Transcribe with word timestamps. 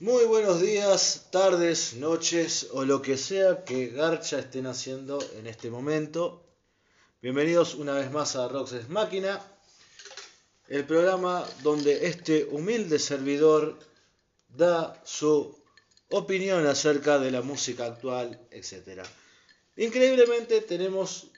Muy 0.00 0.24
buenos 0.24 0.60
días, 0.60 1.28
tardes, 1.30 1.94
noches 1.94 2.66
o 2.72 2.84
lo 2.84 3.00
que 3.00 3.16
sea 3.16 3.64
que 3.64 3.86
Garcha 3.86 4.40
estén 4.40 4.66
haciendo 4.66 5.22
en 5.38 5.46
este 5.46 5.70
momento. 5.70 6.42
Bienvenidos 7.22 7.76
una 7.76 7.92
vez 7.92 8.10
más 8.10 8.34
a 8.34 8.48
Roxes 8.48 8.88
Máquina, 8.88 9.40
el 10.66 10.84
programa 10.84 11.46
donde 11.62 12.08
este 12.08 12.44
humilde 12.50 12.98
servidor 12.98 13.78
da 14.48 15.00
su 15.04 15.56
opinión 16.10 16.66
acerca 16.66 17.20
de 17.20 17.30
la 17.30 17.42
música 17.42 17.86
actual, 17.86 18.48
etc. 18.50 19.04
Increíblemente 19.76 20.60
tenemos 20.62 21.28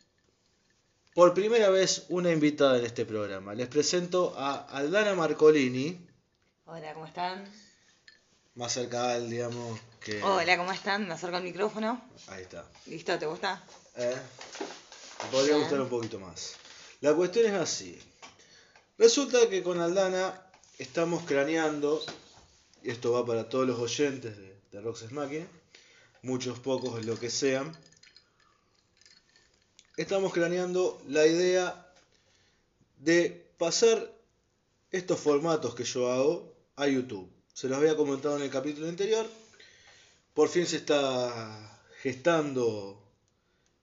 por 1.15 1.35
primera 1.35 1.69
vez 1.69 2.07
una 2.09 2.33
invitada 2.33 2.79
en 2.79 2.87
este 2.87 3.05
programa. 3.05 3.55
Les 3.55 3.69
presento 3.69 4.33
a 4.35 4.65
Aldana 4.65 5.15
Marcolini. 5.15 6.01
Hola, 6.65 6.95
¿cómo 6.95 7.05
están? 7.05 7.45
Más 8.57 8.73
cerca 8.73 9.13
al, 9.13 9.29
digamos, 9.29 9.79
que... 10.01 10.23
Hola, 10.23 10.57
¿cómo 10.57 10.73
están? 10.73 11.07
Me 11.07 11.13
acerco 11.13 11.37
al 11.37 11.43
micrófono. 11.43 12.03
Ahí 12.29 12.43
está. 12.43 12.65
¿Listo? 12.87 13.19
¿Te 13.19 13.27
gusta? 13.27 13.63
¿Eh? 13.97 14.17
Me 15.23 15.31
podría 15.31 15.57
Bien. 15.57 15.61
gustar 15.61 15.81
un 15.83 15.91
poquito 15.91 16.19
más. 16.19 16.55
La 17.03 17.15
cuestión 17.15 17.45
es 17.47 17.53
así. 17.53 18.01
Resulta 18.97 19.51
que 19.51 19.63
con 19.63 19.79
Aldana 19.79 20.43
estamos 20.79 21.25
craneando, 21.25 22.03
y 22.83 22.89
esto 22.89 23.13
va 23.13 23.27
para 23.27 23.47
todos 23.47 23.67
los 23.67 23.79
oyentes 23.79 24.39
de, 24.39 24.57
de 24.73 25.09
Máquina, 25.11 25.47
muchos, 26.23 26.59
pocos, 26.59 27.05
lo 27.05 27.21
que 27.21 27.29
sean. 27.29 27.77
Estamos 29.99 30.33
craneando 30.33 31.03
la 31.09 31.27
idea 31.27 31.93
de 32.97 33.53
pasar 33.59 34.11
estos 34.91 35.21
formatos 35.21 35.75
que 35.75 35.85
yo 35.85 36.11
hago 36.11 36.55
a 36.77 36.87
YouTube. 36.87 37.36
Se 37.57 37.71
los 37.71 37.79
había 37.79 37.97
comentado 37.97 38.37
en 38.37 38.43
el 38.43 38.51
capítulo 38.51 38.87
anterior. 38.87 39.27
Por 40.35 40.51
fin 40.51 40.67
se 40.67 40.77
está 40.77 41.81
gestando 42.03 43.03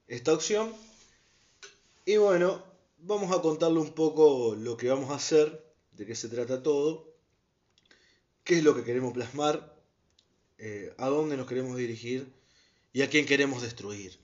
esta 0.07 0.31
opción. 0.31 0.71
Y 2.05 2.17
bueno, 2.17 2.63
vamos 2.99 3.35
a 3.35 3.41
contarle 3.41 3.79
un 3.79 3.93
poco 3.93 4.53
lo 4.55 4.77
que 4.77 4.89
vamos 4.89 5.09
a 5.09 5.15
hacer, 5.15 5.73
de 5.93 6.05
qué 6.05 6.13
se 6.13 6.29
trata 6.29 6.61
todo, 6.61 7.15
qué 8.43 8.57
es 8.59 8.63
lo 8.63 8.75
que 8.75 8.83
queremos 8.83 9.11
plasmar, 9.11 9.75
eh, 10.59 10.93
a 10.99 11.07
dónde 11.07 11.35
nos 11.35 11.47
queremos 11.47 11.75
dirigir 11.75 12.31
y 12.91 13.01
a 13.01 13.09
quién 13.09 13.25
queremos 13.25 13.63
destruir. 13.63 14.19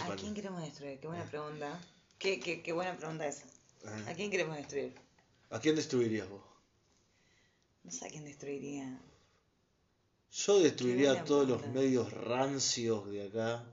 ¿A 0.00 0.16
quién 0.16 0.34
queremos 0.34 0.60
destruir? 0.60 0.98
Qué 0.98 1.06
buena 1.06 1.24
pregunta. 1.30 1.80
Qué, 2.18 2.40
qué, 2.40 2.62
qué 2.62 2.72
buena 2.72 2.96
pregunta 2.96 3.28
esa. 3.28 3.44
¿A 3.84 4.10
Eh, 4.10 4.14
quién 4.16 4.28
queremos 4.32 4.56
destruir? 4.56 4.92
¿A 5.50 5.60
quién 5.60 5.76
destruirías 5.76 6.28
vos? 6.28 6.51
No 7.84 7.90
sé 7.90 8.06
a 8.06 8.08
quién 8.10 8.24
destruiría. 8.24 9.00
Yo 10.30 10.60
destruiría 10.60 11.24
todos 11.24 11.48
los 11.48 11.66
medios 11.68 12.12
rancios 12.12 13.10
de 13.10 13.26
acá. 13.26 13.64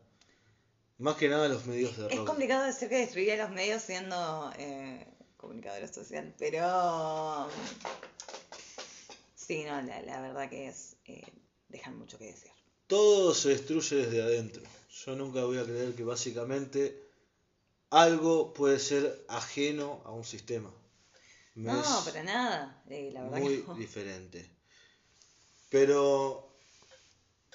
Más 0.97 1.15
que 1.15 1.29
nada 1.29 1.47
los 1.47 1.65
medios 1.65 1.95
de 1.97 2.07
Es 2.07 2.17
rock. 2.17 2.27
complicado 2.27 2.65
decir 2.65 2.89
que 2.89 2.97
destruiría 2.97 3.37
los 3.37 3.51
medios 3.51 3.81
siendo 3.81 4.51
eh, 4.57 5.07
comunicadora 5.37 5.87
social, 5.87 6.33
pero... 6.37 7.47
Sí, 9.35 9.63
no, 9.63 9.81
la, 9.81 10.01
la 10.01 10.21
verdad 10.21 10.49
que 10.49 10.67
es... 10.67 10.97
eh, 11.05 11.23
dejan 11.69 11.97
mucho 11.97 12.17
que 12.17 12.25
decir. 12.25 12.51
Todo 12.87 13.33
se 13.33 13.49
destruye 13.49 13.95
desde 13.95 14.21
adentro. 14.21 14.63
Yo 15.05 15.15
nunca 15.15 15.45
voy 15.45 15.57
a 15.59 15.63
creer 15.63 15.93
que 15.95 16.03
básicamente 16.03 17.01
algo 17.91 18.53
puede 18.53 18.79
ser 18.79 19.23
ajeno 19.29 20.01
a 20.03 20.11
un 20.11 20.25
sistema. 20.25 20.73
Me 21.55 21.71
No, 21.71 21.81
es 21.81 22.05
para 22.05 22.23
nada. 22.23 22.83
Eh, 22.89 23.09
la 23.13 23.23
verdad 23.23 23.39
muy 23.39 23.57
que 23.61 23.67
no. 23.67 23.75
diferente. 23.75 24.49
Pero, 25.69 26.55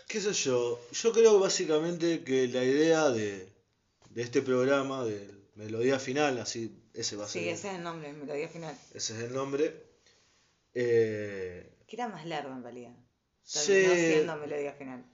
qué 0.09 0.21
sé 0.21 0.33
yo, 0.33 0.79
yo 0.93 1.13
creo 1.13 1.39
básicamente 1.41 2.23
que 2.23 2.47
la 2.49 2.63
idea 2.65 3.11
de, 3.11 3.49
de 4.11 4.23
este 4.23 4.43
programa, 4.43 5.05
de 5.05 5.31
Melodía 5.57 5.99
Final, 5.99 6.39
así 6.39 6.81
ese 6.93 7.17
va 7.17 7.25
a 7.25 7.29
ser, 7.29 7.43
Sí, 7.43 7.49
ese 7.49 7.69
es 7.69 7.75
el 7.75 7.83
nombre, 7.83 8.13
melodía 8.13 8.49
final. 8.49 8.77
ese 8.93 9.17
es 9.17 9.25
el 9.25 9.33
nombre. 9.33 9.83
eh, 10.75 11.77
Que 11.87 11.97
era 11.97 12.09
más 12.09 12.25
largo 12.27 12.53
en 12.53 12.63
realidad. 12.63 12.95
Terminó 13.53 13.95
siendo 13.95 14.37
melodía 14.37 14.73
final. 14.75 15.05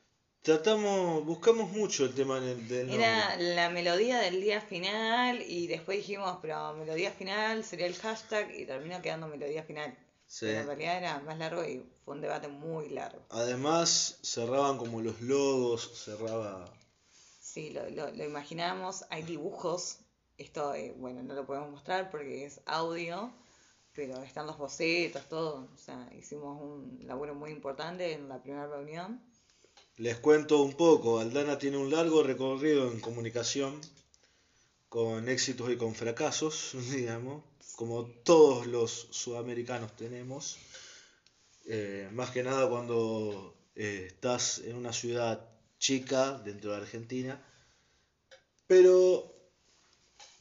Tratamos, 0.42 1.24
buscamos 1.24 1.70
mucho 1.70 2.04
el 2.04 2.14
tema 2.14 2.40
del, 2.40 2.66
del 2.68 2.86
nombre. 2.88 3.04
Era 3.04 3.36
la 3.36 3.70
melodía 3.70 4.18
del 4.18 4.40
día 4.40 4.60
final 4.60 5.42
y 5.42 5.66
después 5.66 5.98
dijimos, 5.98 6.38
pero 6.42 6.74
melodía 6.74 7.10
final 7.12 7.64
sería 7.64 7.86
el 7.86 7.94
hashtag 7.94 8.50
y 8.54 8.66
terminó 8.66 9.00
quedando 9.02 9.28
melodía 9.28 9.62
final. 9.62 9.96
Sí. 10.26 10.46
Pero 10.46 10.60
en 10.60 10.66
realidad 10.66 10.98
era 10.98 11.18
más 11.20 11.38
largo 11.38 11.64
y 11.64 11.84
fue 12.04 12.14
un 12.14 12.20
debate 12.20 12.48
muy 12.48 12.88
largo. 12.90 13.20
Además, 13.30 14.18
cerraban 14.22 14.78
como 14.78 15.00
los 15.00 15.20
logos, 15.20 16.04
cerraba... 16.04 16.72
Sí, 17.40 17.70
lo, 17.70 17.90
lo, 17.90 18.12
lo 18.12 18.24
imaginamos, 18.24 19.04
hay 19.10 19.24
dibujos, 19.24 19.98
esto, 20.38 20.72
eh, 20.74 20.94
bueno, 20.96 21.22
no 21.24 21.34
lo 21.34 21.44
podemos 21.46 21.70
mostrar 21.70 22.10
porque 22.10 22.44
es 22.44 22.60
audio, 22.64 23.32
pero 23.92 24.22
están 24.22 24.46
los 24.46 24.56
bocetos, 24.56 25.28
todo. 25.28 25.68
O 25.74 25.76
sea, 25.76 26.08
hicimos 26.16 26.62
un 26.62 27.00
laburo 27.02 27.34
muy 27.34 27.50
importante 27.50 28.12
en 28.12 28.28
la 28.28 28.40
primera 28.40 28.66
reunión. 28.68 29.20
Les 29.96 30.16
cuento 30.18 30.62
un 30.62 30.74
poco, 30.74 31.20
Aldana 31.20 31.58
tiene 31.58 31.76
un 31.76 31.90
largo 31.90 32.22
recorrido 32.22 32.90
en 32.90 33.00
comunicación, 33.00 33.80
con 34.88 35.28
éxitos 35.28 35.70
y 35.70 35.76
con 35.76 35.94
fracasos, 35.94 36.72
digamos, 36.90 37.44
como 37.76 38.04
todos 38.04 38.66
los 38.66 39.08
sudamericanos 39.10 39.94
tenemos. 39.96 40.58
Eh, 41.66 42.08
más 42.12 42.30
que 42.30 42.42
nada 42.42 42.68
cuando 42.68 43.54
eh, 43.76 44.06
estás 44.08 44.58
en 44.58 44.76
una 44.76 44.92
ciudad 44.92 45.48
chica 45.78 46.38
dentro 46.44 46.72
de 46.72 46.78
Argentina. 46.78 47.40
Pero 48.66 49.34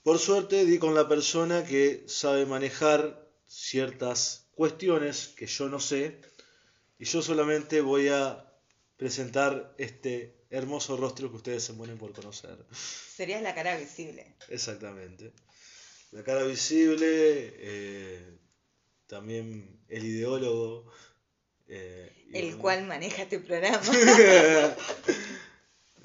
por 0.03 0.17
suerte 0.17 0.65
di 0.65 0.79
con 0.79 0.95
la 0.95 1.07
persona 1.07 1.63
que 1.63 2.03
sabe 2.07 2.45
manejar 2.45 3.29
ciertas 3.47 4.47
cuestiones 4.55 5.27
que 5.35 5.45
yo 5.45 5.69
no 5.69 5.79
sé 5.79 6.21
y 6.97 7.05
yo 7.05 7.21
solamente 7.21 7.81
voy 7.81 8.07
a 8.07 8.48
presentar 8.99 9.73
este 9.79 10.35
hermoso 10.51 10.97
rostro 10.97 11.29
que 11.31 11.37
ustedes 11.37 11.63
se 11.63 11.73
mueren 11.73 11.97
por 11.97 12.11
conocer. 12.13 12.57
Sería 12.71 13.41
la 13.41 13.55
cara 13.55 13.77
visible. 13.77 14.35
Exactamente. 14.49 15.31
La 16.11 16.23
cara 16.23 16.43
visible, 16.43 17.07
eh, 17.07 18.37
también 19.07 19.79
el 19.87 20.03
ideólogo. 20.05 20.91
eh, 21.67 22.11
El 22.33 22.43
bueno. 22.47 22.57
cual 22.61 22.87
maneja 22.87 23.23
este 23.23 23.39
programa. 23.39 23.81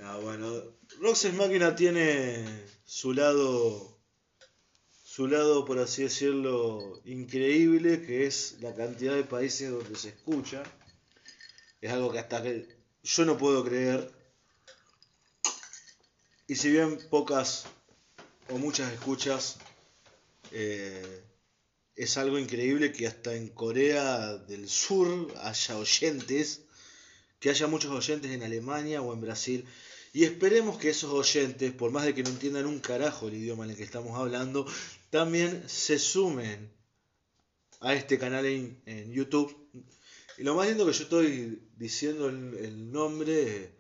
Ah, 0.01 0.19
bueno, 0.21 0.77
Roxas 1.01 1.33
Máquina 1.35 1.75
tiene 1.77 2.45
su 2.85 3.15
lado, 3.15 3.97
su 5.05 5.29
lado, 5.29 5.65
por 5.65 5.79
así 5.79 6.03
decirlo, 6.03 7.01
increíble, 7.05 8.03
que 8.05 8.27
es 8.27 8.57
la 8.61 8.75
cantidad 8.75 9.15
de 9.15 9.23
países 9.25 9.71
donde 9.71 9.97
se 9.97 10.09
escucha. 10.11 10.63
Es 11.81 11.91
algo 11.93 12.11
que 12.13 12.19
hasta 12.19 12.43
que 12.43 12.74
yo 13.05 13.25
no 13.25 13.37
puedo 13.37 13.65
creer. 13.65 14.11
Y 16.47 16.57
si 16.57 16.71
bien 16.71 16.99
pocas 17.11 17.67
o 18.49 18.59
muchas 18.59 18.93
escuchas, 18.93 19.59
eh, 20.53 21.23
es 21.97 22.17
algo 22.17 22.39
increíble 22.39 22.93
que 22.93 23.07
hasta 23.07 23.35
en 23.35 23.49
Corea 23.49 24.37
del 24.37 24.69
Sur 24.69 25.33
haya 25.43 25.79
oyentes, 25.79 26.63
que 27.39 27.51
haya 27.51 27.67
muchos 27.67 27.93
oyentes 27.93 28.31
en 28.31 28.43
Alemania 28.43 29.03
o 29.03 29.13
en 29.13 29.21
Brasil. 29.21 29.65
Y 30.13 30.25
esperemos 30.25 30.79
que 30.79 30.91
esos 30.91 31.13
oyentes, 31.13 31.73
por 31.73 31.91
más 31.91 32.05
de 32.05 32.15
que 32.15 32.23
no 32.23 32.31
entiendan 32.31 32.67
un 32.67 32.81
carajo 32.81 33.29
el 33.29 33.35
idioma 33.35 33.65
en 33.65 33.71
el 33.71 33.77
que 33.77 33.83
estamos 33.83 34.19
hablando, 34.19 34.67
también 35.11 35.69
se 35.69 35.99
sumen 35.99 36.73
a 37.81 37.95
este 37.95 38.19
canal 38.19 38.47
en, 38.47 38.81
en 38.87 39.13
YouTube. 39.13 39.55
Y 40.39 40.43
lo 40.43 40.55
más 40.55 40.67
lindo 40.69 40.85
que 40.87 40.93
yo 40.93 41.03
estoy 41.05 41.63
diciendo 41.77 42.29
el, 42.29 42.55
el 42.57 42.93
nombre, 42.93 43.73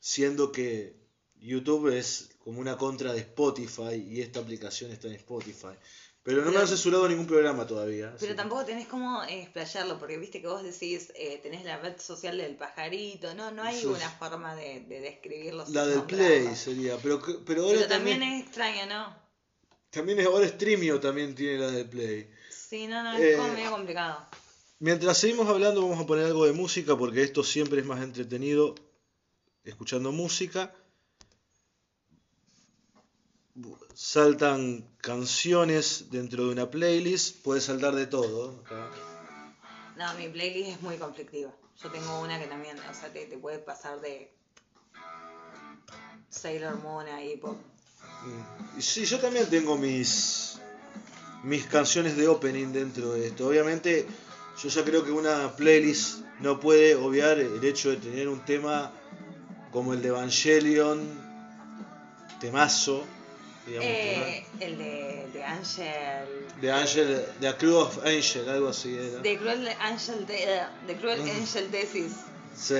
siendo 0.00 0.52
que 0.52 0.96
YouTube 1.36 1.88
es 1.96 2.30
como 2.38 2.60
una 2.60 2.76
contra 2.76 3.12
de 3.12 3.20
Spotify 3.20 3.94
y 3.94 4.20
esta 4.20 4.40
aplicación 4.40 4.90
está 4.90 5.08
en 5.08 5.14
Spotify. 5.14 5.76
Pero 6.22 6.44
no 6.44 6.50
me 6.50 6.58
han 6.58 6.66
censurado 6.66 7.08
ningún 7.08 7.28
programa 7.28 7.68
todavía. 7.68 8.12
Pero 8.18 8.34
tampoco 8.34 8.64
tenés 8.64 8.88
cómo 8.88 9.22
eh, 9.24 9.42
explayarlo, 9.42 9.96
porque 9.96 10.18
viste 10.18 10.40
que 10.40 10.48
vos 10.48 10.60
decís, 10.64 11.12
eh, 11.14 11.38
tenés 11.40 11.64
la 11.64 11.78
red 11.78 12.00
social 12.00 12.36
del 12.36 12.56
pajarito, 12.56 13.32
no, 13.34 13.52
no 13.52 13.62
hay 13.62 13.84
una 13.84 14.10
forma 14.10 14.56
de, 14.56 14.80
de 14.80 15.00
describirlo. 15.00 15.64
La 15.68 15.86
del. 15.86 16.02
Play 16.02 16.56
sería, 16.56 16.96
pero, 16.96 17.22
pero 17.46 17.62
ahora 17.62 17.78
Pero 17.78 17.88
también, 17.88 18.18
también 18.18 18.40
es 18.40 18.44
extraño, 18.44 18.86
¿no? 18.86 19.16
también 19.90 20.18
es, 20.18 20.26
ahora 20.26 20.48
Streamio 20.48 20.98
también 20.98 21.32
tiene 21.36 21.58
la 21.58 21.70
del 21.70 21.88
Play. 21.88 22.28
Sí, 22.50 22.88
no, 22.88 23.04
no, 23.04 23.16
Eh, 23.16 23.30
es 23.30 23.36
como 23.38 23.52
medio 23.52 23.70
complicado. 23.70 24.26
Mientras 24.78 25.16
seguimos 25.16 25.48
hablando 25.48 25.80
vamos 25.80 25.98
a 26.04 26.06
poner 26.06 26.26
algo 26.26 26.44
de 26.44 26.52
música 26.52 26.96
porque 26.96 27.22
esto 27.22 27.42
siempre 27.42 27.80
es 27.80 27.86
más 27.86 28.02
entretenido 28.02 28.74
escuchando 29.64 30.12
música. 30.12 30.74
saltan 33.94 34.86
canciones 34.98 36.10
dentro 36.10 36.44
de 36.44 36.52
una 36.52 36.70
playlist, 36.70 37.42
puede 37.42 37.62
saltar 37.62 37.94
de 37.94 38.06
todo. 38.06 38.60
acá. 38.60 38.90
No, 39.96 40.12
mi 40.14 40.28
playlist 40.28 40.68
es 40.72 40.82
muy 40.82 40.98
conflictiva. 40.98 41.50
Yo 41.82 41.90
tengo 41.90 42.20
una 42.20 42.38
que 42.38 42.46
también, 42.46 42.78
o 42.78 42.94
sea, 42.94 43.10
te, 43.10 43.24
te 43.24 43.38
puede 43.38 43.58
pasar 43.58 44.00
de 44.02 44.30
Sailor 46.28 46.76
Moon 46.82 47.08
a 47.08 47.24
hip 47.24 47.42
hop. 47.44 47.56
Sí, 48.78 49.06
yo 49.06 49.18
también 49.18 49.48
tengo 49.48 49.78
mis 49.78 50.58
mis 51.42 51.66
canciones 51.66 52.16
de 52.16 52.28
opening 52.28 52.72
dentro 52.72 53.12
de 53.12 53.28
esto. 53.28 53.46
Obviamente, 53.46 54.06
yo 54.62 54.68
ya 54.68 54.84
creo 54.84 55.04
que 55.04 55.10
una 55.12 55.54
playlist 55.56 56.20
no 56.40 56.58
puede 56.60 56.94
obviar 56.94 57.38
el 57.38 57.62
hecho 57.64 57.90
de 57.90 57.96
tener 57.96 58.28
un 58.28 58.44
tema 58.44 58.90
como 59.72 59.92
el 59.92 60.02
de 60.02 60.08
Evangelion, 60.08 61.06
temazo, 62.40 63.04
digamos, 63.66 63.88
Eh, 63.90 64.46
el 64.60 64.78
de, 64.78 65.28
de 65.32 65.44
Angel. 65.44 66.28
de 66.60 66.72
Angel, 66.72 67.26
de 67.40 67.48
of 67.72 67.98
Angel, 68.04 68.48
algo 68.48 68.68
así 68.68 68.96
era. 68.96 69.18
De 69.20 69.38
Cruel 69.38 69.68
Angel, 69.80 70.26
de, 70.26 70.60
de 70.86 70.96
Cruel 70.96 71.20
Ujú. 71.20 71.30
Angel 71.30 71.68
Thesis. 71.70 72.12
Sí, 72.56 72.74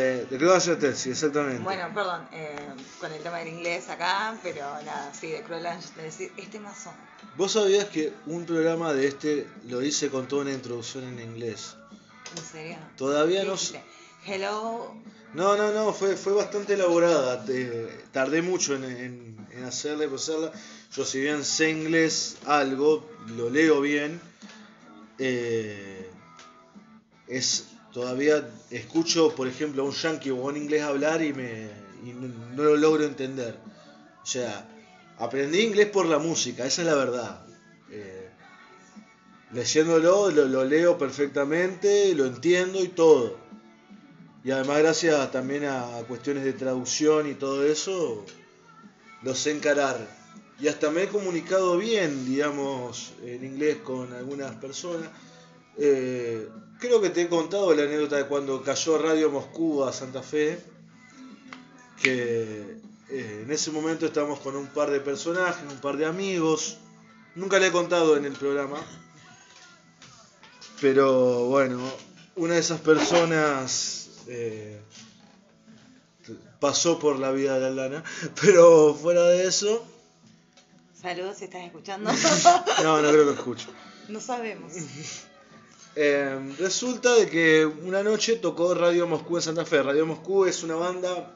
of 0.70 0.78
Angel, 0.78 0.96
sí, 0.96 1.10
exactamente. 1.10 1.62
Bueno, 1.62 1.92
perdón, 1.94 2.26
eh, 2.32 2.56
con 2.98 3.12
el 3.12 3.22
tema 3.22 3.38
del 3.38 3.48
inglés 3.48 3.88
acá, 3.90 4.34
pero 4.42 4.62
nada, 4.82 5.12
sí, 5.18 5.28
de 5.28 5.42
Cruel 5.42 5.66
Angel 5.66 5.90
Thesis. 5.92 6.30
Este 6.36 6.58
mazo. 6.58 6.92
¿Vos 7.36 7.52
sabías 7.52 7.84
que 7.86 8.12
un 8.26 8.46
programa 8.46 8.94
de 8.94 9.06
este 9.08 9.46
lo 9.66 9.82
hice 9.82 10.08
con 10.08 10.26
toda 10.28 10.42
una 10.42 10.52
introducción 10.52 11.04
en 11.04 11.20
inglés? 11.20 11.76
¿En 12.36 12.42
serio? 12.42 12.76
Todavía 12.96 13.42
¿Qué 13.42 13.46
no 13.46 13.52
dijiste? 13.52 13.78
sé. 14.24 14.32
Hello. 14.34 14.94
No, 15.34 15.56
no, 15.56 15.70
no, 15.72 15.92
fue, 15.92 16.16
fue 16.16 16.32
bastante 16.32 16.72
elaborada. 16.74 17.44
tardé 18.12 18.40
mucho 18.40 18.74
en, 18.74 18.84
en, 18.84 19.46
en 19.50 19.64
hacerla 19.64 20.04
y 20.06 20.08
procesarla. 20.08 20.52
Yo, 20.94 21.04
si 21.04 21.20
bien 21.20 21.44
sé 21.44 21.70
inglés 21.70 22.38
algo, 22.46 23.06
lo 23.36 23.50
leo 23.50 23.82
bien, 23.82 24.18
eh, 25.18 26.10
es 27.28 27.66
todavía 27.96 28.46
escucho, 28.70 29.34
por 29.34 29.48
ejemplo, 29.48 29.82
a 29.82 29.86
un 29.86 29.92
yankee 29.92 30.30
o 30.30 30.42
a 30.42 30.50
un 30.50 30.58
inglés 30.58 30.82
hablar 30.82 31.22
y, 31.24 31.32
me, 31.32 31.70
no, 32.54 32.62
lo 32.62 32.76
logro 32.76 33.04
entender. 33.04 33.56
O 34.22 34.26
sea, 34.26 34.68
aprendí 35.16 35.60
inglés 35.60 35.86
por 35.86 36.04
la 36.04 36.18
música, 36.18 36.66
esa 36.66 36.82
es 36.82 36.88
la 36.88 36.94
verdad. 36.94 37.46
Eh, 37.90 38.28
leyéndolo, 39.52 40.30
lo, 40.30 40.44
lo 40.44 40.62
leo 40.66 40.98
perfectamente, 40.98 42.14
lo 42.14 42.26
entiendo 42.26 42.84
y 42.84 42.88
todo. 42.88 43.38
Y 44.44 44.50
además 44.50 44.80
gracias 44.80 45.32
también 45.32 45.64
a 45.64 46.02
cuestiones 46.06 46.44
de 46.44 46.52
traducción 46.52 47.26
y 47.30 47.32
todo 47.32 47.64
eso, 47.64 48.26
lo 49.22 49.34
sé 49.34 49.52
encarar. 49.52 50.06
Y 50.60 50.68
hasta 50.68 50.90
me 50.90 51.04
he 51.04 51.08
comunicado 51.08 51.78
bien, 51.78 52.26
digamos, 52.26 53.14
en 53.22 53.42
inglés 53.42 53.78
con 53.82 54.12
algunas 54.12 54.54
personas. 54.56 55.08
Eh, 55.78 56.46
creo 56.78 57.00
que 57.00 57.10
te 57.10 57.22
he 57.22 57.28
contado 57.28 57.74
la 57.74 57.82
anécdota 57.82 58.16
de 58.16 58.26
cuando 58.26 58.62
cayó 58.62 58.98
Radio 58.98 59.30
Moscú 59.30 59.84
a 59.84 59.92
Santa 59.92 60.22
Fe, 60.22 60.58
que 62.02 62.78
eh, 63.10 63.42
en 63.44 63.50
ese 63.50 63.70
momento 63.70 64.06
estábamos 64.06 64.40
con 64.40 64.56
un 64.56 64.66
par 64.66 64.90
de 64.90 65.00
personajes, 65.00 65.62
un 65.70 65.80
par 65.80 65.96
de 65.96 66.06
amigos. 66.06 66.78
Nunca 67.34 67.58
le 67.58 67.68
he 67.68 67.72
contado 67.72 68.16
en 68.16 68.24
el 68.24 68.32
programa. 68.32 68.78
Pero 70.80 71.46
bueno, 71.46 71.80
una 72.36 72.54
de 72.54 72.60
esas 72.60 72.80
personas 72.80 74.08
eh, 74.28 74.80
pasó 76.60 76.98
por 76.98 77.18
la 77.18 77.30
vida 77.30 77.58
de 77.58 77.66
Alana. 77.66 78.04
Pero 78.40 78.94
fuera 78.94 79.22
de 79.24 79.46
eso, 79.46 79.86
Saludos 81.00 81.36
si 81.36 81.44
estás 81.44 81.62
escuchando. 81.62 82.10
no, 82.82 83.00
no 83.00 83.08
creo 83.10 83.26
que 83.26 83.34
escucho. 83.34 83.68
no 84.08 84.20
sabemos. 84.20 84.72
Eh, 85.98 86.54
resulta 86.58 87.14
de 87.14 87.26
que 87.26 87.64
una 87.64 88.02
noche 88.02 88.36
tocó 88.36 88.74
Radio 88.74 89.06
Moscú 89.06 89.36
en 89.36 89.42
Santa 89.42 89.64
Fe. 89.64 89.82
Radio 89.82 90.04
Moscú 90.04 90.44
es 90.44 90.62
una 90.62 90.74
banda, 90.74 91.34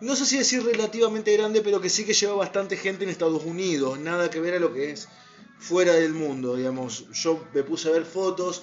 no 0.00 0.16
sé 0.16 0.24
si 0.24 0.38
decir 0.38 0.64
relativamente 0.64 1.36
grande, 1.36 1.60
pero 1.60 1.78
que 1.78 1.90
sí 1.90 2.06
que 2.06 2.14
lleva 2.14 2.34
bastante 2.34 2.78
gente 2.78 3.04
en 3.04 3.10
Estados 3.10 3.44
Unidos. 3.44 3.98
Nada 3.98 4.30
que 4.30 4.40
ver 4.40 4.54
a 4.54 4.58
lo 4.58 4.72
que 4.72 4.92
es 4.92 5.08
fuera 5.58 5.92
del 5.92 6.14
mundo, 6.14 6.56
digamos. 6.56 7.10
Yo 7.12 7.44
me 7.52 7.62
puse 7.62 7.90
a 7.90 7.92
ver 7.92 8.06
fotos, 8.06 8.62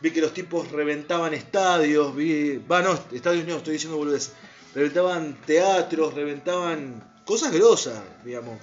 vi 0.00 0.10
que 0.12 0.22
los 0.22 0.32
tipos 0.32 0.72
reventaban 0.72 1.34
estadios, 1.34 2.16
vi, 2.16 2.56
va, 2.56 2.80
no, 2.80 2.98
estadios 3.12 3.46
no, 3.46 3.56
estoy 3.56 3.74
diciendo 3.74 3.98
boludez. 3.98 4.32
Reventaban 4.74 5.42
teatros, 5.44 6.14
reventaban 6.14 7.20
cosas 7.26 7.52
grosas, 7.52 8.00
digamos. 8.24 8.58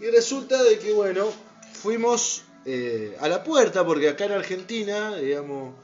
Y 0.00 0.06
resulta 0.06 0.60
de 0.60 0.80
que, 0.80 0.92
bueno, 0.92 1.28
fuimos 1.72 2.42
eh, 2.64 3.16
a 3.20 3.28
la 3.28 3.42
puerta, 3.42 3.84
porque 3.84 4.08
acá 4.08 4.26
en 4.26 4.32
Argentina, 4.32 5.16
digamos, 5.16 5.74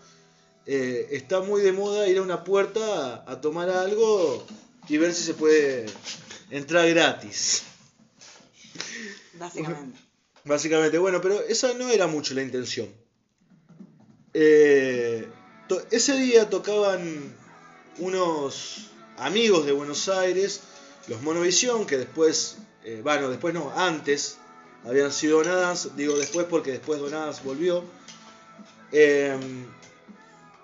eh, 0.66 1.08
está 1.10 1.40
muy 1.40 1.60
de 1.62 1.72
moda 1.72 2.06
ir 2.08 2.18
a 2.18 2.22
una 2.22 2.44
puerta 2.44 3.24
a, 3.26 3.32
a 3.32 3.40
tomar 3.40 3.68
algo 3.68 4.46
y 4.88 4.96
ver 4.96 5.12
si 5.12 5.24
se 5.24 5.34
puede 5.34 5.86
entrar 6.50 6.88
gratis. 6.88 7.62
Básicamente. 9.34 9.98
Básicamente, 10.44 10.98
bueno, 10.98 11.20
pero 11.20 11.40
esa 11.42 11.74
no 11.74 11.90
era 11.90 12.06
mucho 12.06 12.34
la 12.34 12.42
intención. 12.42 12.88
Eh, 14.32 15.28
ese 15.90 16.16
día 16.16 16.48
tocaban 16.48 17.34
unos 17.98 18.90
amigos 19.16 19.66
de 19.66 19.72
Buenos 19.72 20.08
Aires, 20.08 20.60
los 21.08 21.20
Monovisión, 21.22 21.86
que 21.86 21.98
después, 21.98 22.58
bueno, 23.02 23.28
después 23.28 23.52
no, 23.52 23.72
antes 23.76 24.38
habían 24.84 25.12
sido 25.12 25.38
Donadas, 25.38 25.96
digo 25.96 26.16
después 26.16 26.46
porque 26.48 26.72
después 26.72 27.00
Donadas 27.00 27.42
volvió. 27.42 27.84
Eh, 28.92 29.38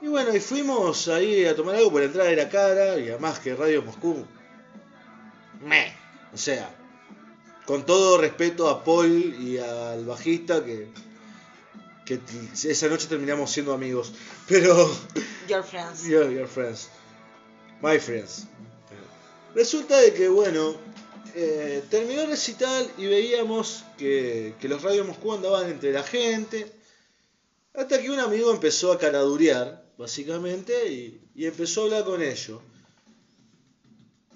y 0.00 0.06
bueno, 0.06 0.34
y 0.34 0.40
fuimos 0.40 1.08
ahí 1.08 1.46
a 1.46 1.56
tomar 1.56 1.76
algo, 1.76 1.90
por 1.90 2.00
la 2.00 2.06
entrada 2.06 2.30
era 2.30 2.48
cara, 2.48 2.98
y 2.98 3.08
además 3.08 3.38
que 3.38 3.54
Radio 3.54 3.82
Moscú, 3.82 4.26
meh, 5.62 5.94
o 6.32 6.36
sea, 6.36 6.70
con 7.64 7.86
todo 7.86 8.18
respeto 8.18 8.68
a 8.68 8.84
Paul 8.84 9.34
y 9.40 9.56
al 9.58 10.04
bajista 10.04 10.62
que, 10.62 10.88
esa 12.52 12.88
noche 12.88 13.06
terminamos 13.06 13.50
siendo 13.50 13.72
amigos. 13.72 14.12
Pero 14.48 14.90
Your 15.48 15.62
friends. 15.62 16.06
your, 16.06 16.30
your 16.30 16.46
friends, 16.46 16.90
my 17.80 17.98
friends. 17.98 18.46
Resulta 19.54 19.96
de 19.98 20.12
que 20.12 20.28
bueno, 20.28 20.74
eh, 21.34 21.82
terminó 21.90 22.22
el 22.22 22.28
recital 22.28 22.90
y 22.96 23.06
veíamos 23.06 23.84
que, 23.98 24.54
los 24.62 24.82
radios 24.82 25.06
Moscú 25.06 25.32
andaban 25.32 25.70
entre 25.70 25.92
la 25.92 26.02
gente. 26.02 26.70
Hasta 27.74 28.00
que 28.00 28.10
un 28.10 28.20
amigo 28.20 28.52
empezó 28.52 28.92
a 28.92 28.98
caradurear, 28.98 29.84
básicamente, 29.98 30.92
y, 30.92 31.20
y 31.34 31.46
empezó 31.46 31.82
a 31.82 31.84
hablar 31.84 32.04
con 32.04 32.22
ellos. 32.22 32.60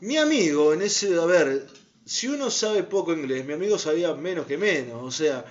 Mi 0.01 0.17
amigo, 0.17 0.73
en 0.73 0.83
ese, 0.83 1.15
a 1.17 1.25
ver, 1.25 1.67
si 2.05 2.27
uno 2.27 2.51
sabe 2.51 2.83
poco 2.85 3.13
inglés, 3.13 3.45
mi 3.45 3.53
amigo 3.53 3.79
sabía 3.79 4.15
menos 4.15 4.47
que 4.47 4.57
menos, 4.57 5.03
o 5.03 5.11
sea, 5.11 5.45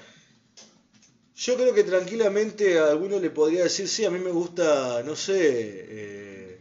yo 1.35 1.55
creo 1.55 1.71
que 1.71 1.83
tranquilamente 1.83 2.79
a 2.79 2.87
alguno 2.87 3.19
le 3.19 3.29
podría 3.29 3.63
decir, 3.63 3.87
sí, 3.87 4.05
a 4.05 4.09
mí 4.09 4.17
me 4.17 4.31
gusta, 4.31 5.03
no 5.03 5.15
sé, 5.15 5.37
eh, 5.37 6.59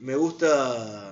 me 0.00 0.16
gusta 0.16 1.07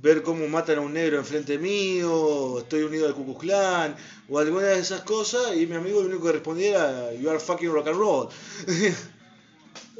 ver 0.00 0.22
cómo 0.22 0.46
matan 0.48 0.78
a 0.78 0.80
un 0.80 0.92
negro 0.92 1.18
enfrente 1.18 1.58
mío, 1.58 2.60
estoy 2.60 2.82
unido 2.82 3.06
al 3.06 3.14
Ku 3.14 3.36
Klan, 3.36 3.96
o 4.28 4.38
alguna 4.38 4.66
de 4.68 4.80
esas 4.80 5.02
cosas, 5.02 5.56
y 5.56 5.66
mi 5.66 5.74
amigo 5.74 6.00
lo 6.02 6.08
único 6.08 6.24
que 6.26 6.32
respondía 6.32 6.68
era, 6.68 7.12
you 7.14 7.28
are 7.28 7.40
fucking 7.40 7.70
rock 7.72 7.88
and 7.88 7.98
roll. 7.98 8.28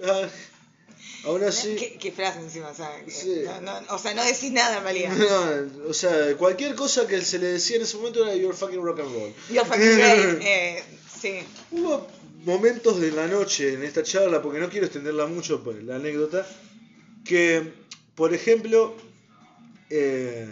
Ah, 0.01 0.29
Aún 1.25 1.43
así... 1.43 1.75
¿Qué, 1.75 1.99
qué 1.99 2.13
frase 2.13 2.39
encima? 2.39 2.69
O 2.69 2.75
sea, 2.75 2.89
Sí. 3.09 3.43
no, 3.45 3.81
no, 3.81 3.95
o 3.95 3.99
sea, 3.99 4.15
no 4.15 4.25
decís 4.25 4.53
nada 4.53 4.79
en 4.79 4.85
realidad. 4.85 5.13
No, 5.17 5.89
o 5.91 5.93
sea, 5.93 6.37
cualquier 6.37 6.77
cosa 6.77 7.09
que 7.09 7.21
se 7.23 7.41
le 7.41 7.47
decía 7.49 7.77
en 7.77 7.83
ese 7.83 7.97
momento 7.97 8.25
era 8.25 8.37
Your 8.37 8.55
fucking 8.55 8.81
rock 8.81 9.01
and 9.01 9.13
roll. 9.13 9.35
Your 9.51 9.67
fucking 9.67 9.97
great. 9.97 10.39
Eh, 10.43 10.85
sí. 11.21 11.41
Hubo 11.73 12.07
momentos 12.45 13.01
de 13.01 13.11
la 13.11 13.27
noche 13.27 13.75
en 13.75 13.83
esta 13.83 14.05
charla, 14.05 14.41
porque 14.41 14.61
no 14.61 14.71
quiero 14.71 14.87
extenderla 14.87 15.27
mucho 15.27 15.65
por 15.65 15.75
la 15.83 15.97
anécdota, 15.97 16.47
que, 17.25 17.73
por 18.15 18.33
ejemplo, 18.33 18.95
eh, 19.91 20.49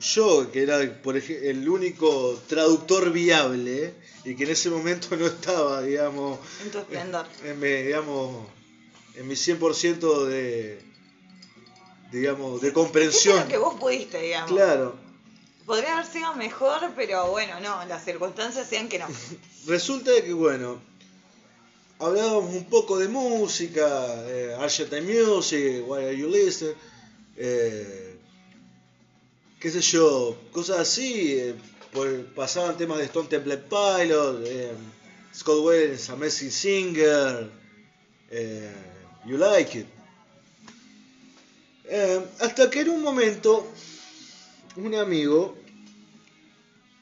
yo, 0.00 0.50
que 0.50 0.62
era 0.62 1.02
por 1.02 1.16
el 1.16 1.68
único 1.68 2.40
traductor 2.48 3.12
viable, 3.12 3.94
y 4.24 4.34
que 4.34 4.44
en 4.44 4.50
ese 4.50 4.70
momento 4.70 5.16
no 5.16 5.26
estaba, 5.26 5.82
digamos, 5.82 6.38
En 6.64 6.70
tu 6.70 6.78
esplendor. 6.78 7.26
en 7.44 7.60
mi, 7.60 7.68
digamos, 7.68 8.46
en 9.16 9.28
mi 9.28 9.34
100% 9.34 10.26
de, 10.26 10.80
digamos, 12.10 12.60
de 12.60 12.72
comprensión. 12.72 13.40
lo 13.40 13.48
que 13.48 13.58
vos 13.58 13.74
pudiste, 13.74 14.20
digamos. 14.20 14.50
Claro. 14.50 14.96
Podría 15.66 15.94
haber 15.94 16.06
sido 16.06 16.34
mejor, 16.34 16.92
pero 16.96 17.30
bueno, 17.30 17.60
no, 17.60 17.84
las 17.86 18.04
circunstancias 18.04 18.66
hacían 18.66 18.88
que 18.88 18.98
no. 18.98 19.06
Resulta 19.66 20.10
que, 20.22 20.32
bueno, 20.32 20.80
hablábamos 21.98 22.52
un 22.52 22.64
poco 22.64 22.98
de 22.98 23.08
música, 23.08 23.84
eh, 24.28 24.56
Argentine 24.58 25.02
Music, 25.02 25.84
Why 25.86 26.04
Are 26.04 26.16
You 26.16 26.28
Listening, 26.28 26.74
eh, 27.36 28.11
qué 29.62 29.70
sé 29.70 29.80
yo, 29.80 30.36
cosas 30.50 30.80
así, 30.80 31.34
eh, 31.38 31.54
por- 31.92 32.26
pasaban 32.34 32.76
temas 32.76 32.98
de 32.98 33.04
Stone 33.04 33.28
Temple 33.28 33.58
Pilot, 33.58 34.44
eh, 34.46 34.72
Scott 35.34 35.64
Wells, 35.64 36.10
Amazing 36.10 36.50
Singer, 36.50 37.48
eh, 38.30 38.72
You 39.26 39.36
Like 39.38 39.78
It. 39.78 39.86
Eh, 41.84 42.20
hasta 42.40 42.68
que 42.70 42.80
en 42.80 42.90
un 42.90 43.02
momento, 43.02 43.66
un 44.76 44.94
amigo, 44.94 45.56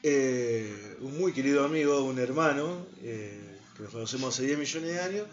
un 0.03 1.17
muy 1.19 1.31
querido 1.33 1.63
amigo, 1.63 2.03
un 2.03 2.19
hermano, 2.19 2.85
que 3.01 3.39
nos 3.83 3.91
conocemos 3.91 4.33
hace 4.33 4.45
10 4.45 4.57
millones 4.59 4.89
de 4.93 4.99
años, 4.99 5.27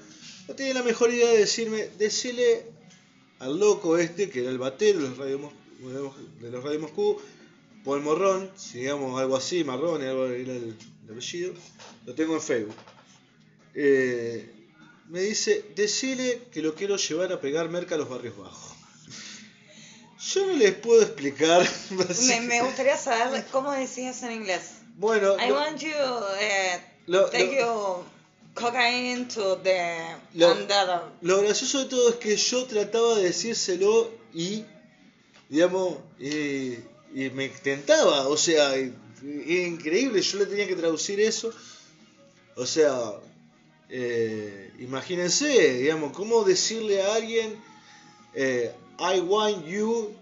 no 0.47 0.55
tenía 0.55 0.75
la 0.75 0.83
mejor 0.83 1.13
idea 1.13 1.31
de 1.31 1.39
decirme, 1.39 1.89
decirle 1.99 2.65
al 3.39 3.59
loco 3.59 3.99
este, 3.99 4.29
que 4.31 4.41
era 4.41 4.51
el 4.51 4.59
batero 4.59 5.01
de 5.01 5.09
los 5.09 5.19
Radio, 5.19 5.53
de 5.79 6.51
los 6.51 6.63
Radio 6.65 6.81
Moscú, 6.81 7.21
Paul 7.85 8.03
Morrón, 8.03 8.51
si 8.57 8.79
digamos 8.81 9.21
algo 9.21 9.37
así, 9.37 9.63
Marrón, 9.65 10.03
algo 10.03 10.27
era 10.27 10.53
el, 10.53 10.77
el 11.07 11.11
apellido, 11.11 11.55
lo 12.05 12.15
tengo 12.15 12.35
en 12.35 12.43
Facebook. 12.43 12.75
Eh, 13.75 14.53
me 15.09 15.21
dice, 15.21 15.65
decile 15.75 16.43
que 16.53 16.61
lo 16.63 16.75
quiero 16.75 16.97
llevar 16.97 17.33
a 17.33 17.41
pegar 17.41 17.69
merca 17.69 17.95
a 17.95 17.99
los 17.99 18.09
barrios 18.09 18.37
bajos. 18.37 18.75
Yo 20.35 20.47
no 20.47 20.53
les 20.55 20.75
puedo 20.75 21.01
explicar. 21.03 21.67
Me, 22.29 22.41
me 22.43 22.63
gustaría 22.63 22.97
saber 22.97 23.47
cómo 23.53 23.73
decías 23.73 24.23
en 24.25 24.33
inglés. 24.33 24.73
Bueno, 24.97 25.37
I 25.43 25.49
lo- 25.49 25.55
want 25.55 25.79
you 25.81 25.91
eh, 26.41 26.81
Lo- 27.07 27.27
take 27.31 27.61
lo- 27.63 28.05
your 28.05 28.05
cocaine 28.55 29.29
to 29.29 29.59
the 29.59 29.97
Lo-. 30.35 30.57
Lo 31.23 31.41
gracioso 31.43 31.79
de 31.79 31.85
todo 31.87 32.09
es 32.11 32.17
que 32.17 32.37
yo 32.37 32.65
trataba 32.65 33.15
de 33.17 33.25
decírselo 33.25 34.11
y, 34.35 34.65
digamos, 35.49 35.97
eh, 36.21 36.83
y 37.15 37.31
me 37.31 37.49
tentaba, 37.49 38.29
o 38.29 38.37
sea, 38.37 38.77
increíble, 39.23 40.21
yo 40.21 40.39
le 40.39 40.47
tenía 40.47 40.67
que 40.67 40.77
traducir 40.77 41.21
eso. 41.21 41.53
O 42.57 42.67
sea, 42.67 42.99
eh, 43.89 44.73
imagínense, 44.79 45.75
digamos, 45.79 46.13
cómo 46.13 46.45
decirle 46.45 47.03
a 47.03 47.15
alguien, 47.15 47.55
eh, 48.35 48.73
I 48.99 49.21
want 49.21 49.65
you, 49.67 50.13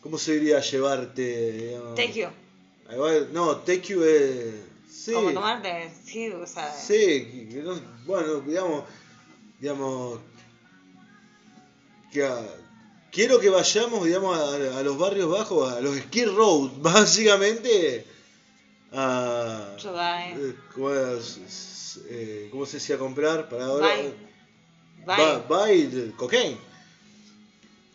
¿cómo 0.00 0.16
se 0.18 0.34
diría 0.38 0.60
llevarte? 0.60 1.52
digamos? 1.52 1.94
Take 1.96 2.12
you. 2.12 2.28
I 2.90 2.96
want- 2.96 3.30
no, 3.32 3.56
take 3.58 3.82
you 3.92 4.02
es... 4.02 4.54
sí. 4.90 5.12
Como 5.12 5.32
tomarte, 5.32 5.90
sí, 6.04 6.28
o 6.30 6.46
sea. 6.46 6.72
Sí, 6.74 7.48
bueno, 8.06 8.40
digamos, 8.40 8.84
digamos, 9.60 10.20
que 12.12 12.28
quiero 13.10 13.40
que 13.40 13.50
vayamos, 13.50 14.04
digamos, 14.04 14.38
a, 14.38 14.78
a 14.78 14.82
los 14.82 14.98
barrios 14.98 15.30
bajos, 15.30 15.72
a 15.72 15.80
los 15.80 15.96
Skid 15.96 16.28
Road, 16.28 16.70
básicamente, 16.80 18.06
a, 18.92 19.76
va, 19.94 20.28
eh, 20.30 20.54
¿cómo? 20.74 20.90
Eh, 22.08 22.48
¿cómo 22.50 22.66
se 22.66 22.76
decía 22.76 22.98
comprar 22.98 23.48
para 23.48 23.66
ahora? 23.66 23.88
Buy. 25.48 26.12
Cocaine. 26.16 26.56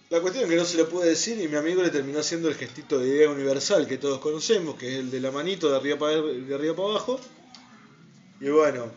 La 0.10 0.22
cuestión 0.22 0.44
es 0.44 0.50
que 0.50 0.56
no 0.56 0.66
se 0.66 0.78
lo 0.78 0.88
puede 0.88 1.10
decir 1.10 1.40
y 1.42 1.48
mi 1.48 1.56
amigo 1.56 1.82
le 1.82 1.90
terminó 1.90 2.20
haciendo 2.20 2.48
el 2.48 2.56
gestito 2.56 3.00
de 3.00 3.08
idea 3.08 3.30
universal 3.30 3.88
que 3.88 3.98
todos 3.98 4.20
conocemos, 4.20 4.76
que 4.76 4.94
es 4.94 5.00
el 5.00 5.12
de 5.12 5.20
la 5.20 5.32
manito 5.32 5.70
de 5.70 5.78
arriba 5.78 5.98
para, 5.98 6.22
de 6.22 6.56
arriba 6.56 6.76
para 6.76 6.90
abajo. 6.90 7.20
Y 8.40 8.50
bueno, 8.50 8.92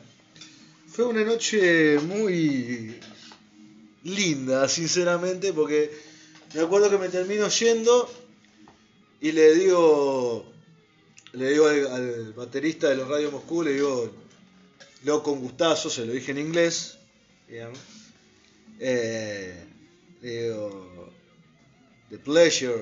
fue 0.87 1.07
una 1.07 1.25
noche 1.25 1.99
muy 2.01 3.01
linda, 4.05 4.69
sinceramente, 4.69 5.53
porque 5.53 5.91
me 6.55 6.61
acuerdo 6.63 6.91
que 6.91 6.99
me 6.99 7.09
termino 7.09 7.49
yendo 7.49 8.11
y 9.21 9.33
le 9.33 9.55
digo, 9.55 10.45
le 11.33 11.51
digo 11.51 11.67
al, 11.67 11.87
al 11.87 12.33
baterista 12.35 12.89
de 12.89 12.97
los 12.97 13.09
Radio 13.09 13.31
Moscú, 13.33 13.63
le 13.63 13.73
digo, 13.75 14.11
loco, 15.05 15.33
un 15.33 15.41
gustazo, 15.41 15.91
se 15.91 16.05
lo 16.07 16.13
dije 16.13 16.31
en 16.33 16.39
inglés, 16.39 16.99
digamos. 17.49 17.79
Eh, 18.81 19.65
le 20.23 20.43
digo, 20.43 21.11
the 22.11 22.19
pleasure. 22.19 22.81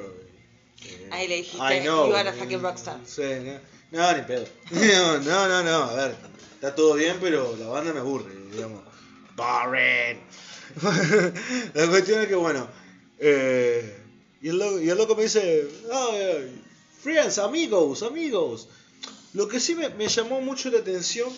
eh, 0.84 1.08
Ahí 1.10 1.26
le 1.28 1.36
dijiste, 1.36 1.58
I 1.78 1.80
know. 1.80 2.08
you 2.08 2.14
are 2.14 2.28
a 2.28 2.32
fucking 2.32 2.60
rockstar. 2.60 3.00
Sí, 3.06 3.22
no, 3.22 3.58
no, 3.92 4.16
ni 4.16 4.22
pedo. 4.22 4.46
No, 4.70 5.18
no, 5.20 5.48
no, 5.48 5.62
no, 5.62 5.82
a 5.84 5.94
ver, 5.94 6.14
está 6.54 6.74
todo 6.74 6.94
bien, 6.94 7.16
pero 7.20 7.56
la 7.56 7.66
banda 7.68 7.92
me 7.94 8.00
aburre, 8.00 8.32
digamos. 8.52 8.82
Boring. 9.36 10.20
la 11.74 11.86
cuestión 11.88 12.20
es 12.20 12.28
que, 12.28 12.34
bueno, 12.34 12.68
eh, 13.18 13.96
y, 14.42 14.48
el 14.48 14.58
loco, 14.98 15.16
me 15.16 15.24
dice, 15.24 15.68
"Ay, 15.92 16.62
friends, 17.02 17.38
amigos, 17.38 18.02
amigos. 18.02 18.68
Lo 19.32 19.48
que 19.48 19.60
sí 19.60 19.74
me, 19.74 20.08
llamó 20.08 20.40
mucho 20.40 20.70
la 20.70 20.78
atención 20.78 21.28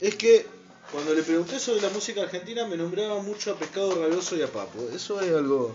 es 0.00 0.14
que 0.16 0.46
cuando 0.92 1.14
le 1.14 1.22
pregunté 1.22 1.58
sobre 1.58 1.80
la 1.82 1.90
música 1.90 2.22
argentina 2.22 2.66
me 2.66 2.76
nombraba 2.76 3.22
mucho 3.22 3.52
a 3.52 3.58
Pescado 3.58 3.94
Rabioso 4.00 4.36
y 4.36 4.42
a 4.42 4.52
Papo. 4.52 4.88
Eso 4.94 5.20
es 5.20 5.32
algo, 5.32 5.74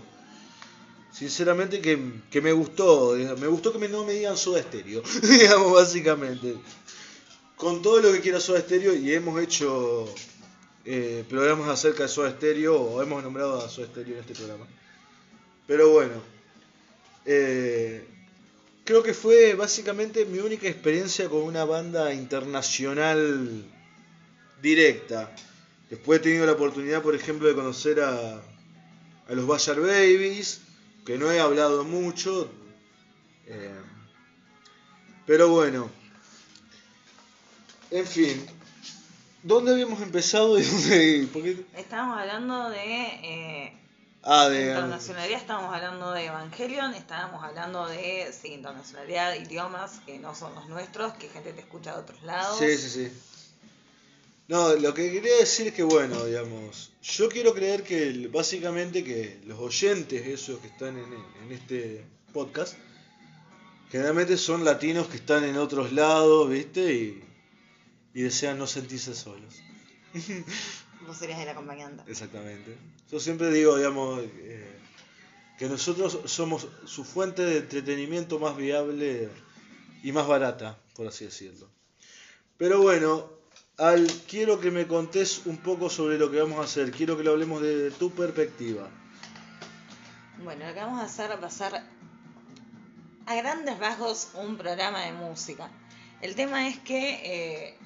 sinceramente, 1.12 1.80
que, 1.80 2.40
me 2.40 2.52
gustó. 2.52 3.14
Me 3.38 3.46
gustó 3.46 3.72
que 3.72 3.78
me- 3.78 3.88
no 3.88 4.04
me 4.04 4.14
digan 4.14 4.36
Soda 4.36 4.62
Stereo, 4.62 5.02
digamos, 5.22 5.72
básicamente. 5.72 6.56
Con 7.56 7.82
todo 7.82 8.00
lo 8.00 8.12
que 8.12 8.20
quiera 8.20 8.40
Soda 8.40 8.60
Stereo 8.60 8.94
y 8.94 9.12
hemos 9.12 9.40
hecho 9.40 10.12
eh, 10.84 11.24
programas 11.28 11.68
acerca 11.68 12.04
de 12.04 12.08
Soda 12.08 12.30
Stereo 12.32 12.80
o 12.80 13.02
hemos 13.02 13.22
nombrado 13.22 13.64
a 13.64 13.68
Soda 13.68 13.86
Stereo 13.86 14.14
en 14.14 14.20
este 14.20 14.34
programa. 14.34 14.66
Pero 15.72 15.88
bueno, 15.88 16.20
eh, 17.24 18.06
creo 18.84 19.02
que 19.02 19.14
fue 19.14 19.54
básicamente 19.54 20.26
mi 20.26 20.38
única 20.38 20.68
experiencia 20.68 21.30
con 21.30 21.40
una 21.44 21.64
banda 21.64 22.12
internacional 22.12 23.64
directa. 24.60 25.34
Después 25.88 26.20
he 26.20 26.24
tenido 26.24 26.44
la 26.44 26.52
oportunidad, 26.52 27.00
por 27.00 27.14
ejemplo, 27.14 27.48
de 27.48 27.54
conocer 27.54 28.00
a, 28.00 28.34
a 28.34 29.30
los 29.32 29.46
Bayard 29.46 29.80
Babies, 29.80 30.60
que 31.06 31.16
no 31.16 31.32
he 31.32 31.40
hablado 31.40 31.84
mucho. 31.84 32.50
eh, 33.46 33.70
pero 35.26 35.48
bueno, 35.48 35.88
en 37.90 38.06
fin, 38.06 38.46
¿dónde 39.42 39.72
habíamos 39.72 40.02
empezado 40.02 40.58
y 40.58 40.64
dónde.? 40.64 41.64
Estábamos 41.78 42.18
hablando 42.18 42.68
de 42.68 42.94
eh, 43.22 43.81
Ah, 44.24 44.48
de. 44.48 44.66
internacionalidad, 44.68 45.40
estábamos 45.40 45.74
hablando 45.74 46.12
de 46.12 46.26
Evangelion, 46.26 46.94
estábamos 46.94 47.42
hablando 47.42 47.86
de 47.88 48.32
sí, 48.32 48.48
internacionalidad, 48.52 49.34
idiomas 49.34 50.00
que 50.06 50.18
no 50.18 50.34
son 50.34 50.54
los 50.54 50.68
nuestros, 50.68 51.12
que 51.14 51.28
gente 51.28 51.52
te 51.52 51.60
escucha 51.60 51.94
de 51.94 52.00
otros 52.02 52.22
lados. 52.22 52.58
Sí, 52.58 52.76
sí, 52.78 52.88
sí. 52.88 53.12
No, 54.48 54.74
lo 54.74 54.92
que 54.94 55.10
quería 55.10 55.36
decir 55.38 55.68
es 55.68 55.74
que, 55.74 55.82
bueno, 55.82 56.24
digamos, 56.24 56.92
yo 57.02 57.28
quiero 57.28 57.54
creer 57.54 57.82
que 57.82 58.08
el- 58.08 58.28
básicamente 58.28 59.02
que 59.02 59.40
los 59.46 59.58
oyentes, 59.58 60.26
esos 60.26 60.58
que 60.60 60.66
están 60.68 60.98
en, 60.98 61.12
en 61.44 61.52
este 61.52 62.04
podcast, 62.32 62.74
generalmente 63.90 64.36
son 64.36 64.64
latinos 64.64 65.06
que 65.08 65.16
están 65.16 65.44
en 65.44 65.56
otros 65.56 65.92
lados, 65.92 66.48
¿viste? 66.48 66.92
Y, 66.94 67.24
y 68.14 68.22
desean 68.22 68.58
no 68.58 68.66
sentirse 68.66 69.14
solos. 69.14 69.54
Vos 71.06 71.16
serías 71.16 71.40
el 71.40 71.48
acompañante. 71.48 72.02
Exactamente. 72.10 72.76
Yo 73.10 73.20
siempre 73.20 73.50
digo, 73.50 73.76
digamos, 73.76 74.20
eh, 74.22 74.78
que 75.58 75.68
nosotros 75.68 76.20
somos 76.26 76.68
su 76.86 77.04
fuente 77.04 77.42
de 77.42 77.58
entretenimiento 77.58 78.38
más 78.38 78.56
viable 78.56 79.28
y 80.02 80.12
más 80.12 80.26
barata, 80.26 80.78
por 80.94 81.06
así 81.06 81.24
decirlo. 81.24 81.68
Pero 82.56 82.80
bueno, 82.80 83.30
Al, 83.78 84.06
quiero 84.28 84.60
que 84.60 84.70
me 84.70 84.86
contés 84.86 85.42
un 85.46 85.56
poco 85.56 85.88
sobre 85.90 86.18
lo 86.18 86.30
que 86.30 86.40
vamos 86.40 86.58
a 86.58 86.64
hacer. 86.64 86.90
Quiero 86.90 87.16
que 87.16 87.24
lo 87.24 87.32
hablemos 87.32 87.62
desde 87.62 87.90
tu 87.90 88.10
perspectiva. 88.12 88.88
Bueno, 90.44 90.66
lo 90.66 90.74
que 90.74 90.80
vamos 90.80 91.00
a 91.00 91.04
hacer 91.04 91.30
va 91.42 91.46
a 91.46 91.50
ser 91.50 91.82
a 93.26 93.34
grandes 93.34 93.78
rasgos 93.78 94.30
un 94.34 94.56
programa 94.56 95.00
de 95.02 95.12
música. 95.12 95.70
El 96.20 96.34
tema 96.34 96.68
es 96.68 96.78
que 96.80 97.20
eh, 97.24 97.78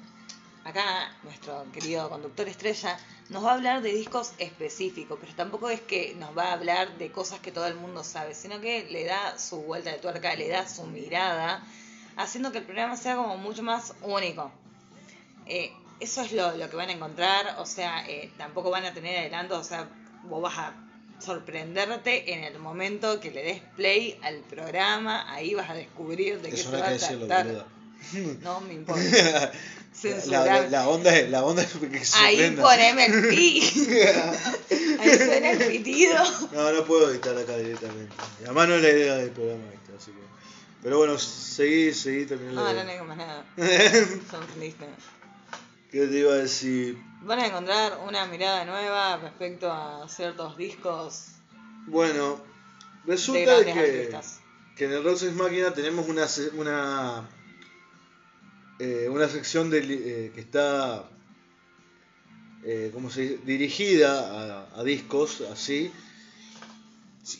acá 0.67 1.13
nuestro 1.23 1.65
querido 1.73 2.11
conductor 2.11 2.49
estrella 2.49 2.99
nos 3.29 3.45
va 3.45 3.53
a 3.53 3.55
hablar 3.55 3.83
de 3.83 3.93
discos 3.93 4.33
específicos, 4.39 5.19
pero 5.21 5.33
tampoco 5.35 5.71
es 5.71 5.81
que 5.81 6.15
nos 6.19 6.37
va 6.37 6.49
a 6.49 6.53
hablar 6.53 6.99
de 6.99 7.11
cosas 7.11 7.41
que 7.41 7.53
todo 7.53 7.67
el 7.67 7.77
mundo 7.77 8.03
sabe, 8.03 8.35
sino 8.35 8.61
que 8.61 8.85
le 8.91 9.05
da 9.05 9.39
su 9.39 9.63
vuelta 9.63 9.91
de 9.91 9.99
tuerca, 9.99 10.35
le 10.35 10.49
da 10.49 10.69
su 10.69 10.85
mirada, 10.85 11.65
haciendo 12.17 12.53
que 12.53 12.59
el 12.59 12.65
programa 12.65 12.97
sea 12.97 13.17
como 13.17 13.37
mucho 13.37 13.63
más 13.63 13.95
único. 14.03 14.51
Eh, 15.47 15.73
eso 16.01 16.23
es 16.23 16.33
lo, 16.33 16.57
lo 16.57 16.69
que 16.69 16.77
van 16.77 16.89
a 16.89 16.93
encontrar, 16.93 17.57
o 17.59 17.67
sea, 17.67 18.07
eh, 18.09 18.31
tampoco 18.37 18.71
van 18.71 18.85
a 18.85 18.93
tener 18.93 19.19
adelanto, 19.19 19.59
o 19.59 19.65
sea, 19.65 19.89
vos 20.25 20.43
vas 20.43 20.59
a 20.59 20.75
sorprenderte 21.21 22.33
en 22.35 22.45
el 22.45 22.59
momento 22.59 23.21
que 23.21 23.31
le 23.31 23.43
des 23.43 23.63
play 23.77 24.19
al 24.23 24.41
programa, 24.41 25.33
ahí 25.33 25.55
vas 25.55 25.71
a 25.71 25.75
descubrir 25.75 26.43
de 26.43 26.51
qué 26.51 26.57
se 26.57 26.71
va 26.71 26.89
a 26.89 26.97
tratar. 26.97 27.67
No 28.43 28.61
me 28.61 28.75
importa. 28.75 29.53
La, 30.03 30.11
Censurar. 30.21 30.47
la- 30.47 30.69
la 30.69 30.89
onda 30.89 31.17
es, 31.17 31.31
la 31.31 31.43
onda 31.45 31.63
es 31.63 31.73
que 31.73 32.03
Ahí 32.17 32.51
poneme 32.61 33.07
el 33.07 33.29
pi. 33.31 33.61
Ahí 35.01 35.17
suena 35.19 35.51
el 35.53 35.59
pitido. 35.69 36.17
No, 36.53 36.73
no 36.73 36.85
puedo 36.85 37.11
editar 37.11 37.37
acá 37.37 37.57
directamente. 37.57 38.15
Además 38.45 38.69
no 38.69 38.75
es 38.75 38.83
la 38.83 38.89
idea 38.91 39.15
del 39.17 39.31
programa 39.31 39.65
este, 39.73 39.93
así 39.97 40.11
que. 40.13 40.27
Pero 40.83 40.99
bueno, 40.99 41.19
seguí, 41.19 41.93
seguí, 41.95 42.27
terminé 42.27 42.53
la 42.53 42.61
No, 42.61 42.67
no 42.67 42.73
idea. 42.73 42.87
tengo 42.87 43.05
más 43.07 43.17
nada. 43.17 43.45
Sonriste. 44.31 44.87
¿Qué 45.91 46.07
te 46.07 46.19
iba 46.19 46.33
a 46.33 46.37
decir? 46.37 46.99
Van 47.23 47.39
a 47.41 47.47
encontrar 47.47 47.99
una 48.07 48.27
mirada 48.27 48.65
nueva 48.65 49.17
respecto 49.17 49.73
a 49.73 50.07
ciertos 50.09 50.57
discos 50.57 51.27
Bueno, 51.87 52.39
resulta 53.07 53.59
de 53.61 53.65
que, 53.65 53.73
artistas. 53.73 54.41
que 54.77 54.85
en 54.85 54.93
el 54.93 55.03
Roxas 55.05 55.33
Máquina 55.33 55.73
tenemos 55.73 56.07
una 56.09 56.27
una 56.55 57.29
eh, 58.79 59.09
una 59.11 59.29
sección 59.29 59.71
de, 59.71 59.79
eh, 59.79 60.33
que 60.35 60.41
está 60.41 61.09
eh, 62.65 62.91
¿cómo 62.93 63.11
se 63.11 63.23
dice? 63.23 63.39
dirigida 63.45 64.65
a, 64.73 64.81
a 64.81 64.85
discos 64.85 65.43
así. 65.53 65.93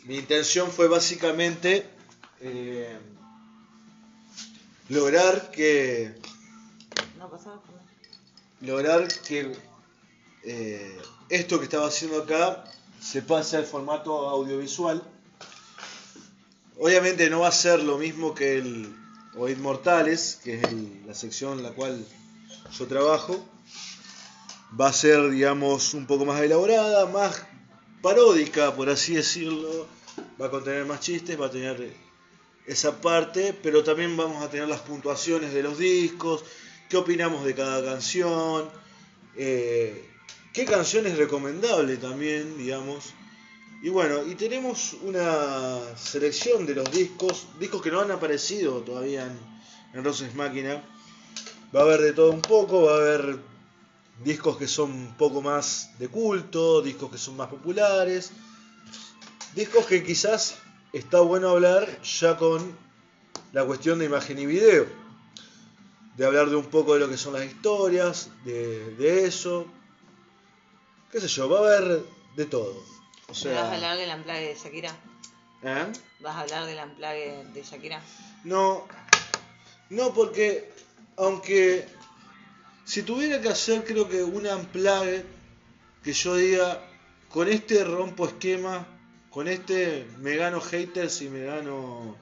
Mi 0.05 0.17
intención 0.17 0.71
fue 0.71 0.89
básicamente 0.89 1.87
lograr 4.89 5.51
que 5.51 6.15
No 7.19 7.31
pasaba 7.31 7.61
por 7.63 7.77
lograr 8.61 9.09
que 9.27 9.57
eh, 10.45 10.99
esto 11.29 11.59
que 11.59 11.65
estaba 11.65 11.89
haciendo 11.89 12.23
acá 12.23 12.65
se 13.01 13.23
pase 13.23 13.57
al 13.57 13.67
formato 13.67 14.29
audiovisual. 14.29 15.03
Obviamente 16.79 17.29
no 17.31 17.41
va 17.41 17.49
a 17.49 17.53
ser 17.53 17.83
lo 17.83 17.99
mismo 17.99 18.35
que 18.35 18.59
el 18.59 18.95
Oíd 19.39 19.59
Mortales, 19.59 20.41
que 20.43 20.55
es 20.55 20.65
el- 20.65 21.03
la 21.07 21.15
sección 21.15 21.59
en 21.59 21.63
la 21.65 21.73
cual 21.73 22.05
yo 22.79 22.87
trabajo. 22.87 23.45
Va 24.79 24.89
a 24.89 24.93
ser, 24.93 25.31
digamos, 25.31 25.95
un 25.95 26.07
poco 26.07 26.25
más 26.25 26.41
elaborada, 26.41 27.07
más 27.07 27.43
paródica, 28.03 28.75
por 28.75 28.89
así 28.89 29.15
decirlo. 29.15 29.87
Va 30.41 30.47
a 30.47 30.51
contener 30.51 30.85
más 30.87 31.01
chistes, 31.01 31.39
va 31.41 31.47
a 31.47 31.51
tener 31.51 31.93
esa 32.67 33.01
parte, 33.01 33.53
pero 33.63 33.85
también 33.85 34.17
vamos 34.17 34.43
a 34.43 34.51
tener 34.51 34.69
las 34.69 34.81
puntuaciones 34.81 35.53
de 35.53 35.63
los 35.63 35.79
discos, 35.79 36.43
qué 36.89 36.97
opinamos 36.97 37.45
de 37.45 37.55
cada 37.55 37.85
canción, 37.85 38.69
eh, 39.37 40.11
qué 40.53 40.65
canción 40.65 41.07
es 41.07 41.17
recomendable 41.19 41.97
también, 41.99 42.57
digamos. 42.57 43.13
Y 43.83 43.89
bueno, 43.91 44.25
y 44.27 44.35
tenemos 44.35 44.95
una 45.03 45.97
selección 45.97 46.67
de 46.67 46.75
los 46.75 46.91
discos, 46.91 47.47
discos 47.61 47.83
que 47.83 47.91
no 47.91 48.01
han 48.01 48.11
aparecido 48.11 48.81
todavía 48.81 49.27
en, 49.27 49.39
en 49.93 50.05
Roses 50.05 50.35
Máquina. 50.35 50.83
Va 51.75 51.81
a 51.81 51.83
haber 51.83 52.01
de 52.01 52.13
todo 52.13 52.31
un 52.31 52.41
poco, 52.41 52.85
va 52.85 52.95
a 52.95 52.97
haber 52.97 53.39
discos 54.25 54.57
que 54.57 54.67
son 54.67 54.93
un 54.93 55.17
poco 55.17 55.43
más 55.43 55.91
de 55.99 56.09
culto, 56.09 56.81
discos 56.81 57.11
que 57.11 57.19
son 57.19 57.37
más 57.37 57.49
populares, 57.49 58.33
discos 59.55 59.87
que 59.87 60.03
quizás 60.03 60.57
está 60.93 61.21
bueno 61.21 61.51
hablar 61.51 62.03
ya 62.03 62.37
con 62.37 62.77
la 63.53 63.65
cuestión 63.65 63.99
de 63.99 64.07
imagen 64.07 64.39
y 64.39 64.47
video, 64.47 64.87
de 66.17 66.25
hablar 66.25 66.49
de 66.49 66.57
un 66.57 66.67
poco 66.67 66.95
de 66.95 67.01
lo 67.01 67.09
que 67.09 67.19
son 67.19 67.35
las 67.35 67.45
historias, 67.45 68.31
de, 68.45 68.95
de 68.97 69.27
eso, 69.27 69.67
qué 71.13 71.21
sé 71.21 71.29
yo, 71.29 71.49
va 71.49 71.59
a 71.59 71.77
haber 71.77 72.03
de 72.37 72.45
todo. 72.47 72.96
O 73.29 73.45
¿Me 73.45 73.55
vas 73.55 73.65
a 73.65 73.75
hablar 73.75 73.97
del 73.97 74.11
amplague 74.11 74.49
de 74.49 74.55
Shakira? 74.55 74.91
¿eh? 75.63 75.87
¿Vas 76.21 76.37
a 76.37 76.41
hablar 76.41 76.67
del 76.67 76.79
amplague 76.79 77.45
de 77.53 77.63
Shakira? 77.63 78.01
No, 78.45 78.87
no 79.91 80.15
porque 80.15 80.71
aunque 81.17 81.87
si 82.85 83.03
tuviera 83.03 83.41
que 83.41 83.49
hacer 83.49 83.85
creo 83.85 84.09
que 84.09 84.23
un 84.23 84.47
amplague 84.47 85.25
que 86.05 86.13
yo 86.13 86.37
diga 86.37 86.81
con 87.29 87.49
este 87.49 87.83
rompo 87.85 88.27
esquema, 88.27 88.87
con 89.31 89.49
este 89.49 90.07
me 90.19 90.37
gano 90.37 90.61
haters 90.61 91.21
y 91.23 91.29
me 91.29 91.45
gano 91.45 92.17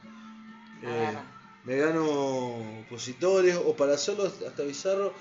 eh, 0.82 1.16
me 1.64 1.76
gano 1.76 2.80
opositores 2.80 3.56
o 3.56 3.76
para 3.76 3.94
hacerlo 3.94 4.24
hasta 4.24 4.62
bizarro 4.62 5.12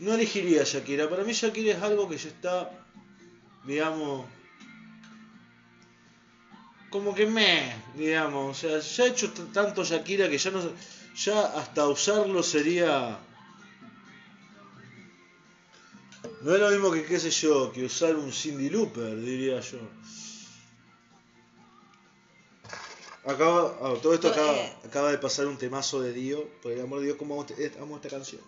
no 0.00 0.14
elegiría 0.14 0.62
a 0.62 0.64
Shakira. 0.64 1.08
Para 1.08 1.24
mí 1.24 1.32
Shakira 1.32 1.76
es 1.76 1.82
algo 1.82 2.08
que 2.08 2.18
ya 2.18 2.28
está 2.28 2.70
digamos 3.64 4.26
como 6.90 7.14
que 7.14 7.26
me, 7.26 7.74
digamos, 7.96 8.56
o 8.56 8.60
sea, 8.60 8.78
ya 8.80 9.04
he 9.04 9.08
hecho 9.08 9.30
tanto 9.52 9.84
Shakira 9.84 10.28
que 10.28 10.38
ya 10.38 10.50
no 10.50 10.60
ya 11.14 11.40
hasta 11.58 11.88
usarlo 11.88 12.42
sería 12.42 13.18
no 16.42 16.54
es 16.54 16.60
lo 16.60 16.70
mismo 16.70 16.92
que 16.92 17.04
qué 17.04 17.18
sé 17.18 17.30
yo, 17.30 17.72
que 17.72 17.84
usar 17.84 18.14
un 18.14 18.32
Cindy 18.32 18.70
Looper, 18.70 19.20
diría 19.20 19.60
yo. 19.60 19.78
Acaba, 23.24 23.76
ah, 23.82 23.94
todo 24.00 24.14
esto 24.14 24.28
acaba, 24.28 24.56
eh. 24.56 24.76
acaba 24.86 25.10
de 25.10 25.18
pasar 25.18 25.46
un 25.46 25.58
temazo 25.58 26.00
de 26.00 26.12
Dio, 26.12 26.48
por 26.62 26.72
el 26.72 26.80
amor 26.80 27.00
de 27.00 27.06
Dios, 27.06 27.18
como 27.18 27.34
amo, 27.34 27.46
amo 27.80 27.96
esta 27.96 28.08
canción. 28.08 28.40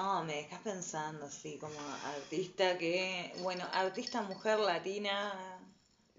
No, 0.00 0.24
me 0.24 0.34
dejas 0.36 0.60
pensando 0.62 1.26
así 1.26 1.58
como 1.58 1.74
artista 2.16 2.78
que, 2.78 3.34
bueno, 3.40 3.66
artista 3.72 4.22
mujer 4.22 4.58
latina 4.58 5.34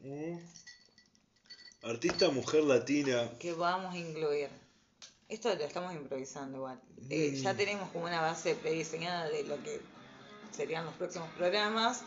Mm. 0.04 0.38
Artista 1.84 2.30
mujer 2.30 2.63
latina. 2.63 3.32
que 3.39 3.54
vamos 3.54 3.94
a 3.96 3.98
incluir. 3.98 4.50
Esto 5.30 5.54
lo 5.56 5.63
estamos 5.63 5.94
improvisando 5.96 6.58
igual. 6.58 6.80
Eh, 7.10 7.32
Mm. 7.34 7.41
ya 7.41 7.56
tenemos 7.56 7.89
como 7.89 8.06
una 8.06 8.22
base 8.22 8.54
prediseñada 8.56 9.30
de 9.30 9.44
lo 9.46 9.62
que 9.63 9.82
serían 10.56 10.86
los 10.86 10.94
próximos 10.96 11.30
programas. 11.38 12.02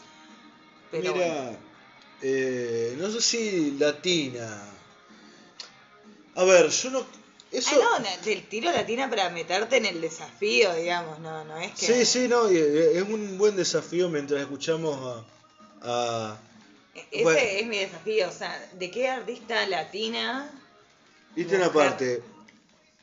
Pero 0.93 1.13
Mira, 1.15 1.27
bueno, 1.35 1.59
eh, 2.23 2.95
no 2.99 3.11
sé 3.11 3.21
si 3.21 3.71
latina. 3.73 4.63
A 6.37 6.45
ver, 6.45 6.69
yo 6.71 6.91
no. 6.91 7.24
Eso. 7.55 7.71
Ah, 7.95 8.01
no, 8.01 8.25
del 8.25 8.47
tiro 8.49 8.71
latina 8.73 9.09
para 9.09 9.31
meterte 9.31 9.77
en 9.77 9.87
el 9.87 10.01
desafío, 10.01 10.75
digamos, 10.75 11.21
no, 11.21 11.45
no 11.45 11.57
es 11.59 11.73
que... 11.73 11.87
Sí, 11.87 12.05
sí, 12.05 12.29
no, 12.29 12.49
es 12.49 13.03
un 13.03 13.38
buen 13.38 13.55
desafío 13.57 14.09
mientras 14.09 14.40
escuchamos 14.40 15.25
a. 15.83 16.31
a 16.33 16.38
E- 16.95 17.07
Ese 17.12 17.23
Bueno. 17.23 17.38
es 17.40 17.67
mi 17.67 17.79
desafío, 17.79 18.29
o 18.29 18.33
sea, 18.33 18.71
¿de 18.73 18.90
qué 18.90 19.09
artista 19.09 19.67
latina? 19.69 20.51
Viste 21.37 21.57
una 21.57 21.73
parte. 21.73 22.23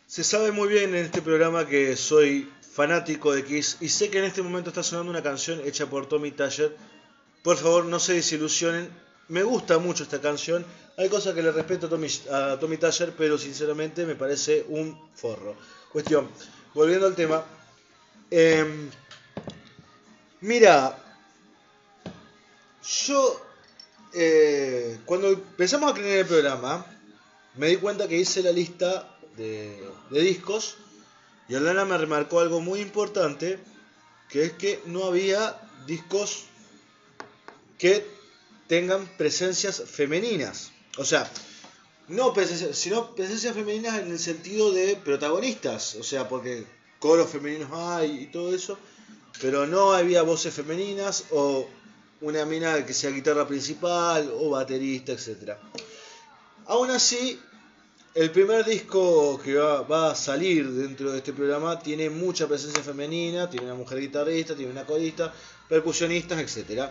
Se 0.07 0.23
sabe 0.25 0.51
muy 0.51 0.67
bien 0.67 0.89
en 0.95 1.05
este 1.05 1.21
programa 1.21 1.65
que 1.67 1.95
soy 1.95 2.51
fanático 2.73 3.33
de 3.33 3.45
Kiss 3.45 3.77
y 3.79 3.87
sé 3.89 4.09
que 4.09 4.19
en 4.19 4.25
este 4.25 4.41
momento 4.41 4.69
está 4.69 4.83
sonando 4.83 5.09
una 5.11 5.23
canción 5.23 5.61
hecha 5.65 5.85
por 5.89 6.07
Tommy 6.09 6.31
Tasher. 6.31 6.75
Por 7.43 7.57
favor, 7.57 7.85
no 7.85 7.99
se 7.99 8.13
desilusionen. 8.15 8.89
Me 9.31 9.43
gusta 9.43 9.79
mucho 9.79 10.03
esta 10.03 10.19
canción. 10.19 10.65
Hay 10.97 11.07
cosas 11.07 11.33
que 11.33 11.41
le 11.41 11.53
respeto 11.53 11.85
a 11.85 11.89
Tommy, 12.59 12.75
a 12.75 12.79
Tasher, 12.79 13.13
pero 13.17 13.37
sinceramente 13.37 14.05
me 14.05 14.15
parece 14.15 14.65
un 14.67 15.09
forro. 15.15 15.55
Cuestión, 15.89 16.29
volviendo 16.73 17.07
al 17.07 17.15
tema. 17.15 17.41
Em, 18.29 18.89
mira, 20.41 20.97
yo 23.07 23.41
eh, 24.11 24.99
cuando 25.05 25.29
empezamos 25.29 25.89
a 25.89 25.93
crear 25.93 26.17
el 26.17 26.25
programa, 26.25 26.85
me 27.55 27.67
di 27.67 27.77
cuenta 27.77 28.09
que 28.09 28.17
hice 28.17 28.43
la 28.43 28.51
lista 28.51 29.17
de, 29.37 29.81
de 30.09 30.21
discos 30.21 30.75
y 31.47 31.55
Alana 31.55 31.85
me 31.85 31.97
remarcó 31.97 32.41
algo 32.41 32.59
muy 32.59 32.81
importante, 32.81 33.59
que 34.27 34.43
es 34.43 34.51
que 34.51 34.81
no 34.87 35.05
había 35.05 35.57
discos 35.87 36.47
que 37.77 38.19
tengan 38.71 39.05
presencias 39.17 39.83
femeninas. 39.85 40.71
O 40.97 41.03
sea, 41.03 41.29
no 42.07 42.33
presencias, 42.33 42.77
sino 42.77 43.13
presencias 43.13 43.53
femeninas 43.53 43.99
en 43.99 44.09
el 44.09 44.17
sentido 44.17 44.71
de 44.71 44.95
protagonistas. 44.95 45.95
O 45.95 46.03
sea, 46.03 46.29
porque 46.29 46.65
coros 46.97 47.29
femeninos 47.29 47.69
hay 47.73 48.21
y 48.21 48.25
todo 48.27 48.55
eso, 48.55 48.79
pero 49.41 49.67
no 49.67 49.91
había 49.91 50.21
voces 50.21 50.53
femeninas 50.53 51.25
o 51.31 51.67
una 52.21 52.45
mina 52.45 52.85
que 52.85 52.93
sea 52.93 53.09
guitarra 53.09 53.45
principal 53.45 54.31
o 54.39 54.51
baterista, 54.51 55.11
etc. 55.11 55.57
Aún 56.67 56.91
así, 56.91 57.37
el 58.15 58.31
primer 58.31 58.63
disco 58.63 59.37
que 59.43 59.55
va, 59.55 60.11
a 60.11 60.15
salir 60.15 60.71
dentro 60.71 61.11
de 61.11 61.17
este 61.17 61.33
programa 61.33 61.77
tiene 61.77 62.09
mucha 62.09 62.47
presencia 62.47 62.81
femenina, 62.81 63.49
tiene 63.49 63.65
una 63.65 63.75
mujer 63.75 63.99
guitarrista, 63.99 64.55
tiene 64.55 64.71
una 64.71 64.85
corista, 64.85 65.33
percusionistas, 65.67 66.39
etc. 66.39 66.89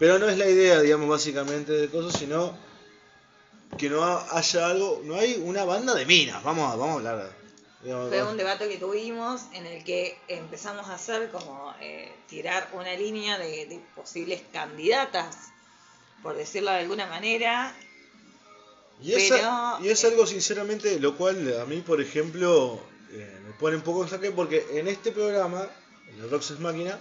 Pero 0.00 0.18
no 0.18 0.30
es 0.30 0.38
la 0.38 0.48
idea, 0.48 0.80
digamos, 0.80 1.10
básicamente 1.10 1.72
de 1.72 1.90
cosas, 1.90 2.18
sino 2.18 2.56
que 3.76 3.90
no 3.90 4.02
haya 4.02 4.66
algo, 4.66 5.02
no 5.04 5.14
hay 5.14 5.34
una 5.44 5.66
banda 5.66 5.94
de 5.94 6.06
minas, 6.06 6.42
vamos 6.42 6.72
a, 6.72 6.76
vamos 6.76 6.94
a 7.04 7.10
hablar. 7.10 7.30
digamos, 7.84 8.08
Fue 8.08 8.22
un 8.22 8.38
debate 8.38 8.66
que 8.66 8.78
tuvimos 8.78 9.42
en 9.52 9.66
el 9.66 9.84
que 9.84 10.18
empezamos 10.26 10.88
a 10.88 10.94
hacer 10.94 11.30
como 11.30 11.74
eh, 11.82 12.10
tirar 12.30 12.70
una 12.72 12.94
línea 12.94 13.36
de, 13.36 13.66
de 13.66 13.78
posibles 13.94 14.40
candidatas, 14.50 15.36
por 16.22 16.34
decirlo 16.34 16.70
de 16.70 16.78
alguna 16.78 17.06
manera. 17.06 17.76
Y 19.02 19.12
es, 19.12 19.28
Pero, 19.28 19.80
y 19.82 19.88
es 19.90 20.02
eh, 20.02 20.06
algo 20.06 20.26
sinceramente, 20.26 20.98
lo 20.98 21.14
cual 21.14 21.60
a 21.60 21.66
mí, 21.66 21.82
por 21.82 22.00
ejemplo, 22.00 22.80
eh, 23.10 23.38
me 23.44 23.52
pone 23.52 23.76
un 23.76 23.82
poco 23.82 24.02
en 24.02 24.08
jaque 24.08 24.30
porque 24.30 24.66
en 24.72 24.88
este 24.88 25.12
programa, 25.12 25.68
en 26.08 26.20
el 26.20 26.30
Roxas 26.30 26.58
Máquina, 26.58 26.98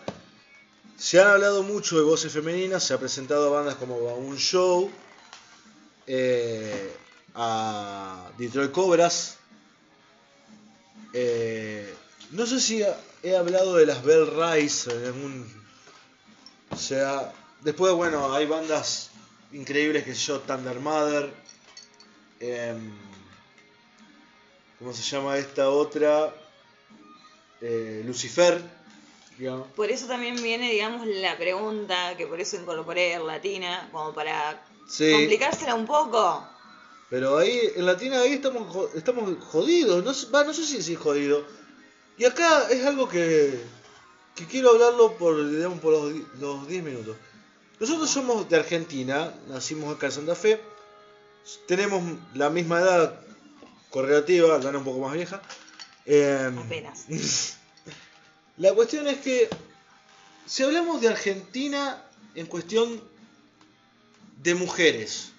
se 1.00 1.20
han 1.22 1.28
hablado 1.28 1.64
mucho 1.64 1.98
de 1.98 2.04
voces 2.04 2.32
femeninas, 2.32 2.84
se 2.84 2.94
ha 2.94 3.00
presentado 3.00 3.48
a 3.48 3.58
bandas 3.58 3.76
como 3.76 3.96
Un 3.96 4.38
Show, 4.38 4.92
eh, 6.06 6.94
a 7.36 8.30
Detroit 8.38 8.72
Cobras, 8.72 9.38
Eh, 11.12 11.92
no 12.32 12.46
sé 12.46 12.60
si 12.60 12.84
he 13.24 13.36
hablado 13.36 13.78
de 13.78 13.88
las 13.88 14.04
Bell 14.04 14.28
Rise 14.28 14.92
en 14.92 15.06
algún. 15.06 15.64
O 16.70 16.78
sea, 16.78 17.34
después, 17.62 17.94
bueno, 17.94 18.32
hay 18.32 18.46
bandas 18.46 19.10
increíbles 19.52 20.04
que 20.04 20.14
yo, 20.14 20.40
Thunder 20.42 20.80
Mother. 20.80 21.34
em, 22.40 22.92
¿Cómo 24.78 24.94
se 24.94 25.02
llama 25.02 25.38
esta 25.38 25.70
otra? 25.70 26.34
Eh, 27.62 28.04
Lucifer. 28.06 28.62
Digamos. 29.40 29.68
Por 29.76 29.90
eso 29.90 30.06
también 30.06 30.36
viene, 30.36 30.70
digamos, 30.72 31.08
la 31.08 31.36
pregunta, 31.38 32.16
que 32.18 32.28
por 32.28 32.40
eso 32.40 32.58
incorporé 32.58 33.14
el 33.14 33.26
latina, 33.26 33.90
como 33.92 34.14
para 34.14 34.62
Sí. 34.88 35.12
complicársela 35.12 35.74
un 35.74 35.86
poco. 35.88 36.46
Pero 37.10 37.40
ahí, 37.40 37.60
en 37.76 37.88
Latina, 37.88 38.22
ahí 38.22 38.34
estamos, 38.34 38.94
estamos 38.94 39.44
jodidos. 39.46 40.04
No, 40.04 40.14
sé- 40.14 40.30
va, 40.30 40.44
no 40.44 40.54
sé 40.54 40.64
si 40.64 40.78
decir 40.78 40.96
jodido. 40.98 41.44
Y 42.20 42.26
acá 42.26 42.70
es 42.70 42.86
algo 42.86 43.10
que, 43.10 43.60
que 44.36 44.46
quiero 44.46 44.70
hablarlo 44.72 45.14
por, 45.18 45.50
digamos, 45.50 45.80
por 45.80 45.94
los 46.40 46.68
10 46.68 46.84
minutos. 46.84 47.16
Nosotros 47.80 48.10
somos 48.12 48.48
de 48.50 48.58
Argentina, 48.58 49.34
nacimos 49.48 49.96
acá 49.96 50.06
en 50.08 50.12
Santa 50.12 50.36
Fe. 50.36 50.62
Tenemos 51.68 52.04
la 52.36 52.50
misma 52.52 52.80
edad 52.82 53.20
correlativa, 53.90 54.58
Lana 54.60 54.78
un 54.78 54.84
poco 54.84 55.00
más 55.00 55.14
vieja. 55.14 55.42
Em, 56.06 56.60
Apenas. 56.60 57.06
La 58.60 58.74
cuestión 58.74 59.08
es 59.08 59.18
que 59.20 59.50
si 60.46 60.64
hablamos 60.64 61.02
de 61.02 61.08
Argentina 61.08 62.04
en 62.36 62.46
cuestión 62.46 63.02
de 64.44 64.56
mujeres, 64.56 65.32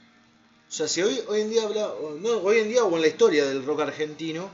o 0.68 0.72
sea, 0.72 0.88
si 0.88 1.02
hoy, 1.02 1.20
hoy 1.28 1.42
en 1.42 1.50
día 1.50 1.62
habla, 1.64 1.92
no, 2.18 2.30
hoy 2.38 2.58
en 2.58 2.68
día 2.68 2.84
o 2.84 2.94
en 2.96 3.02
la 3.02 3.08
historia 3.08 3.44
del 3.44 3.64
rock 3.64 3.80
argentino, 3.80 4.48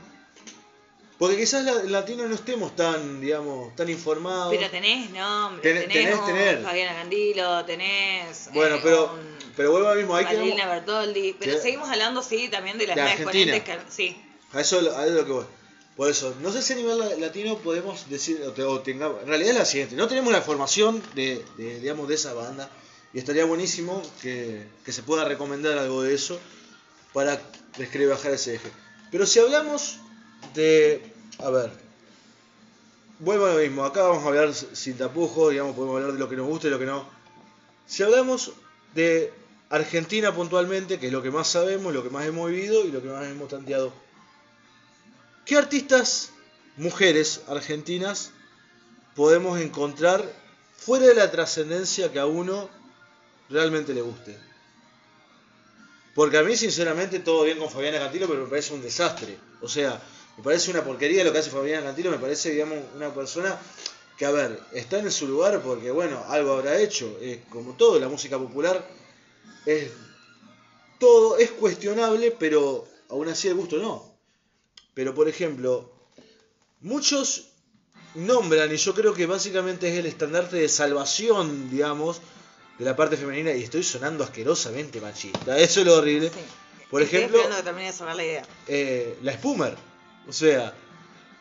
porque 1.17 1.37
quizás 1.37 1.63
la, 1.63 1.71
en 1.81 1.91
latino 1.91 2.27
no 2.27 2.35
estemos 2.35 2.75
tan, 2.75 3.21
digamos, 3.21 3.75
tan 3.75 3.89
informados. 3.89 4.53
Pero 4.55 4.69
tenés 4.69 5.09
nombre, 5.11 5.63
Tenés- 5.63 5.87
tenés, 5.87 6.25
tenés. 6.25 6.63
Fabiana 6.63 6.93
Candilo, 6.93 7.65
tenés 7.65 8.49
Bueno, 8.53 8.75
eh, 8.75 8.79
pero, 8.83 9.13
un 9.13 9.37
pero 9.55 9.71
vuelvo 9.71 9.87
al 9.87 9.97
mismo, 9.97 10.17
quedamos, 10.17 10.55
Bertoldi, 10.55 11.35
pero 11.39 11.57
seguimos 11.59 11.89
hablando, 11.89 12.21
sí, 12.21 12.49
también 12.49 12.77
de 12.77 12.87
las 12.87 12.95
De 12.97 13.01
más 13.01 13.13
exponentes 13.13 13.63
que, 13.63 13.77
sí, 13.89 14.21
a 14.53 14.61
eso, 14.61 14.77
a 14.77 14.81
eso 14.81 15.05
es 15.05 15.11
lo 15.13 15.25
que 15.25 15.31
voy. 15.31 15.45
Por 15.97 16.09
eso, 16.09 16.33
no 16.41 16.51
sé 16.51 16.61
si 16.61 16.73
a 16.73 16.75
nivel 16.75 16.99
la- 16.99 17.15
latino 17.15 17.57
podemos 17.57 18.07
decir, 18.09 18.39
o, 18.43 18.79
te- 18.81 18.91
en 18.91 18.99
realidad 19.27 19.51
es 19.51 19.57
la 19.57 19.65
siguiente, 19.65 19.95
no 19.95 20.07
tenemos 20.07 20.31
la 20.31 20.41
formación 20.43 21.01
de, 21.15 21.43
de, 21.57 21.79
digamos, 21.79 22.07
de 22.07 22.15
esa 22.15 22.33
banda, 22.33 22.69
y 23.13 23.17
estaría 23.19 23.45
buenísimo 23.45 24.01
que, 24.21 24.67
que 24.85 24.91
se 24.93 25.01
pueda 25.01 25.25
recomendar 25.25 25.77
algo 25.77 26.03
de 26.03 26.13
eso 26.13 26.39
para 27.13 27.41
describir 27.77 28.09
bajar 28.09 28.31
ese 28.33 28.55
eje. 28.55 28.69
Pero 29.11 29.25
si 29.25 29.39
hablamos 29.39 29.97
de, 30.53 31.01
a 31.39 31.49
ver, 31.49 31.71
vuelvo 33.19 33.45
a 33.47 33.53
lo 33.53 33.59
mismo, 33.59 33.83
acá 33.83 34.03
vamos 34.03 34.23
a 34.23 34.27
hablar 34.27 34.53
sin 34.53 34.97
tapujos, 34.97 35.51
digamos, 35.51 35.75
podemos 35.75 35.95
hablar 35.97 36.13
de 36.13 36.19
lo 36.19 36.29
que 36.29 36.35
nos 36.35 36.47
gusta 36.47 36.67
y 36.67 36.69
lo 36.69 36.79
que 36.79 36.85
no. 36.85 37.05
Si 37.87 38.03
hablamos 38.03 38.51
de 38.93 39.33
Argentina 39.69 40.33
puntualmente, 40.35 40.99
que 40.99 41.07
es 41.07 41.11
lo 41.13 41.23
que 41.23 41.31
más 41.31 41.47
sabemos, 41.47 41.93
lo 41.93 42.03
que 42.03 42.09
más 42.09 42.25
hemos 42.25 42.49
vivido 42.51 42.85
y 42.85 42.91
lo 42.91 43.01
que 43.01 43.07
más 43.07 43.25
hemos 43.25 43.47
tanteado, 43.49 43.91
¿qué 45.47 45.55
artistas, 45.55 46.31
mujeres 46.75 47.41
argentinas, 47.47 48.31
podemos 49.15 49.59
encontrar 49.59 50.29
fuera 50.75 51.07
de 51.07 51.15
la 51.15 51.31
trascendencia 51.31 52.11
que 52.11 52.19
a 52.19 52.25
uno 52.25 52.69
realmente 53.49 53.93
le 53.93 54.01
guste? 54.01 54.37
Porque 56.13 56.37
a 56.37 56.43
mí, 56.43 56.57
sinceramente, 56.57 57.19
todo 57.19 57.45
bien 57.45 57.59
con 57.59 57.69
Fabiana 57.69 57.99
Cantilo, 57.99 58.27
pero 58.27 58.43
me 58.43 58.49
parece 58.49 58.73
un 58.73 58.81
desastre. 58.81 59.37
O 59.61 59.69
sea, 59.69 60.01
me 60.37 60.43
parece 60.43 60.69
una 60.69 60.83
porquería 60.83 61.23
lo 61.23 61.31
que 61.31 61.37
hace 61.39 61.49
Fabiana 61.49 61.85
Cantilo, 61.85 62.11
me 62.11 62.17
parece, 62.17 62.51
digamos, 62.51 62.79
una 62.95 63.13
persona 63.13 63.57
que, 64.17 64.25
a 64.25 64.31
ver, 64.31 64.59
está 64.73 64.99
en 64.99 65.11
su 65.11 65.27
lugar 65.27 65.61
porque, 65.61 65.91
bueno, 65.91 66.25
algo 66.27 66.53
habrá 66.53 66.77
hecho. 66.77 67.17
Como 67.49 67.73
todo, 67.73 67.99
la 67.99 68.09
música 68.09 68.37
popular 68.37 68.85
es 69.65 69.91
todo, 70.99 71.37
es 71.37 71.51
cuestionable, 71.51 72.31
pero 72.31 72.85
aún 73.09 73.29
así 73.29 73.47
el 73.47 73.55
gusto 73.55 73.77
no. 73.77 74.16
Pero, 74.97 75.13
por 75.13 75.29
ejemplo, 75.29 75.91
muchos 76.81 77.49
nombran, 78.15 78.73
y 78.73 78.77
yo 78.77 78.95
creo 78.95 79.13
que 79.13 79.27
básicamente 79.27 79.87
es 79.89 79.99
el 79.99 80.07
estandarte 80.07 80.55
de 80.55 80.67
salvación, 80.67 81.69
digamos, 81.69 82.19
de 82.79 82.85
la 82.85 82.95
parte 82.95 83.15
femenina, 83.15 83.51
y 83.53 83.61
estoy 83.61 83.83
sonando 83.83 84.23
asquerosamente 84.23 84.99
machista, 84.99 85.55
eso 85.59 85.81
es 85.81 85.85
lo 85.85 85.97
horrible. 85.97 86.29
sí. 86.29 86.39
Por 86.89 87.03
Estoy 87.03 87.19
ejemplo, 87.19 87.43
que 87.43 87.91
cerrar 87.93 88.15
la 88.15 88.23
idea. 88.23 88.43
eh, 88.67 89.17
la 89.21 89.33
Spumer. 89.33 89.75
O 90.27 90.33
sea, 90.33 90.73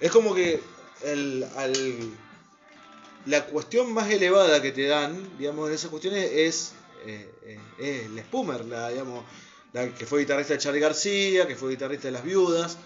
es 0.01 0.11
como 0.11 0.35
que 0.35 0.61
el, 1.05 1.47
al- 1.57 2.11
la 3.25 3.47
cuestión 3.47 3.91
más 3.93 4.11
elevada 4.11 4.61
que 4.61 4.73
te 4.73 4.87
dan, 4.87 5.39
digamos, 5.39 5.69
en 5.71 5.75
esas 5.77 5.91
cuestiones 5.91 6.31
es, 6.31 6.73
eh, 7.07 7.31
eh, 7.79 8.03
es 8.05 8.11
la 8.11 8.21
Spumer, 8.23 8.65
la, 8.67 8.91
digamos, 8.91 9.25
la 9.73 9.89
que 9.95 10.05
fue 10.05 10.21
guitarrista 10.21 10.53
de 10.53 10.59
Charlie 10.59 10.81
García, 10.81 11.47
que 11.47 11.57
fue 11.57 11.71
guitarrista 11.71 12.09
de 12.09 12.13
Las 12.13 12.23
Viudas. 12.25 12.77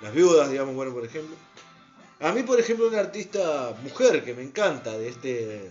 Las 0.00 0.14
Viudas, 0.14 0.50
digamos, 0.50 0.74
bueno, 0.74 0.92
por 0.92 1.04
ejemplo. 1.04 1.36
A 2.20 2.32
mí, 2.32 2.42
por 2.42 2.58
ejemplo, 2.58 2.88
una 2.88 3.00
artista 3.00 3.76
mujer 3.82 4.24
que 4.24 4.34
me 4.34 4.42
encanta 4.42 4.96
de 4.96 5.08
este, 5.08 5.70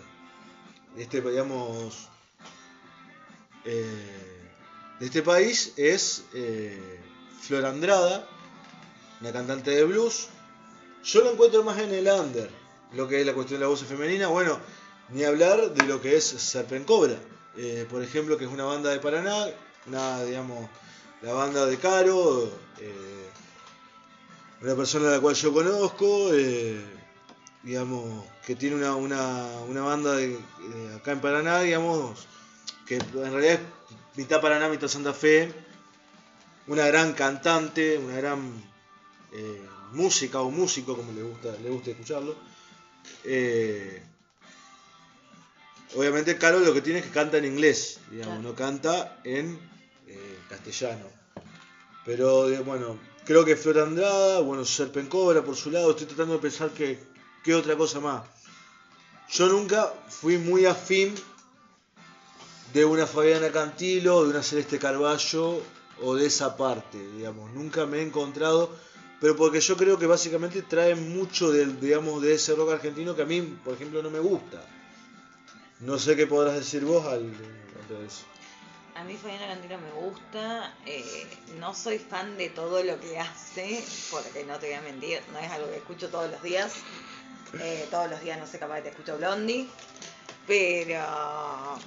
de 0.96 1.04
este, 1.04 1.22
digamos, 1.22 2.08
eh, 3.66 4.38
de 5.00 5.06
este 5.06 5.22
país 5.22 5.74
es 5.76 6.24
eh, 6.34 7.00
Flor 7.42 7.66
Andrada, 7.66 8.28
una 9.22 9.34
cantante 9.34 9.72
de 9.72 9.84
blues. 9.84 10.30
Yo 11.04 11.22
lo 11.22 11.32
encuentro 11.32 11.64
más 11.64 11.80
en 11.80 11.94
el 11.94 12.08
under, 12.08 12.50
lo 12.94 13.08
que 13.08 13.20
es 13.20 13.26
la 13.26 13.34
cuestión 13.34 13.60
de 13.60 13.66
la 13.66 13.70
voz 13.70 13.84
femenina. 13.84 14.28
Bueno, 14.28 14.60
ni 15.10 15.24
hablar 15.24 15.74
de 15.74 15.86
lo 15.86 16.02
que 16.02 16.18
es 16.18 16.26
Serpent 16.26 16.86
Cobra, 16.86 17.18
eh, 17.58 17.86
por 17.90 18.04
ejemplo, 18.04 18.38
que 18.38 18.46
es 18.46 18.52
una 18.52 18.66
banda 18.66 18.90
de 18.90 19.00
Paraná, 19.00 19.48
una, 19.86 20.24
digamos, 20.24 20.70
la 21.22 21.34
banda 21.34 21.66
de 21.66 21.78
Caro, 21.78 22.52
una 24.62 24.76
persona 24.76 25.10
a 25.10 25.12
la 25.12 25.20
cual 25.20 25.36
yo 25.36 25.54
conozco, 25.54 26.34
eh, 26.34 26.82
digamos, 27.64 28.26
que 28.46 28.56
tiene 28.56 28.76
una, 28.76 28.96
una, 28.96 29.46
una 29.68 29.82
banda 29.82 30.16
de, 30.16 30.30
de 30.30 30.96
acá 30.96 31.12
en 31.12 31.22
Paraná, 31.22 31.62
digamos, 31.62 32.28
que 32.86 32.96
en 32.96 33.12
realidad 33.14 33.54
es 33.54 33.60
mitad 34.16 34.42
Paraná, 34.42 34.70
mitad 34.70 34.88
Santa 34.88 35.14
Fe, 35.14 35.52
una 36.68 36.86
gran 36.88 37.14
cantante, 37.14 37.98
una 37.98 38.16
gran 38.16 38.52
eh, 39.34 39.62
música 39.92 40.42
o 40.42 40.50
músico, 40.52 40.96
como 40.96 41.12
le 41.12 41.24
gusta, 41.24 41.52
le 41.62 41.70
gusta 41.70 41.92
escucharlo. 41.92 42.36
Eh, 43.24 44.02
obviamente 45.96 46.38
Carol 46.38 46.66
lo 46.66 46.74
que 46.74 46.82
tiene 46.82 47.00
es 47.00 47.06
que 47.06 47.12
canta 47.12 47.38
en 47.38 47.46
inglés, 47.46 48.00
digamos, 48.12 48.36
Claro. 48.40 48.50
no 48.50 48.56
canta 48.56 49.20
en 49.24 49.60
eh, 50.08 50.38
castellano. 50.50 51.06
Pero 52.06 52.50
eh, 52.50 52.60
bueno, 52.60 52.98
creo 53.28 53.44
que 53.44 53.58
Flor 53.58 53.80
Andrada, 53.80 54.40
bueno, 54.40 54.64
Serpen 54.64 55.08
Cobra 55.08 55.44
por 55.44 55.58
su 55.58 55.70
lado, 55.70 55.92
estoy 55.92 56.08
tratando 56.08 56.36
de 56.36 56.40
pensar 56.40 56.70
que, 56.72 56.98
qué 57.44 57.54
otra 57.54 57.76
cosa 57.76 58.00
más. 58.00 58.24
Yo 59.30 59.50
nunca 59.50 59.94
fui 60.08 60.38
muy 60.38 60.66
afín 60.66 61.14
de 62.74 62.86
una 62.86 63.06
Fabiana 63.06 63.52
Cantilo, 63.52 64.24
de 64.24 64.30
una 64.30 64.42
Celeste 64.42 64.80
Carballo 64.80 65.62
o 66.02 66.16
de 66.16 66.26
esa 66.26 66.56
parte, 66.56 66.98
digamos. 67.18 67.52
Nunca 67.52 67.86
me 67.86 67.98
he 67.98 68.02
encontrado, 68.02 68.70
pero 69.20 69.36
porque 69.36 69.60
yo 69.60 69.76
creo 69.76 70.00
que 70.00 70.08
básicamente 70.08 70.62
traen 70.62 71.14
mucho 71.14 71.52
del, 71.52 71.82
digamos, 71.82 72.22
de 72.22 72.36
ese 72.36 72.56
rock 72.56 72.72
argentino 72.72 73.14
que 73.14 73.24
a 73.24 73.26
mí, 73.26 73.42
por 73.42 73.74
ejemplo, 73.74 74.02
no 74.02 74.10
me 74.10 74.20
gusta. 74.20 74.64
No 75.82 76.00
sé 76.00 76.16
qué 76.16 76.28
podrás 76.28 76.56
decir 76.56 76.86
vos 76.86 77.06
al. 77.06 77.30
A 78.98 79.04
mí 79.04 79.16
Fabiana 79.16 79.48
Cantilo 79.48 79.78
me 79.78 79.92
gusta, 79.92 80.76
eh, 80.88 81.28
no 81.60 81.76
soy 81.76 82.00
fan 82.00 82.36
de 82.36 82.50
todo 82.50 82.82
lo 82.84 83.00
que 83.00 83.20
hace, 83.20 83.86
porque 84.10 84.44
no 84.44 84.58
te 84.58 84.68
voy 84.68 84.76
a 84.76 84.82
mentir, 84.82 85.22
no 85.32 85.38
es 85.38 85.52
algo 85.52 85.70
que 85.70 85.78
escucho 85.78 86.10
todos 86.10 86.32
los 86.32 86.42
días. 86.42 86.74
Eh, 87.60 87.88
todos 87.92 88.10
los 88.10 88.20
días 88.22 88.40
no 88.40 88.48
sé, 88.48 88.58
capaz 88.58 88.78
que 88.78 88.82
te 88.82 88.90
escucho 88.90 89.16
Blondie, 89.18 89.70
pero 90.48 91.78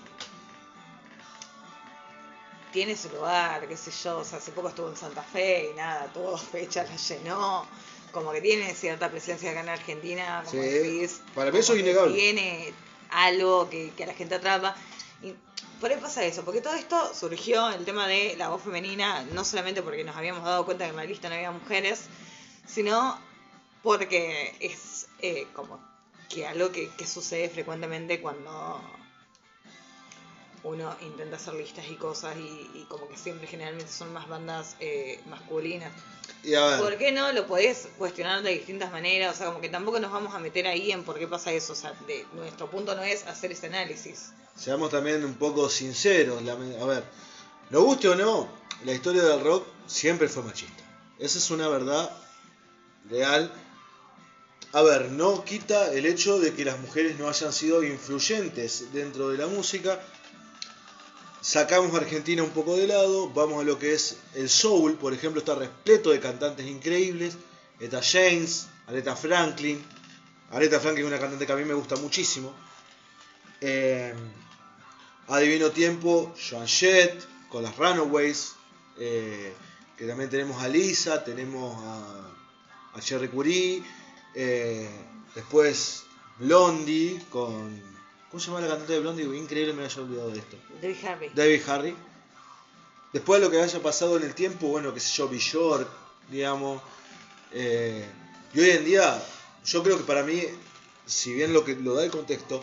tiene 2.72 2.96
su 2.96 3.08
lugar, 3.10 3.66
qué 3.66 3.76
sé 3.76 3.90
yo, 3.90 4.18
o 4.18 4.24
sea, 4.24 4.38
hace 4.38 4.52
poco 4.52 4.68
estuvo 4.68 4.88
en 4.88 4.96
Santa 4.96 5.22
Fe 5.22 5.70
y 5.72 5.76
nada, 5.76 6.06
tuvo 6.12 6.30
dos 6.30 6.42
fechas, 6.42 6.88
la 6.88 6.96
llenó, 6.96 7.66
como 8.12 8.30
que 8.30 8.40
tiene 8.40 8.72
cierta 8.74 9.10
presencia 9.10 9.50
acá 9.50 9.60
en 9.60 9.68
Argentina, 9.68 10.42
como 10.46 10.62
Sí, 10.62 10.68
decís, 10.68 11.20
para 11.34 11.50
mí 11.50 11.58
eso 11.58 11.74
es 11.74 11.80
innegable. 11.80 12.14
Tiene 12.14 12.72
algo 13.10 13.68
que, 13.68 13.92
que 13.96 14.04
a 14.04 14.06
la 14.06 14.14
gente 14.14 14.36
atrapa. 14.36 14.76
Por 15.80 15.90
ahí 15.90 15.96
pasa 15.96 16.24
eso, 16.24 16.44
porque 16.44 16.60
todo 16.60 16.74
esto 16.74 17.14
surgió 17.14 17.70
el 17.70 17.86
tema 17.86 18.06
de 18.06 18.36
la 18.36 18.48
voz 18.48 18.62
femenina, 18.62 19.24
no 19.32 19.44
solamente 19.44 19.82
porque 19.82 20.04
nos 20.04 20.14
habíamos 20.14 20.44
dado 20.44 20.66
cuenta 20.66 20.84
que 20.84 20.90
en 20.90 20.96
la 20.96 21.04
lista 21.04 21.28
no 21.30 21.36
había 21.36 21.50
mujeres, 21.50 22.04
sino 22.66 23.18
porque 23.82 24.54
es 24.60 25.08
eh, 25.20 25.46
como 25.54 25.80
que 26.28 26.46
algo 26.46 26.70
que 26.70 27.06
sucede 27.06 27.48
frecuentemente 27.48 28.20
cuando 28.20 28.99
uno 30.62 30.94
intenta 31.00 31.36
hacer 31.36 31.54
listas 31.54 31.86
y 31.88 31.94
cosas 31.96 32.36
y, 32.36 32.70
y 32.74 32.86
como 32.88 33.08
que 33.08 33.16
siempre 33.16 33.46
generalmente 33.46 33.90
son 33.90 34.12
más 34.12 34.28
bandas 34.28 34.76
eh, 34.80 35.20
masculinas. 35.26 35.92
Y 36.42 36.54
a 36.54 36.64
ver, 36.66 36.80
¿Por 36.80 36.98
qué 36.98 37.12
no? 37.12 37.32
Lo 37.32 37.46
podés 37.46 37.88
cuestionar 37.98 38.42
de 38.42 38.50
distintas 38.52 38.90
maneras, 38.92 39.34
o 39.34 39.38
sea, 39.38 39.46
como 39.46 39.60
que 39.60 39.68
tampoco 39.68 40.00
nos 40.00 40.10
vamos 40.12 40.34
a 40.34 40.38
meter 40.38 40.66
ahí 40.66 40.92
en 40.92 41.04
por 41.04 41.18
qué 41.18 41.26
pasa 41.26 41.52
eso, 41.52 41.72
o 41.72 41.76
sea, 41.76 41.92
de, 42.06 42.26
nuestro 42.34 42.70
punto 42.70 42.94
no 42.94 43.02
es 43.02 43.26
hacer 43.26 43.52
ese 43.52 43.66
análisis. 43.66 44.32
seamos 44.56 44.90
también 44.90 45.24
un 45.24 45.34
poco 45.34 45.68
sinceros. 45.68 46.42
la- 46.42 46.52
A 46.52 46.86
ver, 46.86 47.04
lo 47.70 47.82
guste 47.82 48.08
o 48.08 48.14
no, 48.14 48.48
la 48.84 48.92
historia 48.92 49.22
del 49.22 49.40
rock 49.40 49.66
siempre 49.86 50.28
fue 50.28 50.42
machista. 50.42 50.82
Esa 51.18 51.38
es 51.38 51.50
una 51.50 51.68
verdad 51.68 52.10
real. 53.08 53.52
A 54.72 54.82
ver, 54.82 55.10
no 55.10 55.44
quita 55.44 55.92
el 55.92 56.06
hecho 56.06 56.38
de 56.38 56.54
que 56.54 56.64
las 56.64 56.78
mujeres 56.78 57.18
no 57.18 57.28
hayan 57.28 57.52
sido 57.52 57.82
influyentes 57.82 58.92
dentro 58.92 59.28
de 59.30 59.38
la 59.38 59.46
música. 59.46 60.00
Sacamos 61.42 61.94
a 61.94 61.98
Argentina 61.98 62.42
un 62.42 62.50
poco 62.50 62.76
de 62.76 62.86
lado, 62.86 63.30
vamos 63.30 63.62
a 63.62 63.64
lo 63.64 63.78
que 63.78 63.94
es 63.94 64.18
el 64.34 64.50
soul, 64.50 64.96
por 64.96 65.14
ejemplo, 65.14 65.40
está 65.40 65.54
repleto 65.54 66.10
de 66.10 66.20
cantantes 66.20 66.66
increíbles. 66.66 67.36
Eta 67.78 68.02
James, 68.02 68.66
Aretha 68.86 69.16
Franklin. 69.16 69.82
Aretha 70.50 70.78
Franklin 70.80 71.06
es 71.06 71.12
una 71.12 71.18
cantante 71.18 71.46
que 71.46 71.52
a 71.52 71.56
mí 71.56 71.64
me 71.64 71.72
gusta 71.72 71.96
muchísimo. 71.96 72.52
Eh, 73.60 74.12
a 75.28 75.38
Divino 75.38 75.70
Tiempo, 75.70 76.34
Joan 76.50 76.66
Jett, 76.66 77.24
con 77.48 77.62
las 77.62 77.76
Runaways. 77.76 78.54
eh, 78.98 79.54
que 79.96 80.06
también 80.06 80.30
tenemos 80.30 80.62
a 80.62 80.68
Lisa, 80.68 81.22
tenemos 81.24 81.76
a, 81.84 82.30
a 82.94 83.00
Cherry 83.00 83.28
Curie. 83.28 83.82
eh, 84.34 84.88
después 85.34 86.04
Blondie 86.38 87.20
con. 87.30 87.99
¿Cómo 88.30 88.40
se 88.40 88.46
llama 88.46 88.60
la 88.60 88.68
cantante 88.68 88.92
de 88.92 89.00
Blondie? 89.00 89.24
Increíble 89.36 89.72
me 89.72 89.84
haya 89.84 90.00
olvidado 90.00 90.30
de 90.30 90.38
esto. 90.38 90.56
David 90.80 91.04
Harvey. 91.04 91.30
David 91.34 91.62
Harry. 91.68 91.96
Después 93.12 93.40
de 93.40 93.46
lo 93.46 93.50
que 93.50 93.60
haya 93.60 93.82
pasado 93.82 94.16
en 94.16 94.22
el 94.22 94.34
tiempo, 94.34 94.68
bueno, 94.68 94.94
qué 94.94 95.00
sé 95.00 95.16
yo, 95.16 95.28
Bjork, 95.28 95.88
digamos. 96.30 96.80
eh, 97.52 98.06
y 98.54 98.60
hoy 98.60 98.70
en 98.70 98.84
día, 98.84 99.20
yo 99.64 99.82
creo 99.82 99.96
que 99.98 100.04
para 100.04 100.22
mí, 100.22 100.42
si 101.06 101.32
bien 101.34 101.52
lo 101.52 101.64
que 101.64 101.74
lo 101.74 101.94
da 101.94 102.04
el 102.04 102.10
contexto, 102.10 102.62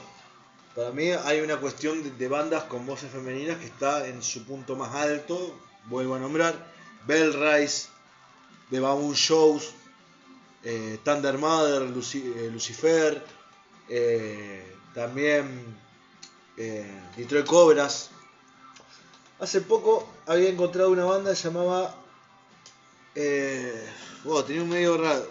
para 0.73 0.91
mí 0.91 1.10
hay 1.12 1.41
una 1.41 1.58
cuestión 1.58 2.01
de, 2.01 2.12
de 2.12 2.27
bandas 2.30 2.63
con 2.65 2.86
voces 2.86 3.12
femeninas 3.12 3.58
que 3.58 3.65
está 3.65 4.08
en 4.08 4.21
su 4.23 4.45
punto 4.45 4.75
más 4.77 4.95
alto. 4.95 5.53
Vuelvo 5.86 6.15
a 6.15 6.19
nombrar 6.19 6.71
Bell 7.06 7.34
Rise, 7.34 7.88
The 8.69 8.80
Baboon 8.80 9.13
Shows, 9.13 9.71
eh, 10.63 10.99
Thunder 11.03 11.38
Mother, 11.38 11.82
eh, 11.84 12.49
Lucifer, 12.51 13.23
eh, 13.89 14.75
también 14.98 15.78
eh, 16.58 16.92
Detroit 17.16 17.46
Cobras. 17.46 18.10
Hace 19.38 19.62
poco 19.62 20.12
había 20.26 20.50
encontrado 20.50 20.90
una 20.90 21.06
banda 21.06 21.34
llamaba. 21.34 21.96
Eh, 23.14 23.80
wow, 24.24 24.42
tenía 24.42 24.64
un 24.64 24.70
medio 24.70 24.98
raro. 24.98 25.24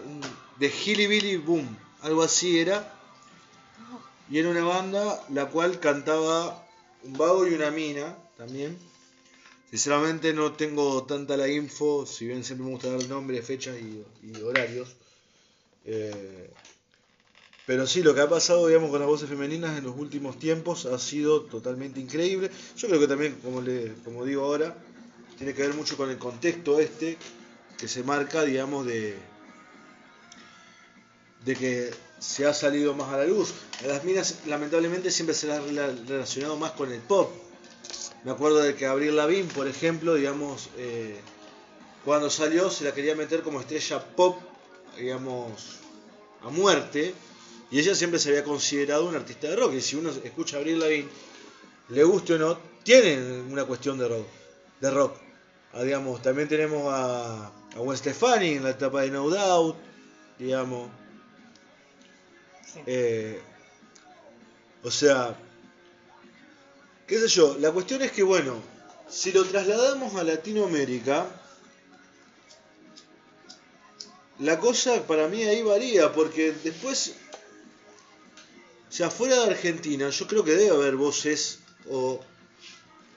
De 0.57 0.67
Hilly 0.67 1.07
Billy 1.07 1.35
Boom, 1.35 1.77
algo 2.01 2.23
así 2.23 2.57
era. 2.61 2.97
Y 4.29 4.39
era 4.39 4.47
una 4.47 4.63
banda 4.63 5.21
la 5.31 5.47
cual 5.47 5.81
cantaba 5.81 6.65
un 7.03 7.17
vago 7.17 7.45
y 7.45 7.53
una 7.53 7.69
mina 7.69 8.17
también. 8.37 8.79
Sinceramente 9.69 10.31
no 10.33 10.53
tengo 10.53 11.03
tanta 11.03 11.35
la 11.35 11.49
info, 11.49 12.05
si 12.05 12.25
bien 12.25 12.45
siempre 12.45 12.67
me 12.67 12.71
gusta 12.71 12.89
dar 12.89 13.05
nombres, 13.09 13.45
fechas 13.45 13.75
y, 13.75 14.05
y 14.23 14.41
horarios. 14.41 14.95
Eh, 15.83 16.53
pero 17.67 17.85
sí, 17.85 18.01
lo 18.01 18.15
que 18.15 18.21
ha 18.21 18.29
pasado, 18.29 18.65
digamos, 18.65 18.89
con 18.89 18.99
las 19.01 19.09
voces 19.09 19.27
femeninas 19.27 19.77
en 19.77 19.83
los 19.83 19.97
últimos 19.97 20.39
tiempos 20.39 20.85
ha 20.85 20.97
sido 20.97 21.41
totalmente 21.41 21.99
increíble. 21.99 22.49
Yo 22.77 22.87
creo 22.87 23.01
que 23.01 23.07
también, 23.07 23.35
como, 23.43 23.59
le, 23.61 23.93
como 24.05 24.23
digo 24.23 24.45
ahora, 24.45 24.73
tiene 25.37 25.53
que 25.53 25.63
ver 25.63 25.73
mucho 25.73 25.97
con 25.97 26.09
el 26.09 26.17
contexto 26.17 26.79
este 26.79 27.17
que 27.77 27.89
se 27.89 28.03
marca, 28.03 28.43
digamos, 28.43 28.85
de, 28.85 29.17
que 31.45 31.91
se 32.19 32.45
ha 32.45 32.53
salido 32.53 32.93
más 32.93 33.09
a 33.09 33.17
la 33.17 33.25
luz. 33.25 33.53
A 33.83 33.87
las 33.87 34.03
minas, 34.05 34.35
lamentablemente, 34.47 35.11
siempre 35.11 35.35
se 35.35 35.47
las 35.47 35.59
ha 35.59 35.67
rela- 35.67 36.07
relacionado 36.07 36.55
más 36.55 36.71
con 36.71 36.89
el 36.91 37.01
pop. 37.01 37.29
Me 38.23 38.31
acuerdo 38.31 38.59
de 38.59 38.75
que 38.75 38.85
Abril 38.85 39.15
Lavigne, 39.17 39.53
por 39.53 39.67
ejemplo, 39.67 40.15
digamos, 40.15 40.69
eh, 40.77 41.19
cuando 42.05 42.29
salió 42.29 42.69
se 42.69 42.85
la 42.85 42.93
quería 42.93 43.13
meter 43.13 43.41
como 43.41 43.59
estrella 43.59 43.99
pop, 44.15 44.39
digamos, 44.97 45.51
a 46.41 46.49
muerte. 46.49 47.13
Y 47.69 47.79
ella 47.79 47.95
siempre 47.95 48.19
se 48.19 48.29
había 48.29 48.43
considerado 48.43 49.05
una 49.05 49.17
artista 49.17 49.47
de 49.47 49.55
rock. 49.55 49.73
Y 49.73 49.81
si 49.81 49.95
uno 49.95 50.09
escucha 50.09 50.57
a 50.57 50.59
Avril 50.59 50.79
Lavigne, 50.79 51.09
le 51.89 52.03
guste 52.03 52.33
o 52.33 52.37
no, 52.37 52.57
tiene 52.83 53.41
una 53.41 53.65
cuestión 53.65 53.97
de 53.97 54.07
rock. 54.07 54.27
De 54.79 54.91
rock. 54.91 55.15
Ah, 55.73 55.83
digamos, 55.83 56.21
también 56.21 56.47
tenemos 56.47 56.91
a, 56.93 57.47
a 57.47 57.79
Gwen 57.79 57.97
Stefani 57.97 58.51
en 58.51 58.63
la 58.63 58.71
etapa 58.71 59.01
de 59.01 59.11
No 59.11 59.29
Doubt. 59.29 59.75
Digamos. 60.39 60.89
Sí. 62.73 62.79
Eh, 62.85 63.41
o 64.83 64.91
sea, 64.91 65.35
qué 67.07 67.19
sé 67.19 67.27
yo, 67.27 67.57
la 67.59 67.71
cuestión 67.71 68.01
es 68.01 68.11
que, 68.11 68.23
bueno, 68.23 68.61
si 69.09 69.31
lo 69.31 69.43
trasladamos 69.43 70.15
a 70.15 70.23
Latinoamérica, 70.23 71.25
la 74.39 74.59
cosa 74.59 75.05
para 75.07 75.27
mí 75.27 75.43
ahí 75.43 75.63
varía, 75.63 76.13
porque 76.13 76.53
después, 76.63 77.15
o 78.97 78.99
sea, 78.99 79.11
fuera 79.11 79.35
de 79.35 79.51
Argentina, 79.51 80.09
yo 80.09 80.25
creo 80.25 80.43
que 80.43 80.55
debe 80.55 80.71
haber 80.71 80.95
voces 80.95 81.59
o, 81.87 82.19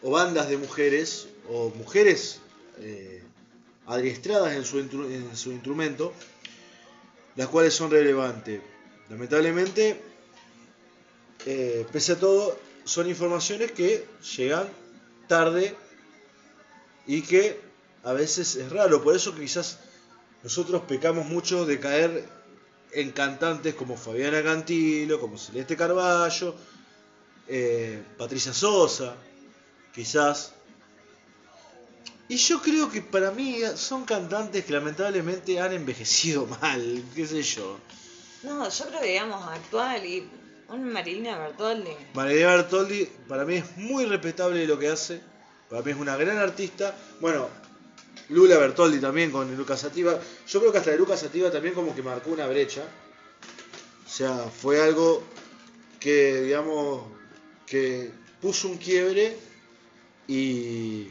bandas 0.02 0.50
de 0.50 0.58
mujeres, 0.58 1.26
o 1.48 1.70
mujeres 1.70 2.40
eh, 2.80 3.22
adiestradas 3.86 4.52
en 4.52 4.66
su, 4.66 5.50
instrumento, 5.50 6.12
las 7.34 7.48
cuales 7.48 7.72
son 7.72 7.90
relevantes. 7.90 8.60
Lamentablemente, 9.08 9.98
eh, 11.46 11.86
pese 11.90 12.12
a 12.12 12.18
todo, 12.18 12.58
son 12.84 13.08
informaciones 13.08 13.72
que 13.72 14.04
llegan 14.36 14.68
tarde 15.28 15.74
y 17.06 17.22
que 17.22 17.58
a 18.04 18.12
veces 18.12 18.54
es 18.56 18.70
raro. 18.70 19.02
Por 19.02 19.16
eso 19.16 19.34
quizás 19.34 19.78
nosotros 20.42 20.82
pecamos 20.86 21.24
mucho 21.24 21.64
de 21.64 21.80
caer 21.80 22.28
en 22.92 23.12
cantantes 23.12 23.74
como 23.74 23.96
Fabiana 23.96 24.42
Cantilo, 24.42 25.20
como 25.20 25.38
Celeste 25.38 25.76
Carballo, 25.76 26.54
eh, 27.48 28.02
Patricia 28.16 28.52
Sosa, 28.52 29.14
quizás. 29.94 30.52
Y 32.28 32.36
yo 32.36 32.62
creo 32.62 32.90
que 32.90 33.02
para 33.02 33.32
mí 33.32 33.58
son 33.74 34.04
cantantes 34.04 34.64
que 34.64 34.72
lamentablemente 34.72 35.60
han 35.60 35.72
envejecido 35.72 36.46
mal, 36.62 37.04
qué 37.14 37.26
sé 37.26 37.42
yo. 37.42 37.78
No, 38.42 38.68
yo 38.68 38.86
creo 38.86 39.00
que 39.00 39.06
digamos 39.08 39.48
actual 39.48 40.04
y 40.06 40.28
un 40.68 40.92
Marilina 40.92 41.38
Bertoldi. 41.38 41.90
María 42.14 42.54
Bertoldi 42.54 43.06
para 43.28 43.44
mí 43.44 43.56
es 43.56 43.76
muy 43.76 44.06
respetable 44.06 44.66
lo 44.66 44.78
que 44.78 44.88
hace. 44.88 45.20
Para 45.68 45.82
mí 45.82 45.90
es 45.90 45.96
una 45.96 46.16
gran 46.16 46.38
artista. 46.38 46.94
Bueno, 47.20 47.48
Lula 48.30 48.58
Bertoldi 48.58 48.98
también 49.00 49.30
con 49.30 49.56
Lucas 49.56 49.80
Sativa. 49.80 50.18
Yo 50.46 50.60
creo 50.60 50.72
que 50.72 50.78
hasta 50.78 50.90
de 50.92 50.98
Lucas 50.98 51.20
Sativa 51.20 51.50
también 51.50 51.74
como 51.74 51.94
que 51.94 52.02
marcó 52.02 52.30
una 52.30 52.46
brecha. 52.46 52.84
O 54.06 54.08
sea, 54.08 54.36
fue 54.36 54.80
algo 54.80 55.22
que, 55.98 56.42
digamos, 56.42 57.02
que 57.66 58.10
puso 58.40 58.68
un 58.68 58.78
quiebre 58.78 59.36
y 60.26 61.08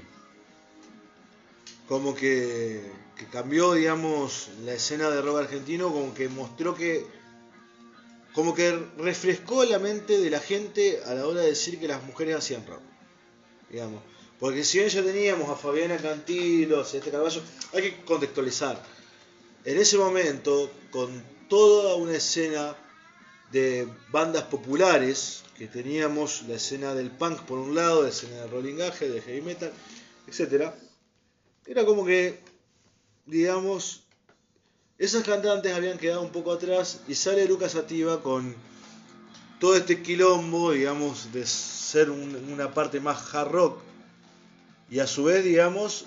como 1.87 2.15
que, 2.15 2.91
que 3.15 3.25
cambió, 3.27 3.73
digamos, 3.73 4.49
la 4.63 4.73
escena 4.73 5.09
de 5.09 5.21
rock 5.21 5.39
argentino, 5.39 5.91
como 5.91 6.13
que 6.13 6.29
mostró 6.29 6.75
que 6.75 7.05
como 8.33 8.53
que 8.53 8.71
refrescó 8.97 9.65
la 9.65 9.79
mente 9.79 10.17
de 10.17 10.29
la 10.29 10.39
gente 10.39 11.01
a 11.05 11.13
la 11.13 11.27
hora 11.27 11.41
de 11.41 11.47
decir 11.47 11.79
que 11.79 11.87
las 11.87 12.03
mujeres 12.03 12.35
hacían 12.35 12.65
rock. 12.65 12.81
Digamos. 13.69 14.01
Porque 14.39 14.63
si 14.63 14.77
bien 14.79 14.89
ya 14.89 15.03
teníamos 15.03 15.49
a 15.49 15.55
Fabiana 15.55 15.97
Cantilo, 15.97 16.83
Celeste 16.85 17.11
Carballo, 17.11 17.41
hay 17.73 17.81
que 17.83 18.05
contextualizar. 18.05 18.81
En 19.65 19.77
ese 19.77 19.97
momento, 19.97 20.71
con 20.91 21.21
toda 21.49 21.95
una 21.95 22.15
escena 22.15 22.75
de 23.51 23.87
bandas 24.11 24.43
populares, 24.43 25.43
que 25.57 25.67
teníamos 25.67 26.43
la 26.47 26.55
escena 26.55 26.93
del 26.95 27.11
punk 27.11 27.41
por 27.41 27.59
un 27.59 27.75
lado, 27.75 28.03
la 28.03 28.09
escena 28.09 28.41
del 28.41 28.51
rolling 28.51 28.75
gage, 28.77 29.09
del 29.09 29.21
heavy 29.21 29.41
metal, 29.41 29.73
etcétera, 30.27 30.73
era 31.65 31.85
como 31.85 32.05
que, 32.05 32.39
digamos, 33.25 34.03
esas 34.97 35.23
cantantes 35.23 35.73
habían 35.73 35.97
quedado 35.97 36.21
un 36.21 36.31
poco 36.31 36.53
atrás 36.53 37.01
y 37.07 37.15
sale 37.15 37.45
Lucas 37.45 37.73
Sativa 37.73 38.21
con 38.21 38.55
todo 39.59 39.75
este 39.75 40.01
quilombo, 40.01 40.71
digamos, 40.71 41.33
de 41.33 41.45
ser 41.45 42.09
un- 42.09 42.35
una 42.53 42.73
parte 42.73 43.01
más 43.01 43.33
hard 43.35 43.51
rock. 43.51 43.81
Y 44.89 44.99
a 44.99 45.07
su 45.07 45.25
vez, 45.25 45.43
digamos, 45.43 46.05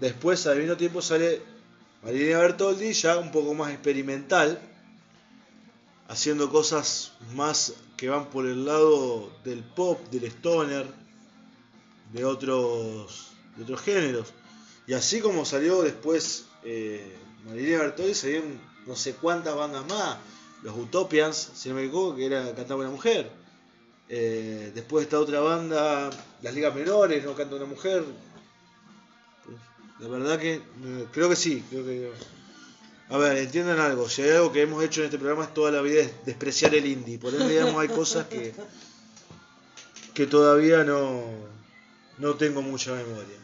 después 0.00 0.46
al 0.46 0.58
mismo 0.58 0.76
tiempo 0.76 1.00
sale 1.00 1.40
Marilena 2.02 2.40
Bertoldi, 2.40 2.92
ya 2.92 3.18
un 3.18 3.30
poco 3.30 3.54
más 3.54 3.72
experimental, 3.72 4.60
haciendo 6.08 6.50
cosas 6.50 7.12
más 7.34 7.74
que 7.96 8.08
van 8.08 8.26
por 8.30 8.46
el 8.46 8.64
lado 8.64 9.30
del 9.44 9.62
pop, 9.62 10.00
del 10.10 10.24
stoner, 10.24 10.86
de 12.12 12.24
otros 12.24 13.30
de 13.56 13.62
otros 13.62 13.80
géneros. 13.82 14.32
Y 14.86 14.94
así 14.94 15.20
como 15.20 15.44
salió 15.44 15.82
después 15.82 16.46
eh, 16.64 17.16
Marilena 17.46 17.84
Bertoldi, 17.84 18.14
salieron 18.14 18.60
no 18.86 18.96
sé 18.96 19.14
cuántas 19.14 19.54
bandas 19.54 19.86
más. 19.86 20.18
Los 20.62 20.76
Utopians, 20.76 21.52
si 21.54 21.68
no 21.68 21.76
me 21.76 21.82
equivoco, 21.84 22.16
que 22.16 22.26
era 22.26 22.54
Cantaba 22.54 22.80
una 22.80 22.90
mujer. 22.90 23.43
Eh, 24.08 24.72
después 24.74 25.04
está 25.04 25.18
otra 25.18 25.40
banda, 25.40 26.10
Las 26.42 26.54
Ligas 26.54 26.74
Menores, 26.74 27.24
no 27.24 27.34
canta 27.34 27.56
una 27.56 27.64
mujer. 27.64 28.04
La 30.00 30.08
verdad 30.08 30.38
que 30.38 30.54
eh, 30.54 31.06
creo 31.12 31.28
que 31.28 31.36
sí, 31.36 31.64
a 33.08 33.18
ver, 33.18 33.36
entiendan 33.36 33.78
algo, 33.78 34.08
si 34.08 34.22
hay 34.22 34.30
algo 34.30 34.52
que 34.52 34.62
hemos 34.62 34.82
hecho 34.82 35.00
en 35.00 35.06
este 35.06 35.18
programa 35.18 35.44
es 35.44 35.54
toda 35.54 35.70
la 35.70 35.80
vida 35.82 36.02
es 36.02 36.26
despreciar 36.26 36.74
el 36.74 36.86
indie, 36.86 37.18
por 37.18 37.32
ende 37.32 37.48
digamos 37.48 37.80
hay 37.80 37.88
cosas 37.88 38.26
que 38.26 38.54
que 40.14 40.26
todavía 40.26 40.84
no 40.84 41.22
no 42.18 42.34
tengo 42.34 42.62
mucha 42.62 42.92
memoria. 42.92 43.38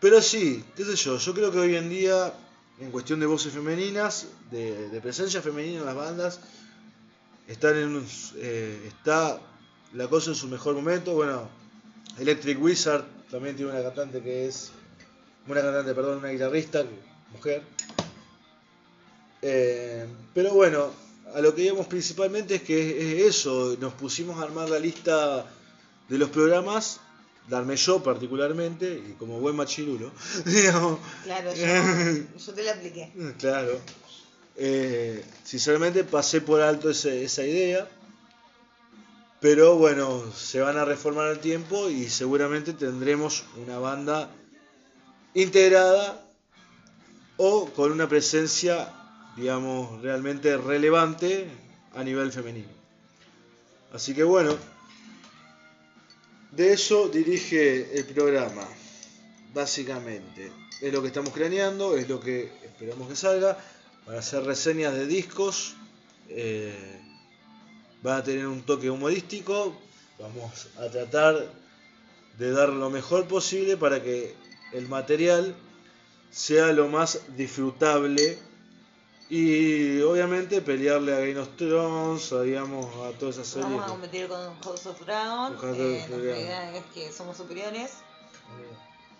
Pero 0.00 0.20
sí, 0.22 0.64
qué 0.76 0.84
sé 0.84 0.96
yo, 0.96 1.18
yo 1.18 1.34
creo 1.34 1.52
que 1.52 1.58
hoy 1.58 1.76
en 1.76 1.88
día 1.88 2.32
en 2.78 2.90
cuestión 2.90 3.20
de 3.20 3.26
voces 3.26 3.52
femeninas, 3.52 4.26
de, 4.50 5.00
presencia 5.02 5.40
femenina 5.40 5.80
en 5.80 5.86
las 5.86 5.94
bandas, 5.94 6.40
están 7.46 7.76
en 7.76 8.06
eh, 8.36 8.84
está 8.88 9.40
la 9.92 10.08
cosa 10.08 10.30
en 10.30 10.36
su 10.36 10.48
mejor 10.48 10.74
momento. 10.74 11.14
Bueno, 11.14 11.48
Electric 12.18 12.60
Wizard 12.60 13.04
también 13.30 13.56
tiene 13.56 13.72
una 13.72 13.82
cantante 13.82 14.22
que 14.22 14.46
es 14.46 14.72
una 15.46 15.60
cantante, 15.60 15.94
perdón, 15.94 16.18
una 16.18 16.28
guitarrista, 16.28 16.84
mujer. 17.32 17.62
Eh, 19.42 20.06
pero 20.34 20.54
bueno, 20.54 20.90
a 21.34 21.40
lo 21.40 21.54
que 21.54 21.62
íbamos 21.62 21.86
principalmente 21.86 22.56
es 22.56 22.62
que 22.62 23.26
es 23.26 23.36
eso, 23.36 23.76
nos 23.80 23.92
pusimos 23.94 24.38
a 24.38 24.42
armar 24.42 24.68
la 24.68 24.78
lista 24.78 25.46
de 26.08 26.18
los 26.18 26.30
programas, 26.30 27.00
darme 27.48 27.76
yo 27.76 28.02
particularmente, 28.02 29.02
y 29.08 29.12
como 29.12 29.38
buen 29.38 29.54
machirulo, 29.54 30.10
Claro, 31.24 31.54
yo, 31.54 32.54
te 32.54 32.62
la 32.62 32.72
apliqué. 32.72 33.12
Claro. 33.38 33.78
Eh, 34.58 35.22
sinceramente 35.44 36.04
pasé 36.04 36.40
por 36.40 36.62
alto 36.62 36.88
esa 36.90 37.44
idea, 37.44 37.88
pero 39.40 39.76
bueno, 39.76 40.32
se 40.32 40.60
van 40.60 40.78
a 40.78 40.84
reformar 40.84 41.30
el 41.30 41.40
tiempo 41.40 41.90
y 41.90 42.08
seguramente 42.08 42.72
tendremos 42.72 43.44
una 43.62 43.78
banda 43.78 44.30
integrada 45.34 46.26
o 47.36 47.66
con 47.66 47.92
una 47.92 48.08
presencia, 48.08 48.92
digamos, 49.36 50.00
realmente 50.00 50.56
relevante 50.56 51.46
a 51.94 52.02
nivel 52.02 52.32
femenino. 52.32 52.68
Así 53.92 54.14
que 54.14 54.24
bueno, 54.24 54.56
de 56.52 56.72
eso 56.72 57.08
dirige 57.08 57.98
el 57.98 58.06
programa, 58.06 58.66
básicamente. 59.52 60.50
Es 60.80 60.92
lo 60.92 61.02
que 61.02 61.08
estamos 61.08 61.30
craneando, 61.30 61.96
es 61.96 62.08
lo 62.08 62.18
que 62.18 62.50
esperamos 62.64 63.08
que 63.08 63.16
salga. 63.16 63.58
Van 64.06 64.16
a 64.16 64.18
hacer 64.20 64.44
reseñas 64.44 64.94
de 64.94 65.06
discos, 65.06 65.74
eh, 66.28 67.00
van 68.02 68.18
a 68.18 68.22
tener 68.22 68.46
un 68.46 68.62
toque 68.62 68.88
humorístico. 68.88 69.76
Vamos 70.18 70.68
a 70.78 70.88
tratar 70.88 71.50
de 72.38 72.50
dar 72.52 72.68
lo 72.68 72.88
mejor 72.88 73.26
posible 73.26 73.76
para 73.76 74.02
que 74.02 74.34
el 74.72 74.88
material 74.88 75.56
sea 76.30 76.72
lo 76.72 76.88
más 76.88 77.20
disfrutable 77.36 78.38
y 79.28 80.00
obviamente 80.02 80.60
pelearle 80.60 81.12
a 81.14 81.18
Game 81.18 81.38
of 81.38 81.56
Thrones, 81.56 82.32
a, 82.32 82.42
digamos, 82.42 82.86
a 83.06 83.18
todas 83.18 83.36
esas 83.36 83.48
series. 83.48 83.70
Vamos 83.70 83.84
a 83.86 83.88
competir 83.88 84.28
con 84.28 84.60
House 84.60 84.86
of 84.86 85.04
Dragon. 85.04 85.56
Eh, 85.74 86.06
la 86.08 86.16
idea 86.16 86.76
es 86.76 86.84
que 86.94 87.10
somos 87.10 87.36
superiores. 87.36 87.92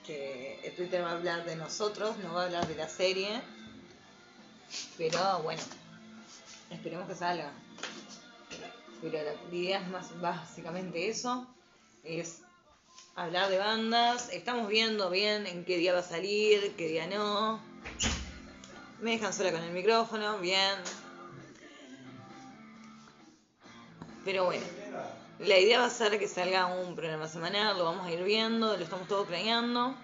Que 0.07 0.73
Twitter 0.77 1.03
va 1.03 1.11
a 1.11 1.13
hablar 1.15 1.45
de 1.45 1.57
nosotros, 1.57 2.17
no 2.19 2.35
va 2.35 2.43
a 2.43 2.45
hablar 2.47 2.69
de 2.69 2.77
la 2.77 2.89
serie. 2.89 3.43
Pero 4.97 5.43
bueno, 5.43 5.63
esperemos 6.71 7.09
que 7.09 7.15
salga. 7.15 7.53
Pero 9.03 9.19
la 9.23 9.57
idea 9.57 9.81
es 9.81 9.89
más 9.89 10.21
básicamente 10.21 11.09
eso. 11.09 11.47
Es 12.03 12.43
hablar 13.15 13.51
de 13.51 13.59
bandas. 13.59 14.31
Estamos 14.31 14.69
viendo 14.69 15.11
bien 15.11 15.47
en 15.47 15.65
qué 15.65 15.77
día 15.77 15.93
va 15.93 16.01
a 16.01 16.03
salir, 16.03 16.75
qué 16.77 16.89
día 16.89 17.07
no. 17.07 17.61
Me 19.01 19.13
dejan 19.13 19.33
sola 19.33 19.53
con 19.53 19.63
el 19.63 19.73
micrófono, 19.73 20.39
bien. 20.39 20.77
Pero 24.25 24.47
bueno, 24.47 24.65
la 25.39 25.59
idea 25.59 25.79
va 25.79 25.87
a 25.87 25.91
ser 25.91 26.19
que 26.19 26.27
salga 26.27 26.67
un 26.67 26.97
programa 26.97 27.29
semanal, 27.29 27.79
lo 27.79 27.85
vamos 27.85 28.07
a 28.07 28.11
ir 28.11 28.25
viendo, 28.25 28.77
lo 28.77 28.83
estamos 28.83 29.07
todo 29.07 29.25
planeando. 29.25 29.95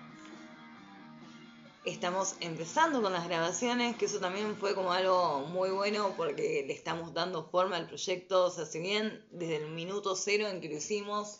Estamos 1.85 2.37
empezando 2.39 3.03
con 3.03 3.13
las 3.13 3.27
grabaciones, 3.27 3.97
que 3.97 4.05
eso 4.05 4.21
también 4.21 4.57
fue 4.57 4.73
como 4.73 4.93
algo 4.93 5.41
muy 5.49 5.71
bueno 5.71 6.15
porque 6.17 6.65
le 6.65 6.73
estamos 6.73 7.13
dando 7.13 7.43
forma 7.51 7.77
al 7.77 7.89
proyecto. 7.89 8.45
O 8.45 8.51
sea, 8.51 8.67
si 8.67 8.79
bien 8.79 9.25
desde 9.33 9.57
el 9.57 9.69
minuto 9.73 10.15
cero 10.15 10.47
en 10.47 10.61
que 10.61 10.69
lo 10.69 10.77
hicimos, 10.77 11.39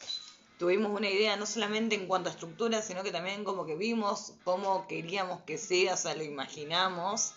tuvimos 0.59 0.91
una 0.91 1.09
idea 1.09 1.37
no 1.37 1.47
solamente 1.47 1.95
en 1.95 2.09
cuanto 2.09 2.29
a 2.29 2.33
estructura, 2.33 2.83
sino 2.83 3.05
que 3.05 3.13
también 3.13 3.45
como 3.45 3.67
que 3.67 3.77
vimos 3.77 4.33
cómo 4.43 4.89
queríamos 4.89 5.43
que 5.43 5.59
sea, 5.59 5.95
o 5.95 5.97
sea, 5.97 6.17
lo 6.17 6.25
imaginamos. 6.25 7.35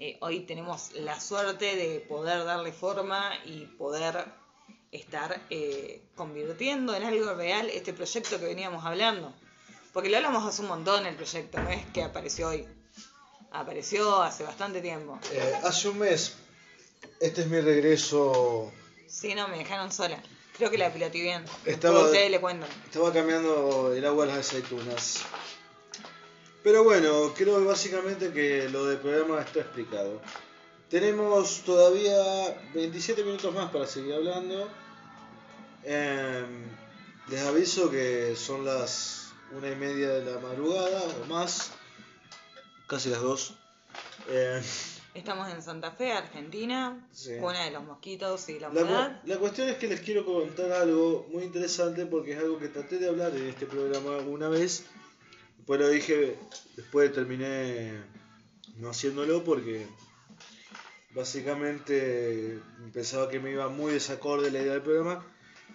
Eh, 0.00 0.18
hoy 0.20 0.40
tenemos 0.40 0.90
la 0.94 1.20
suerte 1.20 1.76
de 1.76 2.00
poder 2.00 2.44
darle 2.44 2.72
forma 2.72 3.30
y 3.44 3.66
poder 3.66 4.26
estar 4.90 5.40
eh, 5.48 6.02
convirtiendo 6.16 6.92
en 6.96 7.04
algo 7.04 7.34
real 7.34 7.70
este 7.70 7.92
proyecto 7.92 8.40
que 8.40 8.46
veníamos 8.46 8.84
hablando. 8.84 9.32
Porque 9.92 10.08
lo 10.08 10.16
hablamos 10.16 10.46
hace 10.46 10.62
un 10.62 10.68
montón 10.68 11.06
el 11.06 11.14
proyecto, 11.14 11.62
no 11.62 11.70
es 11.70 11.84
que 11.86 12.02
apareció 12.02 12.48
hoy. 12.48 12.66
Apareció 13.50 14.22
hace 14.22 14.44
bastante 14.44 14.80
tiempo. 14.80 15.18
Eh, 15.30 15.54
hace 15.62 15.88
un 15.88 15.98
mes. 15.98 16.34
Este 17.20 17.42
es 17.42 17.46
mi 17.48 17.60
regreso. 17.60 18.72
Sí, 19.06 19.34
no, 19.34 19.48
me 19.48 19.58
dejaron 19.58 19.92
sola. 19.92 20.22
Creo 20.56 20.70
que 20.70 20.78
la 20.78 20.92
piloté 20.92 21.20
bien. 21.20 21.44
Estaba, 21.66 22.04
ustedes 22.04 22.30
le 22.30 22.40
cuentan. 22.40 22.68
Estaba 22.84 23.12
cambiando 23.12 23.92
el 23.94 24.04
agua 24.06 24.24
a 24.24 24.28
las 24.28 24.38
aceitunas. 24.38 25.22
Pero 26.62 26.84
bueno, 26.84 27.34
creo 27.34 27.62
básicamente 27.64 28.32
que 28.32 28.68
lo 28.68 28.86
del 28.86 28.98
programa 28.98 29.40
está 29.40 29.60
explicado. 29.60 30.20
Tenemos 30.88 31.62
todavía 31.64 32.62
27 32.74 33.24
minutos 33.24 33.52
más 33.54 33.70
para 33.70 33.86
seguir 33.86 34.14
hablando. 34.14 34.68
Em, 35.84 36.64
les 37.28 37.42
aviso 37.42 37.90
que 37.90 38.36
son 38.36 38.64
las 38.64 39.31
una 39.56 39.70
y 39.70 39.76
media 39.76 40.08
de 40.10 40.32
la 40.32 40.40
madrugada 40.40 41.02
o 41.22 41.26
más, 41.26 41.72
casi 42.86 43.10
las 43.10 43.20
dos. 43.20 43.54
Em, 44.28 44.62
Estamos 45.14 45.52
en 45.52 45.62
Santa 45.62 45.90
Fe, 45.90 46.12
Argentina, 46.12 47.06
una 47.40 47.64
de 47.64 47.70
los 47.70 47.84
mosquitos 47.84 48.48
y 48.48 48.58
la 48.58 48.70
humedad. 48.70 49.20
La, 49.26 49.36
cuestión 49.36 49.68
es 49.68 49.76
que 49.76 49.86
les 49.86 50.00
quiero 50.00 50.24
comentar 50.24 50.72
algo 50.72 51.26
muy 51.30 51.42
interesante 51.42 52.06
porque 52.06 52.32
es 52.32 52.38
algo 52.38 52.58
que 52.58 52.68
traté 52.68 52.98
de 52.98 53.10
hablar 53.10 53.36
en 53.36 53.46
este 53.48 53.66
programa 53.66 54.16
una 54.18 54.48
vez. 54.48 54.86
Después 55.58 55.80
lo 55.80 55.88
dije, 55.88 56.38
después 56.76 57.12
terminé 57.12 57.92
no 58.78 58.88
haciéndolo 58.88 59.44
porque 59.44 59.86
básicamente 61.14 62.58
pensaba 62.94 63.28
que 63.28 63.38
me 63.38 63.50
iba 63.50 63.68
muy 63.68 63.92
desacorde 63.92 64.50
la 64.50 64.60
idea 64.60 64.72
del 64.72 64.82
programa. 64.82 65.26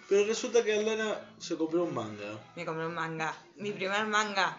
Pero 0.08 0.26
resulta 0.26 0.64
que 0.64 0.72
Aldana 0.72 1.34
se 1.38 1.56
compró 1.56 1.84
un 1.84 1.94
manga. 1.94 2.40
Me 2.56 2.64
compré 2.64 2.86
un 2.86 2.94
manga. 2.94 3.36
Mi 3.56 3.72
primer 3.72 4.06
manga. 4.06 4.56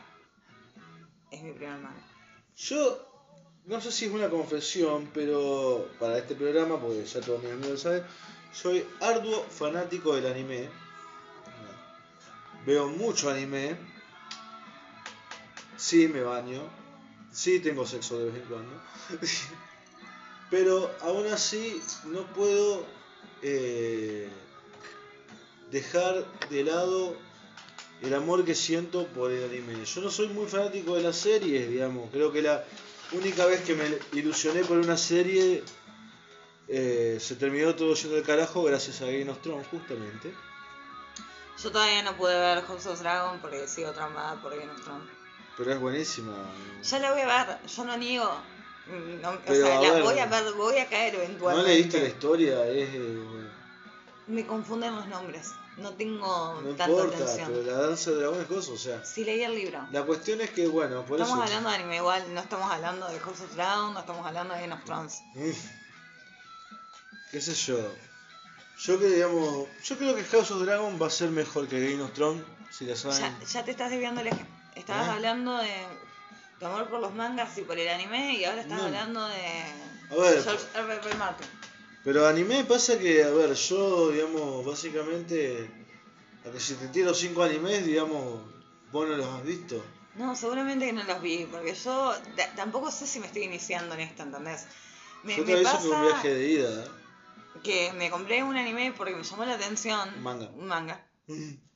Es 1.31 1.41
mi 1.41 1.53
primer 1.53 1.79
manga. 1.79 2.05
Yo 2.55 3.09
no 3.65 3.81
sé 3.81 3.91
si 3.91 4.05
es 4.05 4.12
una 4.12 4.29
confesión, 4.29 5.09
pero 5.13 5.89
para 5.99 6.17
este 6.17 6.35
programa, 6.35 6.79
porque 6.79 7.03
ya 7.03 7.21
todos 7.21 7.41
mis 7.41 7.53
amigos 7.53 7.81
saben, 7.81 8.03
soy 8.53 8.85
arduo 9.01 9.43
fanático 9.43 10.15
del 10.15 10.27
anime. 10.27 10.69
Veo 12.65 12.88
mucho 12.89 13.29
anime. 13.29 13.75
Sí, 15.77 16.07
me 16.07 16.21
baño. 16.21 16.62
Sí, 17.32 17.59
tengo 17.59 17.88
sexo 17.88 18.19
de 18.19 18.26
vez 18.26 18.36
en 18.36 18.47
cuando. 18.49 18.82
pero 20.49 20.91
aún 21.01 21.28
así 21.28 21.82
no 22.05 22.24
puedo 22.34 22.86
eh, 23.41 24.30
dejar 25.72 26.26
de 26.49 26.63
lado 26.63 27.15
el 28.01 28.13
amor 28.13 28.45
que 28.45 28.55
siento 28.55 29.07
por 29.07 29.32
el 29.32 29.43
anime. 29.43 29.84
Yo 29.86 30.01
no 30.01 30.09
soy 30.09 30.30
muy 30.30 30.47
fanático 30.47 30.95
de 30.95 31.03
las 31.03 31.17
series, 31.17 31.70
digamos. 31.70 32.09
Creo 32.11 32.32
que 32.32 32.41
la 32.41 32.63
única 33.11 33.45
vez 33.45 33.61
que 33.61 33.76
me 33.76 33.86
ilusioné 34.13 34.61
por 34.61 34.78
una 34.78 34.97
serie 34.97 35.63
eh, 36.67 37.17
se 37.20 37.36
terminó 37.36 37.76
todo 37.76 37.93
yendo 37.95 38.15
del 38.15 38.26
carajo 38.26 38.63
gracias 38.63 39.01
a 39.01 39.05
Game 39.05 39.30
of 39.30 39.41
Thrones, 39.41 39.67
justamente. 39.67 40.34
Yo 41.61 41.72
todavía 41.72 42.03
no 42.03 42.15
pude 42.15 42.39
ver 42.39 42.63
House 42.63 42.86
of 42.86 42.99
Dragon 43.01 43.39
porque 43.41 43.67
sigo 43.67 43.91
traumada 43.91 44.41
por 44.41 44.57
Game 44.57 44.72
of 44.72 44.82
Thrones. 44.84 45.09
Pero 45.57 45.74
es 45.74 45.80
buenísima. 45.80 46.34
Ya 46.84 46.99
la 46.99 47.11
voy 47.11 47.22
a 47.22 47.45
ver, 47.45 47.67
yo 47.67 47.84
no 47.84 47.97
niego. 47.97 48.32
o 49.47 49.53
sea, 49.53 49.82
la 49.82 50.01
voy 50.01 50.20
a 50.20 50.26
ver, 50.26 50.53
voy 50.53 50.78
a 50.78 50.88
caer 50.88 51.15
eventualmente. 51.15 51.70
¿No 51.70 51.76
leíste 51.76 51.99
la 51.99 52.07
historia? 52.07 52.65
Es, 52.65 52.89
eh, 52.93 53.49
me 54.30 54.45
confunden 54.45 54.95
los 54.95 55.07
nombres. 55.07 55.49
No 55.77 55.91
tengo 55.93 56.59
No 56.61 56.69
tanta 56.75 56.89
importa, 56.89 57.15
atención. 57.23 57.51
pero 57.53 57.63
la 57.63 57.88
danza 57.88 58.11
de 58.11 58.17
dragón 58.17 58.41
es 58.41 58.47
cosa, 58.47 58.71
o 58.73 58.77
sea. 58.77 59.05
Sí 59.05 59.23
leí 59.23 59.41
el 59.43 59.55
libro. 59.55 59.88
La 59.91 60.03
cuestión 60.03 60.41
es 60.41 60.49
que, 60.49 60.67
bueno, 60.67 61.05
por 61.05 61.19
Estamos 61.21 61.38
eso. 61.39 61.43
hablando 61.47 61.69
de 61.69 61.75
anime 61.75 61.95
igual, 61.97 62.34
no 62.34 62.41
estamos 62.41 62.69
hablando 62.71 63.07
de 63.07 63.19
House 63.19 63.41
of 63.41 63.55
Dragon, 63.55 63.93
no 63.93 63.99
estamos 64.01 64.25
hablando 64.27 64.53
de 64.55 64.61
Game 64.61 64.73
of 64.73 64.84
Thrones. 64.84 65.21
¿Qué 67.32 67.39
sé 67.41 67.53
yo? 67.53 67.77
Yo 68.80 68.99
que 68.99 69.07
digamos, 69.07 69.67
yo 69.84 69.97
creo 69.97 70.15
que 70.15 70.23
House 70.25 70.51
of 70.51 70.63
Dragon 70.63 70.99
va 71.01 71.07
a 71.07 71.11
ser 71.11 71.30
mejor 71.30 71.67
que 71.67 71.80
Game 71.91 72.01
of 72.03 72.11
Thrones, 72.13 72.43
si 72.71 72.86
la 72.86 72.95
saben. 72.95 73.19
Ya, 73.19 73.45
ya 73.45 73.63
te 73.65 73.71
estás 73.71 73.89
desviando 73.91 74.21
el 74.21 74.27
eje. 74.27 74.45
Estabas 74.75 75.07
¿Eh? 75.07 75.11
hablando 75.11 75.57
de 75.57 75.86
tu 76.59 76.65
amor 76.65 76.89
por 76.89 76.99
los 76.99 77.13
mangas 77.13 77.57
y 77.57 77.61
por 77.61 77.77
el 77.77 77.88
anime 77.89 78.34
y 78.36 78.45
ahora 78.45 78.61
estás 78.61 78.77
No. 78.80 78.86
hablando 78.86 79.25
de 79.27 79.63
A 80.11 80.15
ver. 80.15 80.43
George 80.43 80.65
R. 80.75 80.93
R. 80.95 81.15
Martin. 81.15 81.47
Pero 82.04 82.28
anime 82.28 82.64
pasa 82.64 82.97
que, 82.97 83.24
a 83.24 83.30
ver, 83.32 83.54
yo, 83.54 84.10
digamos, 84.12 84.66
básicamente, 84.66 85.70
a 86.45 86.52
que 86.52 86.60
si 86.60 86.76
te 86.76 86.88
tiro 86.88 87.14
cinco 87.14 87.43
animes, 87.43 87.86
digamos, 87.86 88.41
vos 88.91 89.08
no 89.08 89.18
los 89.18 89.28
has 89.28 89.43
visto. 89.43 89.84
No, 90.16 90.36
seguramente 90.36 90.86
que 90.86 90.93
no 90.93 91.04
los 91.04 91.22
vi, 91.22 91.45
porque 91.52 91.74
yo 91.76 92.14
ta- 92.36 92.56
tampoco 92.56 92.89
sé 92.91 93.06
si 93.06 93.20
me 93.20 93.28
estoy 93.28 93.43
iniciando 93.43 93.95
en 93.95 94.02
esto, 94.02 94.24
¿entendés? 94.24 94.66
Me, 95.24 95.36
yo 95.38 95.43
me 95.45 95.58
pasa 95.58 95.80
un 95.89 96.02
viaje 96.02 96.34
de 96.34 96.47
ida. 96.50 96.86
¿eh? 96.86 96.88
que 97.64 97.91
me 97.93 98.10
compré 98.10 98.41
un 98.41 98.56
anime 98.56 98.93
porque 98.95 99.16
me 99.16 99.24
llamó 99.24 99.43
la 99.45 99.56
atención. 99.56 100.10
Un 100.16 100.24
manga. 100.24 100.50
Un 100.56 100.68
manga. 100.68 101.06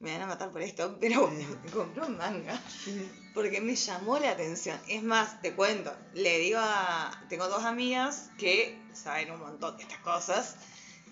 Me 0.00 0.12
van 0.12 0.22
a 0.22 0.26
matar 0.26 0.50
por 0.50 0.62
esto, 0.62 0.96
pero 1.00 1.28
me 1.64 1.70
compré 1.70 2.02
un 2.02 2.16
manga 2.16 2.58
porque 3.34 3.60
me 3.60 3.76
llamó 3.76 4.18
la 4.18 4.30
atención. 4.30 4.78
Es 4.88 5.02
más, 5.02 5.40
te 5.42 5.54
cuento, 5.54 5.94
le 6.14 6.38
digo 6.38 6.58
a... 6.60 7.10
Tengo 7.28 7.48
dos 7.48 7.64
amigas 7.64 8.30
que 8.38 8.80
saben 8.94 9.30
un 9.30 9.40
montón 9.40 9.76
de 9.76 9.82
estas 9.84 9.98
cosas 10.00 10.56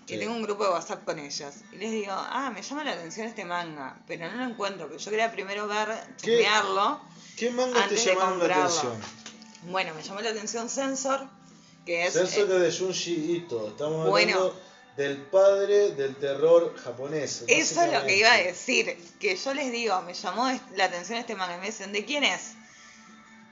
Sí. 0.08 0.18
tengo 0.18 0.32
un 0.32 0.42
grupo 0.42 0.64
de 0.64 0.70
WhatsApp 0.70 1.04
con 1.04 1.18
ellas. 1.18 1.56
Y 1.70 1.76
les 1.76 1.90
digo, 1.90 2.12
ah, 2.12 2.50
me 2.50 2.62
llama 2.62 2.82
la 2.82 2.92
atención 2.92 3.26
este 3.26 3.44
manga, 3.44 4.00
pero 4.06 4.30
no 4.30 4.38
lo 4.38 4.44
encuentro, 4.44 4.86
porque 4.88 5.02
yo 5.04 5.10
quería 5.10 5.30
primero 5.30 5.68
ver, 5.68 5.88
chequearlo. 6.16 6.98
¿Qué 7.36 7.50
manga 7.50 7.82
Antes 7.82 8.04
te 8.04 8.14
llamaron 8.14 8.38
la 8.38 8.64
atención? 8.64 8.94
Bueno, 9.64 9.92
me 9.94 10.02
llamó 10.02 10.22
la 10.22 10.30
atención 10.30 10.70
Sensor, 10.70 11.28
que 11.84 12.06
es... 12.06 12.14
Sensor 12.14 12.50
eh, 12.50 12.58
de 12.58 12.72
Junji 12.72 13.36
Ito. 13.36 13.68
Estamos 13.68 14.08
Bueno. 14.08 14.34
hablando 14.38 14.60
del 14.98 15.16
padre 15.16 15.92
del 15.92 16.16
terror 16.16 16.74
japonés. 16.76 17.44
Eso 17.46 17.82
es 17.82 17.92
lo 17.92 18.04
que 18.04 18.16
iba 18.16 18.32
a 18.32 18.38
decir, 18.38 18.98
que 19.20 19.36
yo 19.36 19.54
les 19.54 19.70
digo, 19.70 20.02
me 20.02 20.12
llamó 20.12 20.50
la 20.74 20.86
atención 20.86 21.20
este 21.20 21.36
manga 21.36 21.56
me 21.58 21.66
dicen, 21.66 21.92
¿de 21.92 22.04
quién 22.04 22.24
es? 22.24 22.54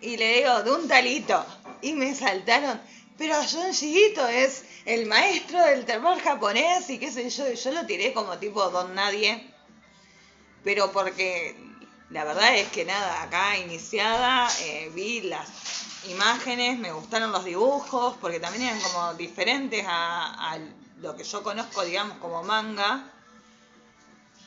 Y 0.00 0.16
le 0.16 0.38
digo, 0.38 0.64
de 0.64 0.72
un 0.72 0.88
talito. 0.88 1.46
Y 1.82 1.92
me 1.92 2.12
saltaron, 2.16 2.80
pero 3.16 3.36
Junji 3.44 4.06
Ito 4.06 4.26
es 4.26 4.64
el 4.86 5.06
maestro 5.06 5.64
del 5.64 5.84
terror 5.84 6.18
japonés 6.18 6.90
y 6.90 6.98
qué 6.98 7.12
sé 7.12 7.30
yo, 7.30 7.48
y 7.48 7.54
yo 7.54 7.70
lo 7.70 7.86
tiré 7.86 8.12
como 8.12 8.36
tipo 8.38 8.68
don 8.70 8.96
nadie. 8.96 9.48
Pero 10.64 10.90
porque 10.90 11.56
la 12.10 12.24
verdad 12.24 12.56
es 12.56 12.66
que 12.70 12.84
nada, 12.84 13.22
acá 13.22 13.56
iniciada 13.56 14.48
eh, 14.62 14.90
vi 14.92 15.20
las 15.20 15.48
imágenes, 16.08 16.76
me 16.76 16.90
gustaron 16.90 17.30
los 17.30 17.44
dibujos, 17.44 18.16
porque 18.20 18.40
también 18.40 18.64
eran 18.64 18.80
como 18.80 19.14
diferentes 19.14 19.84
a, 19.86 20.54
a 20.54 20.58
lo 21.00 21.16
que 21.16 21.24
yo 21.24 21.42
conozco, 21.42 21.84
digamos, 21.84 22.18
como 22.18 22.42
manga. 22.42 23.10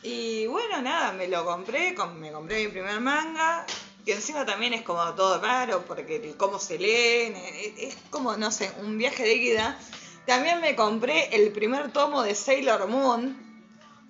Y 0.01 0.47
bueno, 0.47 0.81
nada, 0.81 1.11
me 1.11 1.27
lo 1.27 1.45
compré, 1.45 1.93
com- 1.93 2.13
me 2.15 2.31
compré 2.31 2.65
mi 2.65 2.71
primer 2.71 3.01
manga, 3.01 3.65
que 4.05 4.13
encima 4.13 4.45
también 4.45 4.73
es 4.73 4.81
como 4.83 5.03
todo 5.13 5.41
raro, 5.41 5.83
porque 5.85 6.33
cómo 6.37 6.57
se 6.59 6.79
leen, 6.79 7.35
eh, 7.35 7.73
es 7.77 7.95
como, 8.09 8.35
no 8.37 8.49
sé, 8.51 8.71
un 8.81 8.97
viaje 8.97 9.23
de 9.23 9.35
ida. 9.35 9.77
También 10.25 10.61
me 10.61 10.75
compré 10.75 11.35
el 11.35 11.51
primer 11.51 11.91
tomo 11.91 12.21
de 12.21 12.33
Sailor 12.35 12.87
Moon, 12.87 13.37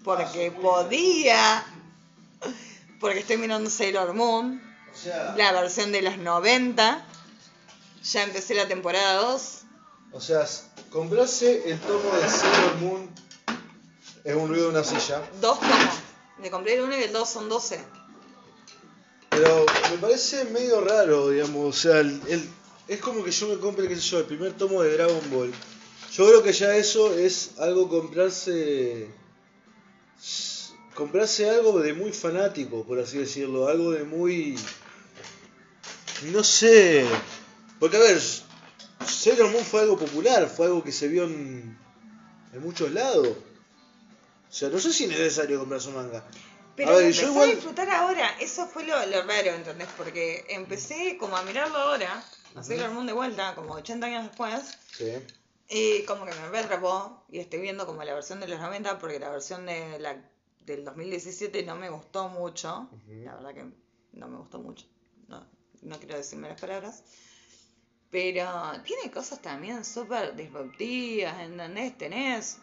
porque 0.03 0.51
podía, 0.51 1.65
porque 2.99 3.19
estoy 3.19 3.37
mirando 3.37 3.69
Sailor 3.69 4.13
Moon, 4.13 4.61
O 4.93 4.97
sea, 4.97 5.33
la 5.37 5.51
versión 5.53 5.91
de 5.91 6.01
los 6.03 6.17
90. 6.17 7.03
Ya 8.03 8.23
empecé 8.23 8.53
la 8.53 8.67
temporada 8.67 9.15
2. 9.15 9.61
o 10.13 10.21
sea, 10.21 10.45
comprarse 10.91 11.69
el 11.69 11.79
tomo 11.79 12.11
de 12.15 12.29
Sailor 12.29 12.75
Moon 12.81 13.09
es 14.23 14.35
un 14.35 14.49
ruido 14.49 14.65
de 14.65 14.69
una 14.71 14.83
silla. 14.83 15.21
Dos 15.41 15.59
tomos. 15.59 15.95
Me 16.39 16.49
compré 16.49 16.75
el 16.75 16.81
1 16.81 16.97
y 16.99 17.03
el 17.03 17.13
2 17.13 17.29
son 17.29 17.49
12. 17.49 17.79
Pero 19.29 19.65
me 19.91 19.97
parece 19.97 20.45
medio 20.45 20.81
raro, 20.81 21.29
digamos, 21.29 21.75
o 21.75 21.79
sea, 21.79 21.99
el, 21.99 22.21
el- 22.27 22.49
es 22.87 22.99
como 22.99 23.23
que 23.23 23.31
yo 23.31 23.47
me 23.47 23.57
compre, 23.59 23.87
qué 23.87 23.95
sé 23.95 24.01
yo, 24.01 24.19
el 24.19 24.25
primer 24.25 24.53
tomo 24.53 24.81
de 24.81 24.93
Dragon 24.93 25.21
Ball. 25.31 25.53
Yo 26.13 26.25
creo 26.27 26.41
que 26.43 26.53
ya 26.53 26.75
eso 26.75 27.13
es 27.13 27.51
algo 27.59 27.87
comprarse... 27.87 29.09
Comprarse 30.95 31.49
algo 31.49 31.79
de 31.79 31.93
muy 31.93 32.11
fanático, 32.11 32.83
por 32.83 32.99
así 32.99 33.19
decirlo, 33.19 33.67
algo 33.67 33.91
de 33.91 34.03
muy... 34.03 34.57
No 36.33 36.43
sé... 36.43 37.05
Porque 37.79 37.95
a 37.97 38.01
ver, 38.01 38.19
Sailor 39.09 39.51
Moon 39.51 39.63
fue 39.65 39.81
algo 39.81 39.97
popular, 39.97 40.47
fue 40.47 40.67
algo 40.67 40.83
que 40.83 40.91
se 40.91 41.07
vio 41.07 41.23
en, 41.25 41.77
en 42.53 42.61
muchos 42.61 42.91
lados. 42.91 43.27
O 43.27 44.51
sea, 44.51 44.69
no 44.69 44.79
sé 44.79 44.91
si 44.93 45.03
es 45.05 45.09
necesario 45.11 45.59
comprarse 45.59 45.89
un 45.89 45.95
manga. 45.95 46.23
Pero 46.75 46.91
A 46.91 46.95
ver, 46.95 47.03
lo 47.05 47.09
yo 47.11 47.21
empecé 47.21 47.31
igual- 47.31 47.49
a 47.49 47.53
disfrutar 47.55 47.89
ahora. 47.89 48.29
Eso 48.39 48.65
fue 48.67 48.83
lo, 48.85 49.05
lo 49.07 49.21
raro, 49.23 49.51
¿entendés? 49.51 49.87
Porque 49.97 50.45
empecé 50.49 51.17
como 51.17 51.35
a 51.37 51.43
mirarlo 51.43 51.77
ahora, 51.77 52.23
a 52.55 52.63
Sailor 52.63 52.91
Moon 52.91 53.05
de 53.05 53.13
vuelta, 53.13 53.53
como 53.55 53.73
80 53.73 54.07
años 54.07 54.23
después. 54.23 54.77
Sí. 54.97 55.11
Y 55.69 56.03
como 56.05 56.25
que 56.25 56.33
me 56.33 56.49
retrapó 56.49 57.25
y 57.29 57.39
estoy 57.39 57.59
viendo 57.59 57.85
como 57.85 58.03
la 58.03 58.13
versión 58.13 58.39
de 58.39 58.47
los 58.47 58.59
90 58.59 58.97
porque 58.97 59.19
la 59.19 59.29
versión 59.29 59.65
de 59.67 59.99
la, 59.99 60.17
del 60.65 60.83
2017 60.83 61.61
no 61.63 61.75
me 61.75 61.89
gustó 61.89 62.27
mucho. 62.29 62.89
Ujú. 62.91 63.23
La 63.23 63.35
verdad 63.35 63.53
que 63.53 63.65
no 64.13 64.27
me 64.27 64.37
gustó 64.37 64.57
mucho. 64.59 64.87
No, 65.27 65.45
no 65.83 65.99
quiero 65.99 66.17
decirme 66.17 66.49
las 66.49 66.59
palabras. 66.59 67.03
Pero 68.11 68.71
tiene 68.83 69.11
cosas 69.11 69.39
también 69.41 69.85
súper 69.85 70.35
disruptivas, 70.35 71.39
¿entendés? 71.41 71.97
Tenés 71.97 72.57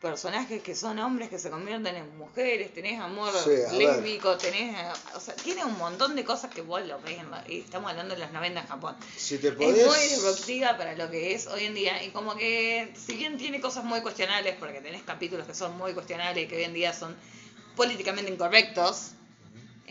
personajes 0.00 0.62
que 0.62 0.74
son 0.74 0.98
hombres 0.98 1.28
que 1.28 1.38
se 1.38 1.50
convierten 1.50 1.94
en 1.94 2.16
mujeres, 2.16 2.72
tenés 2.72 2.98
amor 3.00 3.32
Sí, 3.32 3.76
lésbico, 3.76 4.36
tenés... 4.38 4.74
O 5.14 5.20
sea, 5.20 5.34
tiene 5.34 5.64
un 5.64 5.76
montón 5.76 6.16
de 6.16 6.24
cosas 6.24 6.50
que 6.50 6.62
vos 6.62 6.84
lo 6.86 7.00
ves 7.02 7.18
y 7.48 7.60
estamos 7.60 7.90
hablando 7.90 8.14
de 8.14 8.20
los 8.20 8.32
90 8.32 8.60
en 8.60 8.66
Japón. 8.66 8.96
Si 9.16 9.38
te 9.38 9.48
Es 9.48 9.56
muy 9.58 9.98
disruptiva 10.08 10.76
para 10.78 10.94
lo 10.94 11.10
que 11.10 11.34
es 11.34 11.46
hoy 11.46 11.64
en 11.64 11.74
día 11.74 12.02
y 12.02 12.10
como 12.10 12.34
que 12.34 12.92
si 12.96 13.14
bien 13.14 13.36
tiene 13.36 13.60
cosas 13.60 13.84
muy 13.84 14.00
cuestionables, 14.00 14.56
porque 14.58 14.80
tenés 14.80 15.02
capítulos 15.02 15.46
que 15.46 15.54
son 15.54 15.76
muy 15.76 15.92
cuestionables 15.92 16.44
y 16.44 16.48
que 16.48 16.56
hoy 16.56 16.64
en 16.64 16.74
día 16.74 16.94
son 16.94 17.14
políticamente 17.76 18.30
incorrectos, 18.30 19.12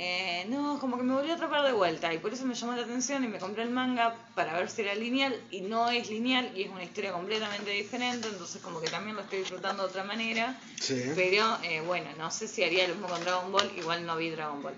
eh, 0.01 0.45
no, 0.47 0.79
como 0.79 0.95
que 0.97 1.03
me 1.03 1.13
volvió 1.13 1.33
a 1.33 1.35
atrapar 1.35 1.65
de 1.65 1.73
vuelta 1.73 2.13
y 2.13 2.19
por 2.19 2.33
eso 2.33 2.45
me 2.45 2.55
llamó 2.55 2.73
la 2.73 2.83
atención 2.83 3.21
y 3.23 3.27
me 3.27 3.37
compré 3.37 3.63
el 3.63 3.69
manga 3.69 4.15
para 4.33 4.57
ver 4.57 4.69
si 4.69 4.81
era 4.83 4.95
lineal 4.95 5.35
y 5.51 5.59
no 5.61 5.89
es 5.89 6.09
lineal 6.09 6.51
y 6.57 6.63
es 6.63 6.69
una 6.69 6.85
historia 6.85 7.11
completamente 7.11 7.69
diferente, 7.71 8.29
entonces 8.29 8.61
como 8.61 8.79
que 8.79 8.89
también 8.89 9.17
lo 9.17 9.21
estoy 9.23 9.39
disfrutando 9.39 9.83
de 9.83 9.89
otra 9.89 10.05
manera, 10.05 10.57
Sí. 10.79 11.03
pero 11.15 11.57
eh, 11.63 11.81
bueno, 11.85 12.07
no 12.17 12.31
sé 12.31 12.47
si 12.47 12.63
haría 12.63 12.87
lo 12.87 12.95
mismo 12.95 13.09
con 13.09 13.21
Dragon 13.25 13.51
Ball, 13.51 13.69
igual 13.77 14.05
no 14.05 14.15
vi 14.15 14.29
Dragon 14.29 14.63
Ball. 14.63 14.73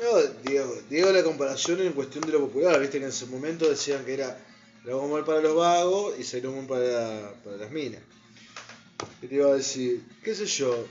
No, 0.00 0.18
digo, 0.50 0.74
digo 0.90 1.10
la 1.12 1.22
comparación 1.22 1.80
en 1.80 1.92
cuestión 1.94 2.24
de 2.26 2.32
lo 2.32 2.40
popular, 2.40 2.78
viste 2.78 2.98
que 2.98 3.04
en 3.04 3.10
ese 3.10 3.24
momento 3.26 3.66
decían 3.68 4.04
que 4.04 4.12
era 4.14 4.36
Dragon 4.84 5.08
Ball 5.08 5.24
para 5.24 5.40
los 5.40 5.54
vagos 5.56 6.14
y 6.18 6.24
Sailor 6.24 6.52
Moon 6.52 6.66
para, 6.66 7.32
para 7.42 7.56
las 7.56 7.70
minas. 7.70 8.02
¿Qué 9.20 9.28
te 9.28 9.34
iba 9.36 9.48
a 9.48 9.54
decir? 9.54 10.02
¿Qué 10.22 10.34
sé 10.34 10.44
yo? 10.46 10.86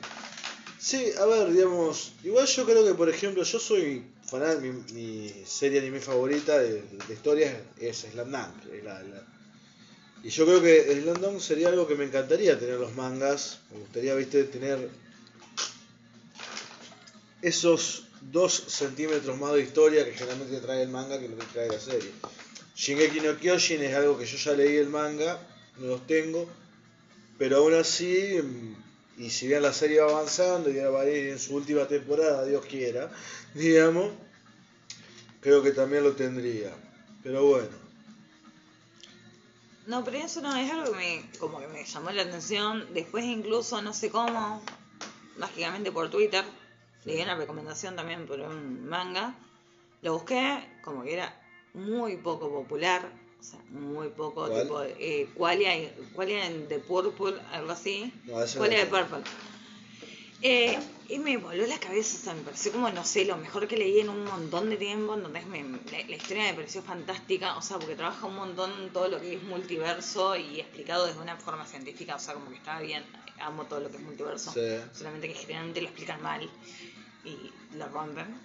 Sí, 0.84 1.12
a 1.20 1.26
ver, 1.28 1.54
digamos, 1.54 2.14
igual 2.24 2.48
yo 2.48 2.66
creo 2.66 2.84
que, 2.84 2.96
por 2.96 3.08
ejemplo, 3.08 3.44
yo 3.44 3.60
soy 3.60 4.04
fanático, 4.26 4.62
mi, 4.62 4.94
mi 4.94 5.46
serie 5.46 5.80
anime 5.80 6.00
favorita 6.00 6.58
de, 6.58 6.84
historias 7.08 7.54
es 7.80 8.08
Slam 8.12 8.36
y 10.24 10.30
yo 10.30 10.46
creo 10.46 10.60
que 10.60 11.00
Slam 11.00 11.40
sería 11.40 11.70
algo 11.70 11.88
que 11.88 11.94
me 11.94 12.06
encantaría 12.06 12.58
tener 12.60 12.80
los 12.80 12.96
mangas, 12.96 13.60
me 13.72 13.78
gustaría, 13.78 14.16
viste, 14.16 14.44
tener 14.46 14.90
esos 17.44 18.08
dos 18.20 18.52
centímetros 18.52 19.38
más 19.40 19.54
de 19.54 19.62
historia 19.62 20.04
que 20.04 20.14
generalmente 20.14 20.62
trae 20.62 20.82
el 20.82 20.90
manga 20.90 21.20
que 21.20 21.30
lo 21.30 21.38
que 21.38 21.46
trae 21.46 21.68
la 21.68 21.80
serie. 21.80 22.10
Shingeki 22.76 23.20
no 23.20 23.38
Kyojin 23.38 23.84
es 23.84 23.96
algo 23.96 24.18
que 24.18 24.26
yo 24.26 24.36
ya 24.36 24.54
leí 24.54 24.78
el 24.78 24.90
manga, 24.90 25.40
no 25.78 25.86
los 25.86 26.08
tengo, 26.08 26.50
pero 27.38 27.58
aún 27.58 27.76
así, 27.76 28.42
y 29.18 29.30
si 29.30 29.48
bien 29.48 29.62
la 29.62 29.74
serie 29.74 30.02
va 30.02 30.12
avanzando 30.12 30.70
y 30.70 30.80
ahora 30.80 30.90
va 30.90 31.02
a 31.02 31.10
ir 31.10 31.30
en 31.30 31.40
su 31.40 31.56
última 31.56 31.88
temporada, 31.88 32.46
Dios 32.46 32.66
quiera, 32.66 33.12
digamos, 33.54 34.12
creo 35.42 35.62
que 35.62 35.72
también 35.72 36.04
lo 36.04 36.14
tendría. 36.14 36.72
Pero 37.24 37.46
bueno, 37.46 37.82
No, 39.88 40.04
pero 40.04 40.18
eso 40.18 40.42
no 40.42 40.56
es 40.56 40.72
algo 40.72 40.92
que 40.92 40.98
me, 40.98 41.40
como 41.40 41.60
que 41.60 41.68
me 41.68 41.84
llamó 41.84 42.12
la 42.12 42.24
atención. 42.24 42.88
Después 42.94 43.26
incluso, 43.26 43.82
no 43.82 43.94
sé 43.94 44.10
cómo, 44.10 44.62
mágicamente 45.38 45.92
por 45.92 46.10
Twitter, 46.10 46.46
le 47.04 47.16
di 47.16 47.22
una 47.22 47.36
recomendación 47.36 47.96
también 47.96 48.26
por 48.26 48.40
un 48.40 48.88
manga. 48.88 49.36
Lo 50.02 50.14
busqué, 50.14 50.68
como 50.84 51.04
que 51.04 51.14
era 51.14 51.36
muy 51.74 52.18
poco 52.18 52.50
popular. 52.50 53.12
O 53.42 53.44
sea, 53.44 53.60
muy 53.72 54.10
poco. 54.10 54.48
¿Cuál? 54.48 54.62
Tipo, 54.62 54.84
eh, 54.84 55.28
Qualia, 55.34 55.92
Qualia 56.14 56.46
en 56.46 56.68
The 56.68 56.78
Purple, 56.80 57.42
algo 57.52 57.72
así. 57.72 58.14
No, 58.26 58.34
Qualia 58.56 58.80
de. 58.80 58.86
Purple. 58.86 59.24
Eh, 60.44 60.80
y 61.10 61.20
me 61.20 61.38
voló 61.38 61.66
la 61.68 61.80
cabeza, 61.80 62.18
o 62.18 62.24
sea, 62.24 62.34
me 62.34 62.42
pareció 62.42 62.72
como, 62.72 62.90
no 62.90 63.04
sé, 63.04 63.26
lo 63.26 63.38
mejor 63.38 63.68
que 63.68 63.78
leí 63.78 64.00
en 64.00 64.10
un 64.10 64.24
montón 64.24 64.70
de 64.70 64.78
tiempo, 64.78 65.14
entonces 65.16 65.46
me, 65.46 65.62
la, 65.64 66.08
la 66.08 66.16
historia 66.16 66.44
me 66.44 66.54
pareció 66.54 66.82
fantástica, 66.82 67.58
o 67.58 67.62
sea, 67.62 67.78
porque 67.78 67.96
trabaja 67.96 68.26
un 68.26 68.36
montón 68.36 68.72
todo 68.92 69.08
lo 69.08 69.20
que 69.20 69.36
es 69.36 69.44
multiverso 69.44 70.36
y 70.36 70.60
explicado 70.60 71.06
desde 71.06 71.20
una 71.20 71.36
forma 71.38 71.66
científica, 71.66 72.16
o 72.16 72.20
sea, 72.20 72.34
como 72.36 72.50
que 72.50 72.56
estaba 72.56 72.80
bien, 72.82 73.04
amo 73.40 73.66
todo 73.66 73.82
lo 73.82 73.92
que 73.92 73.98
es 73.98 74.04
multiverso, 74.04 74.52
Sí. 74.52 74.78
solamente 74.94 75.28
que 75.28 75.36
generalmente 75.36 75.82
lo 75.82 75.88
explican 75.88 76.22
mal 76.24 76.50
y 77.24 77.78
lo 77.78 77.88
rompen. 77.90 78.36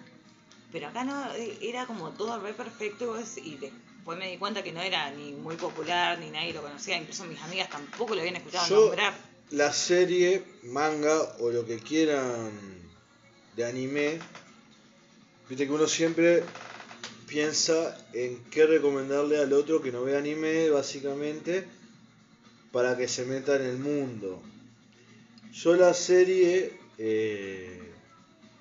Pero 0.71 0.89
acá 0.89 1.03
no, 1.03 1.31
era 1.61 1.85
como 1.87 2.11
todo 2.11 2.39
re 2.39 2.53
perfecto 2.53 3.17
y 3.37 3.49
y 3.49 3.71
después 4.07 4.19
me 4.25 4.31
di 4.31 4.37
cuenta 4.37 4.63
que 4.63 4.71
no 4.71 4.81
era 4.81 5.11
ni 5.11 5.33
muy 5.33 5.57
popular, 5.57 6.17
ni 6.17 6.29
nadie 6.29 6.53
lo 6.53 6.61
conocía, 6.61 6.95
incluso 6.95 7.25
mis 7.25 7.41
amigas 7.41 7.69
tampoco 7.69 8.15
lo 8.15 8.21
habían 8.21 8.37
escuchado 8.37 8.65
Yo- 8.69 8.85
nombrar. 8.85 9.13
La 9.51 9.73
serie, 9.73 10.43
manga 10.63 11.21
o 11.39 11.49
lo 11.49 11.65
que 11.65 11.77
quieran 11.79 12.51
de 13.57 13.65
anime, 13.65 14.19
viste 15.49 15.65
que 15.67 15.73
uno 15.73 15.87
siempre 15.87 16.43
piensa 17.27 17.97
en 18.13 18.41
qué 18.45 18.65
recomendarle 18.65 19.39
al 19.39 19.51
otro 19.51 19.81
que 19.81 19.91
no 19.91 20.03
ve 20.03 20.17
anime, 20.17 20.69
básicamente, 20.69 21.67
para 22.71 22.95
que 22.95 23.09
se 23.09 23.25
meta 23.25 23.57
en 23.57 23.63
el 23.63 23.77
mundo. 23.77 24.41
Yo 25.51 25.75
la 25.75 25.93
serie, 25.93 26.79
eh, 26.97 27.93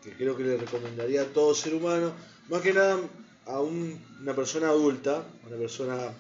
que 0.03 0.11
creo 0.13 0.37
que 0.37 0.43
le 0.43 0.57
recomendaría 0.57 1.23
a 1.23 1.27
todo 1.27 1.55
ser 1.55 1.73
humano, 1.75 2.13
más 2.49 2.63
que 2.63 2.73
nada 2.73 2.99
a 3.47 3.61
un- 3.61 4.01
una 4.21 4.35
persona 4.35 4.69
adulta, 4.69 5.25
una 5.47 5.57
persona 5.57 6.13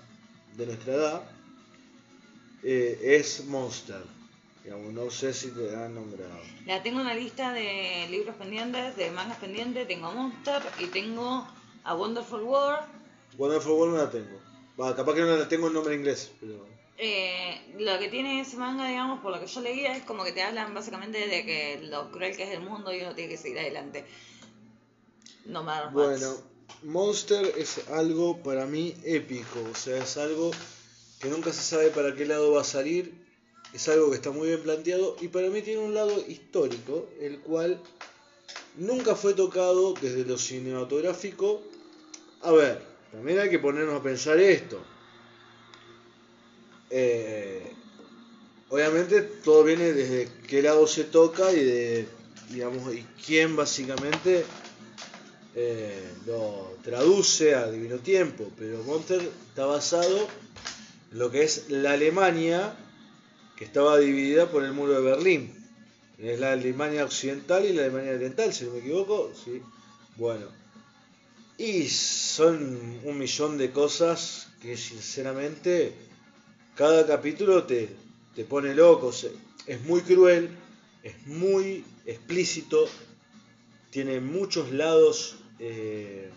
de 0.57 0.66
nuestra 0.66 0.95
edad, 0.95 1.22
eh, 2.62 2.99
es 3.03 3.45
Monster. 3.47 4.03
Digamos, 4.64 4.93
no 4.93 5.11
sé 5.11 5.33
si 5.33 5.51
te 5.53 5.74
han 5.77 5.95
nombrado. 5.95 6.41
La 6.66 6.83
tengo 6.83 7.01
en 7.01 7.07
la 7.07 7.14
lista 7.14 7.53
de 7.53 8.09
libros 8.11 8.35
pendientes, 8.37 8.97
de 8.97 9.11
mangas 9.12 9.39
pendientes, 9.39 9.87
tengo 9.87 10.11
Monster 10.12 10.61
y 10.81 10.87
tengo 10.87 11.47
A 11.85 11.95
Wonderful 11.95 12.43
World. 12.43 12.87
Wonderful 13.39 13.72
World 13.72 13.95
no 13.97 14.03
la 14.05 14.11
tengo. 14.11 14.41
Va, 14.81 14.95
capaz 14.97 15.14
que 15.14 15.20
no 15.20 15.37
la 15.37 15.49
tengo 15.49 15.68
en 15.68 15.74
nombre 15.74 15.95
inglés, 15.95 16.33
pero. 16.41 16.66
Eh, 16.99 17.74
lo 17.79 17.99
que 17.99 18.09
tiene 18.09 18.41
ese 18.41 18.57
manga, 18.57 18.89
digamos, 18.89 19.20
por 19.20 19.31
lo 19.33 19.39
que 19.41 19.47
yo 19.47 19.61
leía, 19.61 19.97
es 19.97 20.03
como 20.05 20.24
que 20.24 20.33
te 20.33 20.43
hablan 20.43 20.74
básicamente 20.74 21.29
de 21.29 21.45
que 21.45 21.81
lo 21.83 22.11
cruel 22.11 22.35
que 22.37 22.45
es 22.45 22.51
el 22.51 22.62
mundo 22.62 22.93
y 22.93 23.03
uno 23.03 23.14
tiene 23.14 23.31
que 23.31 23.37
seguir 23.37 23.59
adelante. 23.59 24.05
No 25.45 25.62
what. 25.62 25.93
Bueno, 25.93 26.35
Monster 26.83 27.55
es 27.57 27.89
algo 27.89 28.43
para 28.43 28.67
mí 28.67 28.95
épico, 29.05 29.61
o 29.71 29.75
sea, 29.75 30.03
es 30.03 30.17
algo 30.17 30.51
que 31.21 31.29
nunca 31.29 31.53
se 31.53 31.62
sabe 31.62 31.91
para 31.91 32.14
qué 32.14 32.27
lado 32.27 32.53
va 32.53 32.61
a 32.61 32.64
salir, 32.64 33.12
es 33.73 33.89
algo 33.89 34.11
que 34.11 34.17
está 34.17 34.31
muy 34.31 34.49
bien 34.49 34.62
planteado 34.62 35.17
y 35.21 35.29
para 35.29 35.49
mí 35.49 35.62
tiene 35.62 35.81
un 35.81 35.95
lado 35.95 36.25
histórico, 36.27 37.09
el 37.21 37.41
cual 37.41 37.81
nunca 38.77 39.14
fue 39.14 39.35
tocado 39.35 39.95
desde 39.95 40.25
lo 40.25 40.39
cinematográfico. 40.39 41.62
A 42.43 42.53
ver, 42.53 42.81
también 43.11 43.39
hay 43.39 43.51
que 43.51 43.59
ponernos 43.59 43.99
a 43.99 44.03
pensar 44.03 44.39
esto. 44.39 44.81
Eh, 46.91 47.73
obviamente 48.69 49.23
todo 49.23 49.64
viene 49.64 49.93
desde 49.93 50.29
qué 50.47 50.62
lado 50.62 50.87
se 50.87 51.05
toca 51.05 51.53
y 51.53 51.64
de, 51.64 52.09
digamos, 52.51 52.95
y 52.95 53.05
quién 53.25 53.57
básicamente 53.57 54.45
eh, 55.59 56.13
lo 56.27 56.77
traduce 56.85 57.55
a 57.55 57.71
Divino 57.71 57.97
Tiempo, 57.97 58.53
pero 58.59 58.83
Monster 58.83 59.23
está 59.49 59.65
basado 59.65 60.29
en 61.11 61.19
lo 61.19 61.31
que 61.31 61.45
es 61.45 61.71
la 61.71 61.93
Alemania, 61.93 62.77
que 63.57 63.65
estaba 63.65 63.97
dividida 63.97 64.51
por 64.51 64.65
el 64.65 64.75
muro 64.75 64.93
de 64.93 65.01
Berlín. 65.01 65.55
Es 66.19 66.39
la 66.39 66.53
Alemania 66.53 67.07
occidental 67.07 67.65
y 67.65 67.73
la 67.73 67.85
Alemania 67.85 68.13
oriental, 68.13 68.53
si 68.53 68.67
no 68.67 68.73
me 68.73 68.81
equivoco. 68.81 69.33
Sí. 69.35 69.63
Bueno. 70.17 70.47
Y 71.57 71.89
son 71.89 73.01
un 73.05 73.17
millón 73.17 73.57
de 73.57 73.71
cosas 73.71 74.49
que 74.61 74.77
sinceramente 74.77 75.95
cada 76.75 77.07
capítulo 77.07 77.65
te, 77.65 77.89
te 78.35 78.45
pone 78.45 78.75
loco. 78.75 79.11
Es 79.67 79.81
muy 79.85 80.03
cruel, 80.03 80.51
es 81.03 81.27
muy 81.27 81.83
explícito, 82.05 82.87
tiene 83.91 84.21
muchos 84.21 84.71
lados 84.71 85.37
eh, 85.59 86.31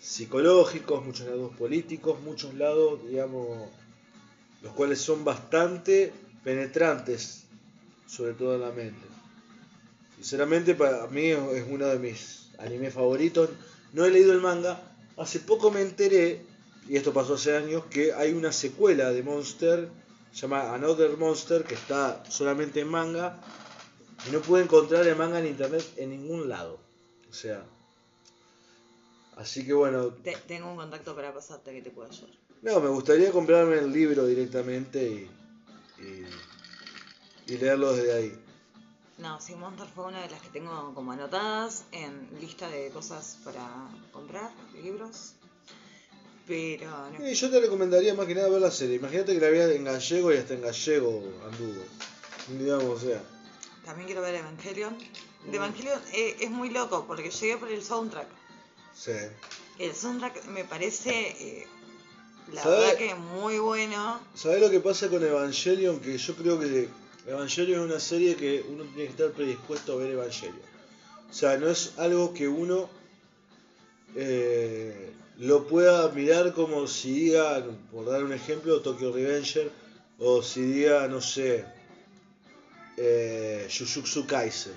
psicológicos, 0.00 1.04
muchos 1.04 1.26
lados 1.26 1.54
políticos, 1.56 2.20
muchos 2.24 2.54
lados, 2.54 3.00
digamos, 3.06 3.68
los 4.62 4.72
cuales 4.72 5.00
son 5.00 5.24
bastante 5.24 6.12
penetrantes, 6.42 7.44
sobre 8.06 8.32
todo 8.32 8.54
en 8.54 8.60
la 8.62 8.70
mente. 8.70 9.06
Sinceramente, 10.16 10.74
para 10.74 11.06
mí 11.06 11.26
es 11.28 11.64
uno 11.68 11.86
de 11.86 11.98
mis 11.98 12.50
animes 12.58 12.94
favoritos. 12.94 13.50
No 13.92 14.04
he 14.04 14.10
leído 14.10 14.32
el 14.32 14.40
manga. 14.40 14.80
Hace 15.16 15.40
poco 15.40 15.70
me 15.70 15.82
enteré, 15.82 16.44
y 16.88 16.96
esto 16.96 17.12
pasó 17.12 17.34
hace 17.34 17.56
años, 17.56 17.84
que 17.90 18.12
hay 18.12 18.32
una 18.32 18.52
secuela 18.52 19.10
de 19.12 19.22
Monster, 19.22 19.88
se 20.32 20.42
llama 20.42 20.74
Another 20.74 21.16
Monster, 21.16 21.64
que 21.64 21.74
está 21.74 22.22
solamente 22.28 22.80
en 22.80 22.88
manga. 22.88 23.40
Y 24.28 24.32
no 24.32 24.40
pude 24.40 24.62
encontrar 24.62 25.06
el 25.06 25.16
manga 25.16 25.40
en 25.40 25.46
internet 25.46 25.84
en 25.96 26.10
ningún 26.10 26.48
lado. 26.48 26.78
O 27.28 27.32
sea. 27.32 27.64
Así 29.40 29.64
que 29.64 29.72
bueno, 29.72 30.08
Te- 30.22 30.36
tengo 30.36 30.70
un 30.70 30.76
contacto 30.76 31.14
para 31.14 31.32
pasarte 31.32 31.72
que 31.72 31.80
te 31.82 31.90
pueda 31.90 32.08
ayudar. 32.10 32.30
no, 32.62 32.80
me 32.80 32.88
gustaría 32.90 33.32
comprarme 33.32 33.78
el 33.78 33.90
libro 33.90 34.26
directamente 34.26 35.02
y, 35.02 36.02
y, 36.02 36.26
y 37.54 37.56
leerlo 37.58 37.94
desde 37.94 38.12
ahí. 38.12 38.38
No, 39.16 39.40
sí, 39.40 39.54
Monster 39.54 39.86
fue 39.94 40.04
una 40.06 40.20
de 40.22 40.28
las 40.30 40.40
que 40.42 40.48
tengo 40.50 40.92
como 40.94 41.12
anotadas 41.12 41.84
en 41.92 42.28
lista 42.40 42.68
de 42.68 42.90
cosas 42.90 43.38
para 43.44 43.66
comprar, 44.12 44.50
libros. 44.82 45.32
Pero 46.46 46.90
no. 47.10 47.26
Yo 47.30 47.50
te 47.50 47.60
recomendaría 47.60 48.14
más 48.14 48.26
que 48.26 48.34
nada 48.34 48.48
ver 48.48 48.60
la 48.60 48.70
serie. 48.70 48.96
Imagínate 48.96 49.34
que 49.34 49.40
la 49.40 49.50
veas 49.50 49.70
en 49.70 49.84
gallego 49.84 50.32
y 50.32 50.36
hasta 50.36 50.54
en 50.54 50.62
gallego 50.62 51.22
anduvo. 51.50 51.82
Digamos, 52.48 52.84
o 52.84 52.98
sea. 52.98 53.22
También 53.84 54.06
quiero 54.06 54.22
ver 54.22 54.34
Evangelion. 54.34 54.96
De 55.46 55.56
Evangelion 55.56 56.00
eh, 56.12 56.36
es 56.40 56.50
muy 56.50 56.70
loco 56.70 57.04
porque 57.06 57.30
llegué 57.30 57.56
por 57.56 57.70
el 57.70 57.82
soundtrack. 57.82 58.26
Sí. 59.02 59.12
El 59.78 59.94
soundtrack 59.94 60.44
me 60.48 60.62
parece, 60.64 61.10
eh, 61.10 61.66
la 62.52 62.62
¿Sabe? 62.62 62.76
verdad 62.80 62.96
que 62.98 63.14
muy 63.14 63.58
bueno. 63.58 64.20
¿Sabés 64.34 64.60
lo 64.60 64.68
que 64.68 64.80
pasa 64.80 65.08
con 65.08 65.24
Evangelion? 65.24 66.00
Que 66.00 66.18
yo 66.18 66.34
creo 66.34 66.60
que 66.60 66.86
Evangelion 67.26 67.80
es 67.80 67.86
una 67.86 67.98
serie 68.00 68.36
que 68.36 68.62
uno 68.68 68.84
tiene 68.84 69.04
que 69.04 69.10
estar 69.12 69.30
predispuesto 69.30 69.94
a 69.94 69.96
ver 69.96 70.10
Evangelion. 70.10 70.60
O 71.30 71.32
sea, 71.32 71.56
no 71.56 71.70
es 71.70 71.94
algo 71.96 72.34
que 72.34 72.46
uno 72.46 72.90
eh, 74.16 75.14
lo 75.38 75.66
pueda 75.66 76.10
mirar 76.10 76.52
como 76.52 76.86
si 76.86 77.12
diga, 77.12 77.64
por 77.90 78.04
dar 78.04 78.22
un 78.22 78.34
ejemplo, 78.34 78.82
Tokyo 78.82 79.14
Revenger, 79.14 79.70
o 80.18 80.42
si 80.42 80.60
diga, 80.60 81.08
no 81.08 81.22
sé, 81.22 81.64
eh, 82.98 83.66
Jujutsu 83.70 84.26
Kaisen. 84.26 84.74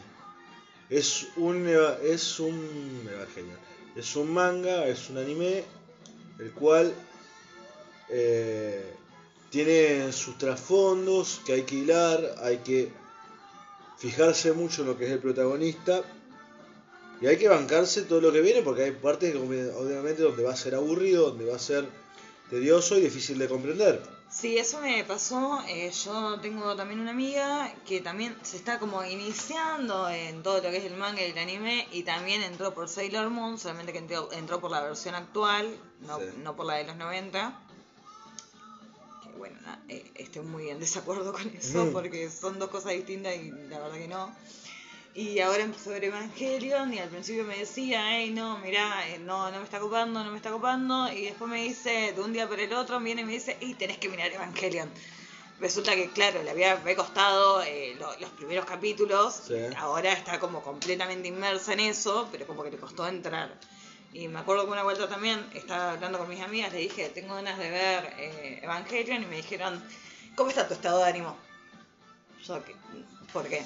Es 0.90 1.28
un, 1.36 1.68
es 2.04 2.40
un 2.40 3.06
Evangelion. 3.12 3.73
Es 3.96 4.16
un 4.16 4.34
manga, 4.34 4.88
es 4.88 5.10
un 5.10 5.18
anime, 5.18 5.64
el 6.40 6.52
cual 6.52 6.94
eh, 8.10 8.94
tiene 9.50 10.12
sus 10.12 10.38
trasfondos 10.38 11.42
que 11.46 11.54
hay 11.54 11.62
que 11.64 11.76
hilar, 11.76 12.36
hay 12.42 12.58
que 12.58 12.92
fijarse 13.98 14.54
mucho 14.54 14.82
en 14.82 14.88
lo 14.90 14.98
que 14.98 15.06
es 15.06 15.12
el 15.12 15.20
protagonista 15.20 16.02
y 17.22 17.28
hay 17.28 17.38
que 17.38 17.48
bancarse 17.48 18.02
todo 18.02 18.20
lo 18.20 18.34
que 18.34 18.42
viene 18.42 18.62
porque 18.64 18.84
hay 18.84 18.92
partes 18.92 19.32
que 19.32 19.38
obviamente 19.38 20.24
donde 20.24 20.44
va 20.44 20.54
a 20.54 20.58
ser 20.58 20.76
aburrido, 20.76 21.30
donde 21.30 21.46
va 21.46 21.56
a 21.56 21.60
ser 21.60 21.88
tedioso 22.50 22.98
y 22.98 23.02
difícil 23.02 23.38
de 23.38 23.48
comprender. 23.48 24.02
Sí, 24.34 24.58
eso 24.58 24.80
me 24.82 25.04
pasó. 25.04 25.62
eh, 25.68 25.92
yo 25.92 26.40
tengo 26.40 26.76
también 26.76 27.00
una 27.00 27.12
amiga 27.12 27.72
que 27.86 28.02
también 28.02 28.36
se 28.42 28.58
está 28.58 28.80
como 28.80 29.04
iniciando 29.06 30.10
en 30.10 30.42
todo 30.42 30.56
lo 30.56 30.72
que 30.72 30.78
es 30.78 30.86
el 30.86 30.96
manga 30.98 31.22
y 31.22 31.32
el 31.32 31.38
anime 31.38 31.88
y 31.92 32.04
también 32.04 32.42
entró 32.42 32.74
por 32.74 32.90
Sailor 32.90 33.30
Moon, 33.30 33.60
solamente 33.60 33.92
que 33.94 34.00
entró, 34.00 34.32
entró 34.32 34.60
por 34.60 34.72
la 34.72 34.82
versión 34.82 35.14
actual, 35.16 35.78
no, 36.02 36.18
Sí. 36.20 36.26
no 36.44 36.56
por 36.56 36.66
la 36.66 36.76
de 36.76 36.86
los 36.86 36.96
90. 36.96 37.54
Que 39.24 39.30
bueno, 39.38 39.60
na- 39.62 39.80
eh, 39.88 40.12
estoy 40.16 40.42
muy 40.44 40.70
en 40.70 40.80
desacuerdo 40.80 41.32
con 41.32 41.48
eso 41.56 41.86
Mm. 41.86 41.94
porque 41.94 42.30
son 42.32 42.58
dos 42.60 42.70
cosas 42.70 42.94
distintas 42.94 43.36
y 43.36 43.52
la 43.52 43.80
verdad 43.80 43.98
que 43.98 44.08
no. 44.08 44.36
Y 45.16 45.40
ahora 45.42 45.64
empezó 45.64 45.92
a 45.92 45.94
ver 45.94 46.06
Evangelion 46.06 46.92
y 46.92 46.98
al 47.00 47.10
principio 47.10 47.44
me 47.44 47.56
decía, 47.58 48.18
hey, 48.18 48.32
no, 48.32 48.58
mirá, 48.60 49.08
eh, 49.10 49.20
no, 49.20 49.52
no 49.52 49.60
me 49.60 49.64
está 49.64 49.80
copando, 49.80 50.24
no 50.24 50.32
me 50.32 50.38
está 50.38 50.50
copando. 50.50 51.12
Y 51.12 51.26
después 51.26 51.50
me 51.52 51.62
dice, 51.64 52.14
de 52.14 52.22
un 52.22 52.34
día 52.34 52.50
para 52.50 52.64
el 52.64 52.74
otro, 52.74 53.00
viene 53.00 53.22
y 53.22 53.26
me 53.26 53.34
dice, 53.34 53.56
y 53.62 53.76
tenés 53.76 54.00
que 54.00 54.10
mirar 54.10 54.32
Evangelion. 54.32 54.90
Resulta 55.60 55.94
que, 55.94 56.10
claro, 56.10 56.42
le 56.42 56.50
había 56.50 56.82
costado 56.96 57.62
eh, 57.62 57.96
lo- 58.00 58.18
los 58.20 58.32
primeros 58.32 58.66
capítulos. 58.66 59.44
Sí. 59.48 59.54
Ahora 59.78 60.12
está 60.14 60.40
como 60.40 60.64
completamente 60.64 61.28
inmersa 61.28 61.74
en 61.74 61.82
eso, 61.82 62.28
pero 62.32 62.48
como 62.48 62.64
que 62.64 62.72
le 62.72 62.78
costó 62.78 63.08
entrar. 63.08 63.54
Y 64.14 64.28
me 64.28 64.40
acuerdo 64.40 64.66
que 64.66 64.72
una 64.72 64.84
vuelta 64.84 65.08
también 65.08 65.48
estaba 65.54 65.92
hablando 65.92 66.18
con 66.18 66.28
mis 66.28 66.42
amigas, 66.42 66.74
le 66.74 66.80
dije, 66.80 67.10
tengo 67.10 67.36
ganas 67.36 67.60
de 67.60 67.70
ver 67.70 68.14
eh, 68.18 68.60
Evangelion 68.64 69.22
y 69.22 69.26
me 69.28 69.36
dijeron, 69.38 69.84
¿cómo 70.36 70.50
está 70.50 70.68
tu 70.68 70.74
estado 70.74 70.98
de 71.00 71.06
ánimo? 71.06 71.38
Yo. 72.48 72.60
¿por 73.32 73.48
qué? 73.48 73.64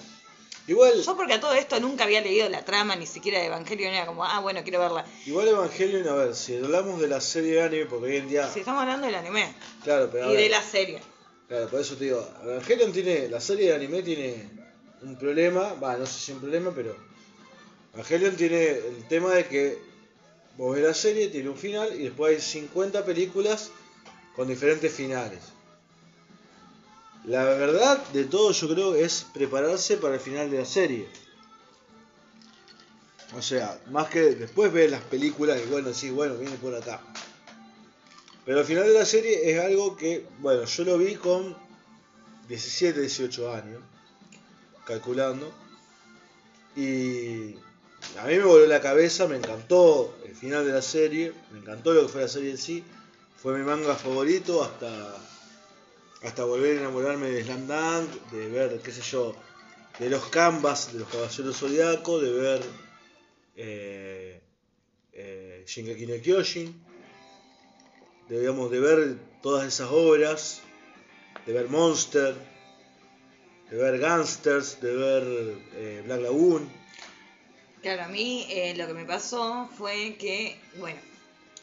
Igual, 0.68 1.02
Yo 1.02 1.16
porque 1.16 1.34
a 1.34 1.40
todo 1.40 1.54
esto 1.54 1.80
nunca 1.80 2.04
había 2.04 2.20
leído 2.20 2.50
la 2.50 2.66
trama, 2.66 2.96
ni 2.98 3.06
siquiera 3.08 3.40
de 3.40 3.46
Evangelion, 3.46 3.94
era 3.94 4.06
como, 4.06 4.26
ah, 4.26 4.40
bueno, 4.42 4.62
quiero 4.64 4.82
verla. 4.82 5.06
igual 5.26 5.48
Evangelion, 5.48 6.06
a 6.10 6.14
ver, 6.14 6.36
si 6.36 6.58
hablamos 6.58 7.00
de 7.00 7.08
la 7.08 7.22
serie 7.22 7.54
de 7.54 7.62
anime, 7.64 7.86
porque 7.86 8.08
hoy 8.08 8.18
en 8.18 8.28
día. 8.28 8.52
Si 8.52 8.60
estamos 8.60 8.82
hablando 8.82 9.08
del 9.08 9.16
anime 9.16 9.54
Claro, 9.84 10.10
pero. 10.12 10.34
y 10.34 10.36
de 10.36 10.50
la 10.50 10.62
serie. 10.62 11.00
Claro, 11.48 11.70
por 11.70 11.80
eso 11.80 11.96
te 11.96 12.04
digo, 12.06 12.28
Evangelion 12.44 12.92
tiene. 12.92 13.30
La 13.30 13.40
serie 13.40 13.70
de 13.70 13.76
anime 13.76 14.04
tiene 14.04 14.50
un 15.04 15.18
problema, 15.18 15.74
va, 15.76 15.96
no 15.96 16.06
sé 16.06 16.20
si 16.20 16.32
un 16.34 16.40
problema, 16.40 16.72
pero. 16.76 16.96
Evangelion 17.94 18.36
tiene 18.36 18.72
el 18.72 19.08
tema 19.08 19.34
de 19.34 19.46
que 19.46 19.78
vos 20.58 20.76
ves 20.76 20.84
la 20.84 20.94
serie, 20.94 21.30
tiene 21.30 21.50
un 21.50 21.58
final 21.58 21.94
y 21.98 22.04
después 22.04 22.36
hay 22.36 22.42
50 22.42 23.06
películas 23.06 23.72
con 24.36 24.50
diferentes 24.50 24.92
finales. 24.92 25.40
La 27.28 27.44
verdad 27.44 28.02
de 28.14 28.24
todo 28.24 28.54
yo 28.54 28.70
creo 28.70 28.96
es 28.96 29.26
prepararse 29.34 29.98
para 29.98 30.14
el 30.14 30.22
final 30.22 30.50
de 30.50 30.60
la 30.60 30.66
serie. 30.66 31.10
O 33.38 33.42
sea, 33.42 33.82
más 33.92 34.08
que 34.08 34.22
después 34.36 34.72
ver 34.72 34.92
las 34.92 35.04
películas 35.04 35.60
y 35.62 35.70
bueno, 35.70 35.94
sí, 35.94 36.10
bueno, 36.10 36.38
viene 36.38 36.56
por 36.56 36.74
acá. 36.74 37.02
Pero 38.46 38.60
al 38.60 38.66
final 38.66 38.86
de 38.86 38.94
la 38.94 39.06
serie 39.06 39.52
es 39.52 39.60
algo 39.60 39.98
que, 39.98 40.26
bueno, 40.40 40.64
yo 40.64 40.84
lo 40.86 40.98
vi 40.98 41.16
con 41.16 41.54
17, 42.48 43.02
18 43.02 43.54
años, 43.54 43.82
calculando. 44.86 45.52
Y 46.78 47.56
a 48.18 48.24
mí 48.26 48.38
me 48.38 48.44
volvió 48.44 48.68
la 48.68 48.80
cabeza, 48.80 49.28
me 49.28 49.36
encantó 49.36 50.18
el 50.26 50.34
final 50.34 50.66
de 50.66 50.72
la 50.72 50.82
serie, 50.82 51.34
me 51.52 51.60
encantó 51.60 51.92
lo 51.92 52.04
que 52.04 52.08
fue 52.08 52.22
la 52.22 52.30
serie 52.30 52.52
en 52.52 52.58
sí. 52.58 52.86
Fue 53.36 53.58
mi 53.58 53.66
manga 53.66 53.96
favorito 53.96 54.64
hasta, 54.64 55.14
hasta 56.24 56.44
volver 56.44 56.78
a 56.78 56.82
enamorarme 56.82 57.30
de 57.30 57.44
Slam 57.44 57.68
Dunk, 57.68 58.32
de 58.32 58.50
ver, 58.50 58.80
qué 58.82 58.92
sé 58.92 59.02
yo, 59.02 59.36
de 60.00 60.10
los 60.10 60.26
canvas 60.28 60.94
de 60.94 61.00
los 61.00 61.10
Caballeros 61.10 61.58
Zodiaco, 61.58 62.20
de 62.20 62.32
ver 62.32 62.62
eh, 63.56 64.42
eh, 65.14 65.64
Shingeki 65.66 66.08
no 66.08 66.22
Kyojin, 66.22 66.84
de, 68.30 68.40
digamos, 68.40 68.72
de 68.72 68.80
ver 68.80 69.18
todas 69.42 69.68
esas 69.68 69.90
obras, 69.92 70.62
de 71.46 71.54
ver 71.54 71.70
Monster, 71.70 72.36
de 73.70 73.78
ver 73.78 74.00
Gangsters, 74.00 74.80
de 74.82 74.96
ver 74.96 75.24
eh, 75.76 76.02
Black 76.06 76.22
Lagoon. 76.22 76.70
Claro, 77.82 78.04
a 78.04 78.08
mí 78.08 78.48
eh, 78.50 78.76
lo 78.76 78.88
que 78.88 78.94
me 78.94 79.06
pasó 79.06 79.70
fue 79.78 80.16
que, 80.18 80.60
bueno, 80.80 81.00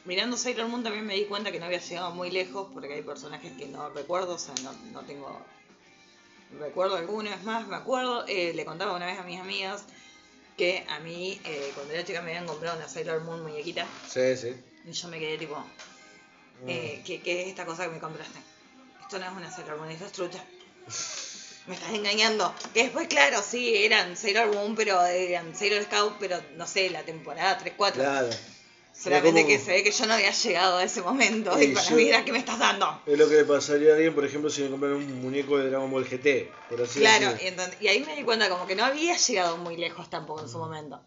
mirando 0.04 0.36
Sailor 0.36 0.68
Moon 0.68 0.82
también 0.82 1.06
me 1.06 1.14
di 1.14 1.24
cuenta 1.24 1.50
que 1.52 1.58
no 1.58 1.66
había 1.66 1.78
llegado 1.78 2.10
muy 2.12 2.30
lejos 2.30 2.68
porque 2.72 2.92
hay 2.92 3.02
personajes 3.02 3.52
que 3.52 3.66
no 3.66 3.88
recuerdo, 3.90 4.34
o 4.34 4.38
sea, 4.38 4.54
no, 4.62 4.72
no 4.92 5.00
tengo 5.02 5.40
recuerdo 6.58 6.96
alguno. 6.96 7.30
Es 7.30 7.42
más, 7.42 7.66
me 7.66 7.76
acuerdo, 7.76 8.24
eh, 8.26 8.52
le 8.54 8.64
contaba 8.64 8.94
una 8.94 9.06
vez 9.06 9.18
a 9.18 9.22
mis 9.22 9.40
amigas 9.40 9.84
que 10.56 10.84
a 10.88 11.00
mí, 11.00 11.40
eh, 11.44 11.72
cuando 11.74 11.94
era 11.94 12.04
chica, 12.04 12.22
me 12.22 12.30
habían 12.30 12.46
comprado 12.46 12.76
una 12.76 12.88
Sailor 12.88 13.22
Moon 13.22 13.42
muñequita 13.42 13.86
Sí, 14.08 14.36
sí. 14.36 14.54
y 14.84 14.92
yo 14.92 15.08
me 15.08 15.18
quedé 15.18 15.36
tipo, 15.38 15.56
eh, 16.68 17.02
¿qué, 17.04 17.20
¿qué 17.22 17.42
es 17.42 17.48
esta 17.48 17.66
cosa 17.66 17.84
que 17.84 17.90
me 17.90 17.98
compraste? 17.98 18.38
Esto 19.00 19.18
no 19.18 19.26
es 19.26 19.32
una 19.32 19.50
Sailor 19.50 19.78
Moon, 19.78 19.90
esto 19.90 20.06
es 20.06 20.12
trucha. 20.12 20.44
Me 21.66 21.76
estás 21.76 21.94
engañando. 21.94 22.54
Que 22.74 22.82
después, 22.82 23.08
claro, 23.08 23.40
sí, 23.42 23.74
eran 23.74 24.18
Sailor 24.18 24.54
Moon, 24.54 24.74
pero 24.76 25.02
eran 25.02 25.56
Sailor 25.56 25.82
Scout, 25.84 26.16
pero 26.20 26.38
no 26.56 26.66
sé, 26.66 26.90
la 26.90 27.04
temporada 27.04 27.58
3-4. 27.58 27.92
Claro. 27.94 28.28
Solamente 28.96 29.40
Era 29.40 29.48
que 29.48 29.54
como- 29.56 29.66
se 29.66 29.72
ve 29.72 29.82
que 29.82 29.90
yo 29.90 30.06
no 30.06 30.14
había 30.14 30.30
llegado 30.30 30.78
a 30.78 30.84
ese 30.84 31.02
momento. 31.02 31.60
Y, 31.60 31.64
Y 31.64 31.74
para 31.74 31.88
yo- 31.90 31.96
mí 31.96 32.08
era, 32.08 32.24
¿qué 32.24 32.30
me 32.32 32.38
estás 32.38 32.58
dando? 32.60 33.02
Es 33.06 33.18
lo 33.18 33.28
que 33.28 33.34
le 33.34 33.44
pasaría 33.44 33.90
a 33.90 33.94
alguien, 33.96 34.14
por 34.14 34.24
ejemplo, 34.24 34.48
si 34.50 34.62
me 34.62 34.70
compraran 34.70 34.98
un 34.98 35.20
muñeco 35.20 35.58
de 35.58 35.68
Dragon 35.68 35.90
Ball 35.90 36.04
GT, 36.08 36.50
por 36.70 36.80
así 36.80 37.00
Claro, 37.00 37.24
y, 37.24 37.28
decirlo. 37.32 37.48
entonces- 37.48 37.76
y 37.82 37.88
ahí 37.88 38.04
me 38.04 38.14
di 38.14 38.22
cuenta 38.22 38.48
como 38.48 38.66
que 38.68 38.76
no 38.76 38.84
había 38.84 39.16
llegado 39.16 39.56
muy 39.56 39.76
lejos 39.76 40.08
tampoco 40.08 40.42
en 40.42 40.48
su 40.48 40.58
momento. 40.58 41.00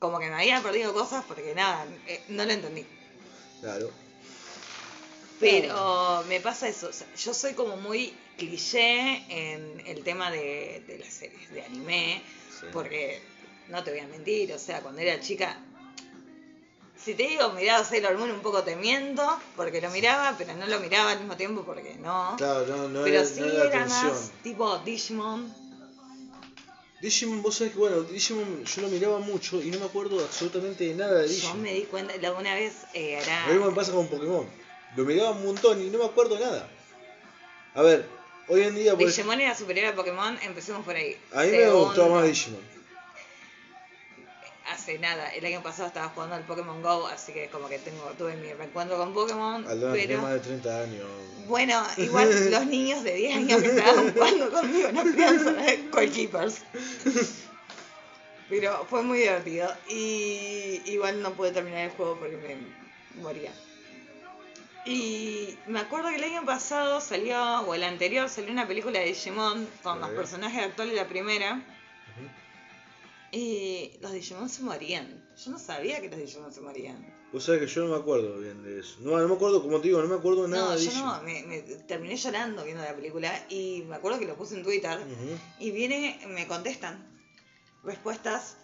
Como 0.00 0.18
que 0.18 0.26
me 0.30 0.34
había 0.34 0.60
perdido 0.62 0.92
cosas 0.92 1.24
porque 1.28 1.54
nada, 1.54 1.86
eh, 2.08 2.22
no 2.28 2.44
lo 2.44 2.50
entendí. 2.52 2.84
Claro. 3.60 3.90
Pero 5.38 6.22
me 6.28 6.40
pasa 6.40 6.68
eso, 6.68 6.88
o 6.88 6.92
sea, 6.92 7.06
yo 7.14 7.32
soy 7.32 7.54
como 7.54 7.76
muy 7.76 8.14
cliché 8.36 9.24
en 9.28 9.80
el 9.86 10.02
tema 10.04 10.30
de, 10.30 10.82
de 10.86 10.98
las 10.98 11.08
series 11.14 11.50
de 11.50 11.62
anime, 11.62 12.22
Sí. 12.58 12.66
porque 12.72 13.22
no 13.68 13.82
te 13.82 13.90
voy 13.90 14.00
a 14.00 14.06
mentir, 14.06 14.52
o 14.52 14.58
sea, 14.58 14.80
cuando 14.80 15.00
era 15.00 15.18
chica, 15.20 15.58
si 17.04 17.14
te 17.14 17.22
digo 17.24 17.50
miraba 17.50 17.84
Sailor 17.84 18.16
Moon 18.16 18.30
un 18.30 18.42
poco 18.42 18.62
te 18.62 18.76
miento, 18.76 19.38
porque 19.56 19.80
lo 19.80 19.90
miraba, 19.90 20.34
pero 20.36 20.54
no 20.54 20.66
lo 20.66 20.78
miraba 20.80 21.10
al 21.12 21.18
mismo 21.18 21.36
tiempo 21.36 21.64
porque 21.64 21.94
no. 21.98 22.34
Claro, 22.36 22.64
no, 22.66 22.88
no 22.88 23.04
pero 23.04 23.18
era, 23.20 23.26
sí 23.26 23.40
no 23.40 23.46
era 23.46 23.64
era 23.66 23.84
más 23.86 24.30
tipo 24.42 24.78
Digimon. 24.78 25.54
Digimon, 27.00 27.40
vos 27.40 27.54
sabés 27.54 27.72
que, 27.72 27.78
bueno, 27.78 28.02
Digimon 28.02 28.62
yo 28.64 28.82
lo 28.82 28.88
miraba 28.88 29.18
mucho 29.20 29.62
y 29.62 29.70
no 29.70 29.78
me 29.78 29.86
acuerdo 29.86 30.22
absolutamente 30.22 30.84
de 30.84 30.94
nada 30.94 31.20
de 31.20 31.28
Yo 31.28 31.32
Digimon. 31.34 31.62
me 31.62 31.72
di 31.72 31.84
cuenta, 31.84 32.14
la 32.18 32.32
una 32.32 32.54
vez 32.54 32.74
eh, 32.92 33.16
hará... 33.16 33.46
Lo 33.46 33.52
mismo 33.54 33.70
me 33.70 33.74
pasa 33.74 33.92
con 33.92 34.06
Pokémon. 34.08 34.46
Lo 34.96 35.04
miraba 35.04 35.30
un 35.30 35.42
montón 35.42 35.80
y 35.80 35.88
no 35.88 35.98
me 35.98 36.04
acuerdo 36.04 36.38
nada. 36.38 36.68
A 37.74 37.80
ver, 37.82 38.04
hoy 38.48 38.62
en 38.64 38.74
día, 38.74 38.92
por 38.94 39.02
ej- 39.08 39.16
Digimon 39.16 39.40
era 39.40 39.54
superior 39.54 39.86
a 39.86 39.94
Pokémon, 39.94 40.38
empecemos 40.42 40.84
por 40.84 40.94
ahí. 40.94 41.16
a 41.32 41.42
mí 41.44 41.52
me 41.52 41.70
gustaba 41.70 42.08
más 42.16 42.26
Digimon. 42.26 42.60
Nada, 44.98 45.28
el 45.34 45.44
año 45.44 45.62
pasado 45.62 45.88
estaba 45.88 46.08
jugando 46.08 46.36
al 46.36 46.42
Pokémon 46.44 46.82
Go, 46.82 47.06
así 47.06 47.32
que 47.32 47.48
como 47.48 47.68
que 47.68 47.78
tengo 47.78 48.02
tuve 48.18 48.36
mi 48.36 48.52
reencuentro 48.52 48.96
con 48.96 49.14
Pokémon, 49.14 49.64
tiene 49.94 50.16
más 50.16 50.32
de 50.34 50.40
30 50.40 50.80
años. 50.82 51.06
bueno, 51.46 51.82
igual 51.96 52.28
los 52.50 52.66
niños 52.66 53.04
de 53.04 53.14
10 53.14 53.36
años 53.36 53.62
que 53.62 53.68
estaban 53.68 54.12
jugando 54.12 54.50
conmigo 54.50 54.92
no 54.92 55.02
crianza 55.12 55.52
de 55.52 55.88
Goalkeepers. 55.90 56.62
Pero 58.48 58.84
fue 58.90 59.02
muy 59.02 59.20
divertido 59.20 59.72
y 59.88 60.82
igual 60.86 61.22
no 61.22 61.32
pude 61.34 61.52
terminar 61.52 61.84
el 61.84 61.90
juego 61.90 62.18
porque 62.18 62.36
me 62.36 63.22
moría. 63.22 63.52
Y 64.84 65.58
me 65.66 65.80
acuerdo 65.80 66.08
que 66.08 66.16
el 66.16 66.24
año 66.24 66.44
pasado 66.44 67.00
salió, 67.00 67.60
o 67.60 67.74
el 67.74 67.84
anterior, 67.84 68.28
salió 68.28 68.50
una 68.50 68.66
película 68.66 68.98
de 68.98 69.06
Digimon 69.06 69.68
con 69.82 70.00
los 70.00 70.10
personajes 70.10 70.64
actuales 70.64 70.94
de 70.94 71.00
la 71.00 71.08
primera. 71.08 71.60
Y 73.32 73.92
los 74.00 74.12
Digimon 74.12 74.48
se 74.48 74.62
morían. 74.62 75.24
Yo 75.36 75.50
no 75.52 75.58
sabía 75.58 76.00
que 76.00 76.08
los 76.08 76.18
Digimon 76.18 76.52
se 76.52 76.60
morían. 76.60 77.14
Vos 77.32 77.44
sabés 77.44 77.60
que 77.60 77.66
yo 77.68 77.84
no 77.84 77.94
me 77.94 78.00
acuerdo 78.00 78.38
bien 78.40 78.62
de 78.64 78.80
eso. 78.80 78.96
No, 79.00 79.16
no 79.16 79.28
me 79.28 79.34
acuerdo, 79.34 79.62
como 79.62 79.80
te 79.80 79.86
digo, 79.86 80.02
no 80.02 80.08
me 80.08 80.16
acuerdo 80.16 80.48
nada 80.48 80.64
No, 80.64 80.70
de 80.72 80.78
yo 80.84 80.90
Digimon. 80.90 81.16
no, 81.18 81.22
me, 81.22 81.42
me 81.44 81.60
terminé 81.60 82.16
llorando 82.16 82.64
viendo 82.64 82.82
la 82.82 82.94
película 82.96 83.46
y 83.48 83.82
me 83.86 83.94
acuerdo 83.96 84.18
que 84.18 84.26
lo 84.26 84.36
puse 84.36 84.56
en 84.56 84.64
Twitter 84.64 84.98
y 85.60 85.70
viene, 85.70 86.20
me 86.28 86.48
contestan 86.48 87.08
respuestas, 87.84 88.56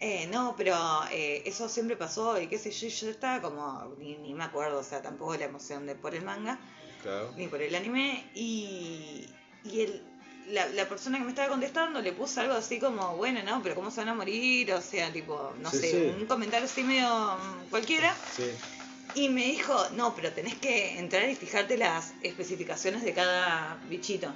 eh, 0.00 0.26
no, 0.32 0.54
pero 0.56 0.76
eh, 1.12 1.42
eso 1.46 1.68
siempre 1.68 1.96
pasó 1.96 2.40
y 2.40 2.48
qué 2.48 2.58
sé 2.58 2.70
yo, 2.72 2.86
y 2.86 2.90
yo 2.90 3.08
estaba 3.10 3.40
como, 3.40 3.94
ni, 3.98 4.16
ni 4.18 4.34
me 4.34 4.44
acuerdo, 4.44 4.78
o 4.80 4.84
sea, 4.84 5.00
tampoco 5.00 5.36
la 5.36 5.44
emoción 5.46 5.86
de 5.86 5.94
por 5.94 6.14
el 6.14 6.22
manga, 6.24 6.58
Claro. 7.02 7.32
ni 7.36 7.46
por 7.46 7.62
el 7.62 7.72
anime 7.76 8.28
y, 8.34 9.26
y 9.64 9.80
el, 9.80 10.02
la, 10.50 10.66
la 10.68 10.88
persona 10.88 11.18
que 11.18 11.24
me 11.24 11.30
estaba 11.30 11.48
contestando 11.48 12.00
le 12.00 12.12
puso 12.12 12.40
algo 12.40 12.54
así 12.54 12.78
como, 12.78 13.16
bueno, 13.16 13.40
no, 13.44 13.62
pero 13.62 13.74
¿cómo 13.74 13.90
se 13.90 14.00
van 14.00 14.08
a 14.10 14.14
morir? 14.14 14.72
O 14.72 14.80
sea, 14.80 15.12
tipo, 15.12 15.52
no 15.60 15.70
Sí, 15.70 15.78
sé, 15.78 15.90
sí. 15.90 16.14
un 16.20 16.26
comentario 16.26 16.66
así 16.66 16.82
medio 16.82 17.08
mm, 17.36 17.70
cualquiera. 17.70 18.14
Sí. 18.36 18.50
Y 19.14 19.28
me 19.30 19.44
dijo, 19.46 19.74
no, 19.94 20.14
pero 20.14 20.32
tenés 20.32 20.54
que 20.56 20.98
entrar 20.98 21.28
y 21.28 21.34
fijarte 21.34 21.76
las 21.78 22.12
especificaciones 22.22 23.02
de 23.02 23.14
cada 23.14 23.78
bichito. 23.88 24.32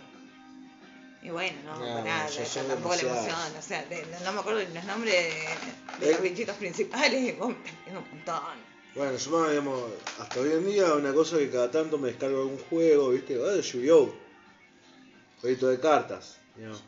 Y 1.22 1.30
bueno, 1.30 1.56
no, 1.64 1.78
la- 2.04 2.28
son 2.28 2.66
tampoco 2.66 2.96
la 2.96 3.02
emoción, 3.02 3.56
o 3.58 3.62
sea, 3.62 3.84
de- 3.84 4.04
no, 4.24 4.32
me 4.32 4.40
acuerdo 4.40 4.60
ni 4.66 4.74
los 4.74 4.84
nombres 4.84 5.14
de, 5.14 6.04
de 6.06 6.10
Eh. 6.10 6.14
los 6.14 6.22
bichitos 6.22 6.56
principales, 6.56 7.10
pidiendo 7.20 7.46
un 7.46 7.56
montón. 8.10 8.72
Bueno, 8.94 9.16
yo 9.16 9.48
digamos, 9.48 9.82
hasta 10.18 10.40
hoy 10.40 10.52
en 10.52 10.66
día 10.66 10.92
una 10.94 11.14
cosa 11.14 11.38
que 11.38 11.48
cada 11.48 11.70
tanto 11.70 11.96
me 11.96 12.08
descargo 12.08 12.42
algún 12.42 12.58
juego, 12.58 13.10
¿viste? 13.10 13.36
Ah, 13.36 13.60
Yu-Gi-Oh! 13.60 14.12
Jueguito 15.42 15.68
de 15.68 15.78
cartas, 15.80 16.38
digamos. 16.56 16.82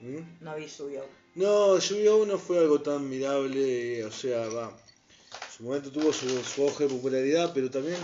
¿Mm? 0.00 0.44
No 0.44 0.54
vi 0.54 0.68
suyo. 0.68 1.04
No, 1.34 1.78
Yu-Gi-Oh! 1.78 2.26
no 2.26 2.38
fue 2.38 2.58
algo 2.58 2.80
tan 2.80 3.08
mirable, 3.08 4.04
o 4.04 4.12
sea, 4.12 4.46
va. 4.48 4.68
En 4.68 5.52
su 5.56 5.62
momento 5.64 5.90
tuvo 5.90 6.12
su, 6.12 6.28
su 6.44 6.62
auge 6.62 6.84
de 6.84 6.90
popularidad, 6.94 7.50
pero 7.54 7.70
también, 7.70 7.96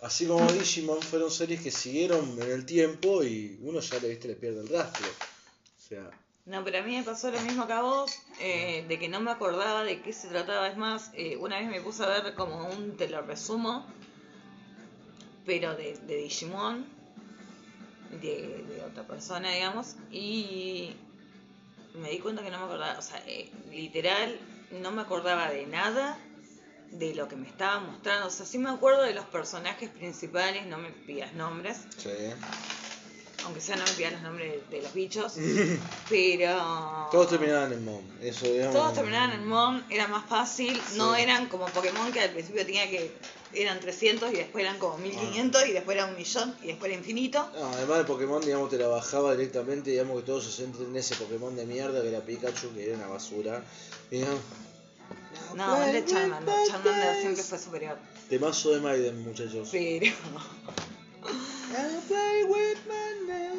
así 0.00 0.26
como 0.26 0.50
Digimon, 0.52 1.00
fueron 1.02 1.30
series 1.30 1.60
que 1.60 1.70
siguieron 1.70 2.38
en 2.42 2.50
el 2.50 2.64
tiempo 2.66 3.22
y 3.22 3.58
uno 3.62 3.80
ya 3.80 3.98
le, 4.00 4.08
viste, 4.08 4.28
le 4.28 4.34
pierde 4.34 4.60
el 4.62 4.68
rastro. 4.68 5.06
O 5.06 5.88
sea, 5.88 6.10
No, 6.46 6.64
pero 6.64 6.78
a 6.78 6.82
mí 6.82 6.96
me 6.96 7.02
pasó 7.02 7.30
lo 7.30 7.40
mismo 7.42 7.66
que 7.66 7.72
a 7.74 7.82
vos, 7.82 8.10
eh, 8.40 8.84
de 8.88 8.98
que 8.98 9.08
no 9.10 9.20
me 9.20 9.30
acordaba 9.30 9.84
de 9.84 10.00
qué 10.00 10.14
se 10.14 10.28
trataba. 10.28 10.68
Es 10.68 10.78
más, 10.78 11.10
eh, 11.14 11.36
una 11.36 11.58
vez 11.58 11.68
me 11.68 11.82
puse 11.82 12.02
a 12.04 12.08
ver 12.08 12.34
como 12.34 12.66
un 12.68 12.96
te 12.96 13.08
lo 13.10 13.20
resumo, 13.20 13.86
pero 15.44 15.74
de, 15.74 15.96
de 16.06 16.16
Digimon, 16.16 16.86
de, 18.10 18.64
de 18.68 18.82
otra 18.84 19.06
persona, 19.06 19.50
digamos, 19.50 19.96
y 20.10 20.94
me 21.94 22.10
di 22.10 22.18
cuenta 22.18 22.42
que 22.42 22.50
no 22.50 22.58
me 22.58 22.64
acordaba, 22.64 22.98
o 22.98 23.02
sea, 23.02 23.22
eh, 23.26 23.50
literal, 23.70 24.38
no 24.70 24.90
me 24.90 25.02
acordaba 25.02 25.50
de 25.50 25.66
nada 25.66 26.18
de 26.90 27.14
lo 27.14 27.28
que 27.28 27.36
me 27.36 27.46
estaba 27.46 27.80
mostrando. 27.80 28.28
O 28.28 28.30
sea, 28.30 28.46
sí 28.46 28.58
me 28.58 28.70
acuerdo 28.70 29.02
de 29.02 29.14
los 29.14 29.24
personajes 29.26 29.90
principales, 29.90 30.66
no 30.66 30.78
me 30.78 30.90
pidas 30.90 31.32
nombres. 31.34 31.78
Sí. 31.96 32.10
Aunque 33.44 33.60
sea 33.60 33.76
no 33.76 33.84
me 33.84 33.92
pidas 33.92 34.12
los 34.12 34.22
nombres 34.22 34.68
de 34.70 34.82
los 34.82 34.92
bichos. 34.94 35.34
pero. 36.08 37.08
Todos 37.10 37.28
terminaban 37.30 37.72
en 37.72 37.84
Mom. 37.84 38.02
Eso, 38.20 38.46
digamos. 38.46 38.74
Todos 38.74 38.94
terminaban 38.94 39.32
en 39.32 39.46
Mom, 39.46 39.82
era 39.90 40.08
más 40.08 40.26
fácil. 40.26 40.80
No 40.96 41.14
eran 41.14 41.46
como 41.46 41.66
Pokémon 41.66 42.12
que 42.12 42.20
al 42.20 42.30
principio 42.30 42.64
tenía 42.64 42.88
que. 42.88 43.12
Eran 43.54 43.80
300 43.80 44.30
y 44.32 44.36
después 44.36 44.62
eran 44.62 44.78
como 44.78 44.98
1500 44.98 45.66
y 45.68 45.72
después 45.72 45.96
era 45.96 46.06
un 46.06 46.16
millón 46.16 46.54
y 46.62 46.66
después 46.68 46.90
era 46.90 46.98
infinito. 46.98 47.50
No, 47.54 47.66
además 47.68 47.98
de 47.98 48.04
Pokémon, 48.04 48.40
digamos, 48.42 48.68
te 48.70 48.76
la 48.78 48.88
bajaba 48.88 49.32
directamente, 49.34 49.90
digamos 49.90 50.20
que 50.20 50.26
todos 50.26 50.44
se 50.44 50.52
centren 50.52 50.88
en 50.88 50.96
ese 50.96 51.14
Pokémon 51.16 51.54
de 51.56 51.64
mierda 51.64 52.02
que 52.02 52.08
era 52.08 52.20
Pikachu, 52.20 52.74
que 52.74 52.86
era 52.86 52.96
una 52.96 53.06
basura. 53.08 53.62
Digamos, 54.10 54.38
No, 55.54 55.82
el 55.82 55.92
de 55.92 56.04
Charmander. 56.04 56.54
Charmander 56.68 57.20
siempre 57.20 57.42
fue 57.42 57.58
superior. 57.58 57.96
temazo 58.28 58.70
de 58.74 58.80
Maiden, 58.80 59.22
muchachos. 59.24 59.68
Pero. 59.72 60.12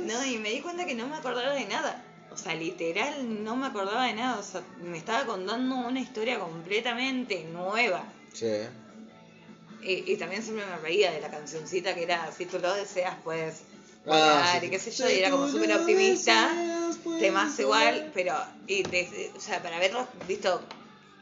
No, 0.06 0.26
y 0.26 0.38
me 0.38 0.50
di 0.50 0.62
cuenta 0.62 0.86
que 0.86 0.96
no 0.96 1.08
me 1.08 1.16
acordaba 1.16 1.54
de 1.54 1.66
nada. 1.66 2.04
O 2.32 2.38
sea, 2.38 2.54
literal, 2.56 3.44
no 3.44 3.56
me 3.56 3.68
acordaba 3.68 4.06
de 4.06 4.14
nada. 4.14 4.40
O 4.40 4.44
sea, 4.44 4.62
me 4.82 4.98
estaba 4.98 5.26
contando 5.26 5.76
una 5.76 6.00
historia 6.00 6.40
completamente 6.40 7.44
nueva. 7.46 8.04
Sí. 8.34 8.48
Y, 9.82 10.12
y 10.12 10.18
también 10.18 10.44
siempre 10.44 10.66
me 10.66 10.78
reía 10.78 11.12
de 11.12 11.22
la 11.22 11.30
cancioncita 11.32 11.96
que 11.96 12.04
era, 12.04 12.32
si 12.32 12.46
tú 12.46 12.60
lo 12.60 12.74
deseas, 12.74 13.16
puedes 13.24 13.62
Ah, 14.06 14.10
volar", 14.52 14.60
sí. 14.62 14.66
y 14.66 14.70
qué 14.70 14.80
sé 14.80 14.92
yo, 14.92 15.10
y 15.10 15.14
era 15.20 15.30
como 15.30 15.48
súper 15.50 15.74
optimista. 15.78 16.54
Temas 17.20 17.58
igual, 17.60 18.12
pero, 18.14 18.34
y 18.68 18.84
de- 18.84 19.32
o 19.36 19.40
sea, 19.40 19.62
para 19.62 19.78
haberlo 19.78 20.08
visto 20.28 20.62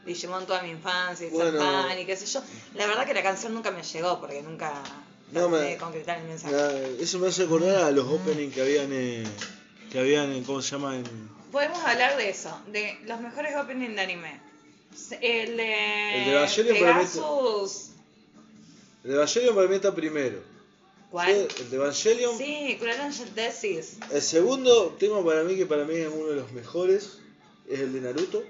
Digimon 0.06 0.46
toda 0.46 0.62
mi 0.62 0.70
infancia 0.70 1.26
y 1.26 1.30
ser 1.30 1.52
Bueno. 1.52 1.58
fan 1.60 1.98
y 1.98 2.06
qué 2.06 2.16
sé 2.16 2.26
yo, 2.26 2.40
la 2.74 2.86
verdad 2.86 3.04
que 3.06 3.14
la 3.14 3.22
canción 3.22 3.52
nunca 3.54 3.70
me 3.70 3.82
llegó 3.82 4.18
porque 4.20 4.40
nunca 4.42 4.72
No 5.32 5.48
me- 5.50 5.76
concretar 5.76 6.18
el 6.18 6.24
mensaje. 6.24 6.54
Ah, 6.54 6.70
Eso 7.00 7.18
me 7.18 7.28
hace 7.28 7.42
acordar 7.44 7.84
a 7.84 7.90
los 7.90 8.06
openings 8.06 8.54
que 8.54 8.62
habían, 8.62 8.88
eh, 8.92 9.24
que 9.92 9.98
habían, 9.98 10.32
en- 10.32 10.44
¿cómo 10.44 10.62
se 10.62 10.70
llama? 10.72 10.96
En, 10.96 11.04
Podemos 11.52 11.78
hablar 11.84 12.16
de 12.16 12.28
eso, 12.30 12.58
de 12.68 12.98
los 13.04 13.20
mejores 13.20 13.54
openings 13.56 13.94
de 13.94 14.00
anime. 14.00 14.40
El 15.20 15.56
de, 15.58 16.18
El 16.18 16.24
de 16.24 16.30
Evangelion 16.32 16.78
para 16.78 16.92
mí- 16.94 17.04
Pegasus. 17.06 17.90
El 19.04 19.12
Evangelion 19.12 19.54
para 19.54 19.68
mí 19.68 19.76
está 19.76 19.94
primero. 19.94 20.42
¿Cuál? 21.10 21.30
El 21.30 21.70
de 21.70 21.76
Evangelion. 21.76 22.36
Sí, 22.36 22.76
Cruel 22.78 23.00
Angel 23.00 23.30
Thesis. 23.30 23.96
El 24.12 24.22
segundo 24.22 24.96
tema 24.98 25.24
para 25.24 25.42
mí, 25.42 25.56
que 25.56 25.66
para 25.66 25.84
mí 25.84 25.94
es 25.94 26.08
uno 26.08 26.28
de 26.28 26.36
los 26.36 26.52
mejores, 26.52 27.18
es 27.68 27.80
el 27.80 27.92
de 27.92 28.00
Naruto, 28.00 28.42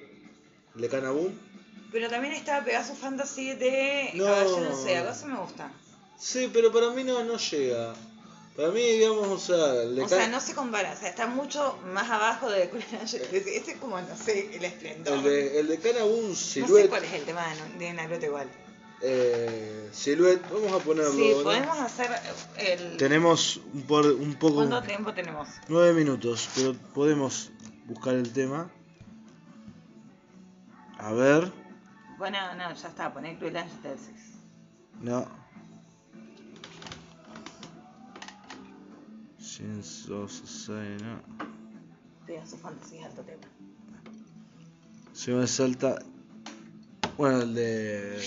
el 0.74 0.80
de 0.80 0.88
Kanabun. 0.88 1.38
Pero 1.92 2.08
también 2.08 2.34
está 2.34 2.64
Pegasus 2.64 2.98
Fantasy 2.98 3.54
de 3.54 4.10
No. 4.14 4.24
Caballero 4.24 4.60
no 4.70 4.82
sé, 4.82 4.96
a 4.96 5.26
me 5.26 5.36
gusta. 5.38 5.70
Sí, 6.18 6.50
pero 6.52 6.72
para 6.72 6.90
mí 6.90 7.04
no, 7.04 7.22
no 7.22 7.36
llega. 7.38 7.94
Para 8.56 8.70
mí, 8.70 8.82
digamos, 8.82 9.28
o 9.28 9.38
sea, 9.38 9.82
el 9.82 9.94
de 9.94 10.02
O 10.02 10.08
sea, 10.08 10.26
no 10.26 10.40
se 10.40 10.52
compara, 10.52 10.92
o 10.92 10.98
sea, 10.98 11.08
está 11.08 11.28
mucho 11.28 11.78
más 11.92 12.10
abajo 12.10 12.50
de 12.50 12.68
Cruel 12.70 12.84
Angel 13.00 13.22
Thesis. 13.22 13.52
Este 13.54 13.70
es 13.72 13.78
como, 13.78 14.00
no 14.00 14.16
sé, 14.16 14.56
el 14.56 14.64
esplendor. 14.64 15.14
el 15.18 15.22
de, 15.22 15.60
el 15.60 15.68
de 15.68 15.78
Kanabun 15.78 16.30
no 16.30 16.34
sé 16.34 16.54
Silhouette, 16.54 16.88
cuál 16.88 17.04
es 17.04 17.12
el 17.12 17.22
tema 17.22 17.46
de, 17.78 17.84
de 17.86 17.92
Naruto 17.92 18.26
igual. 18.26 18.48
Eh, 19.02 19.88
Silhouette, 19.92 20.42
vamos 20.50 20.72
a 20.72 20.84
ponerlo. 20.84 21.12
Sí, 21.12 21.32
¿no? 21.36 21.42
podemos 21.42 21.78
hacer 21.78 22.10
el... 22.56 22.96
Tenemos 22.96 23.60
un, 23.72 23.82
por, 23.82 24.06
un 24.06 24.34
poco, 24.34 24.56
¿Cuánto 24.56 24.82
tiempo 24.82 25.12
tenemos? 25.14 25.48
nueve 25.68 25.92
minutos, 25.94 26.48
pero 26.54 26.74
podemos 26.94 27.50
buscar 27.86 28.14
el 28.14 28.32
tema. 28.32 28.70
A 30.98 31.12
ver, 31.12 31.52
Bueno, 32.18 32.38
no, 32.56 32.74
ya 32.74 32.88
está, 32.88 33.12
poné 33.12 33.38
Cruel 33.38 33.54
Thesis. 33.82 34.34
no. 35.00 35.26
Sins 39.38 40.08
of 40.10 40.30
Society, 40.30 41.02
no. 41.04 41.20
Pegasus 42.26 42.60
Fantasy 42.60 42.98
es 42.98 43.04
alto 43.06 43.22
tema. 43.22 43.42
Se 45.12 45.32
me 45.32 45.46
salta. 45.46 45.98
Bueno, 47.16 47.42
el 47.42 47.54
de 47.54 48.20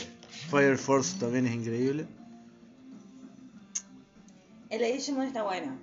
Fire 0.49 0.77
Force 0.77 1.17
también 1.19 1.45
es 1.47 1.53
increíble. 1.53 2.05
El 4.69 4.81
Digimon 4.81 5.27
está 5.27 5.43
bueno. 5.43 5.77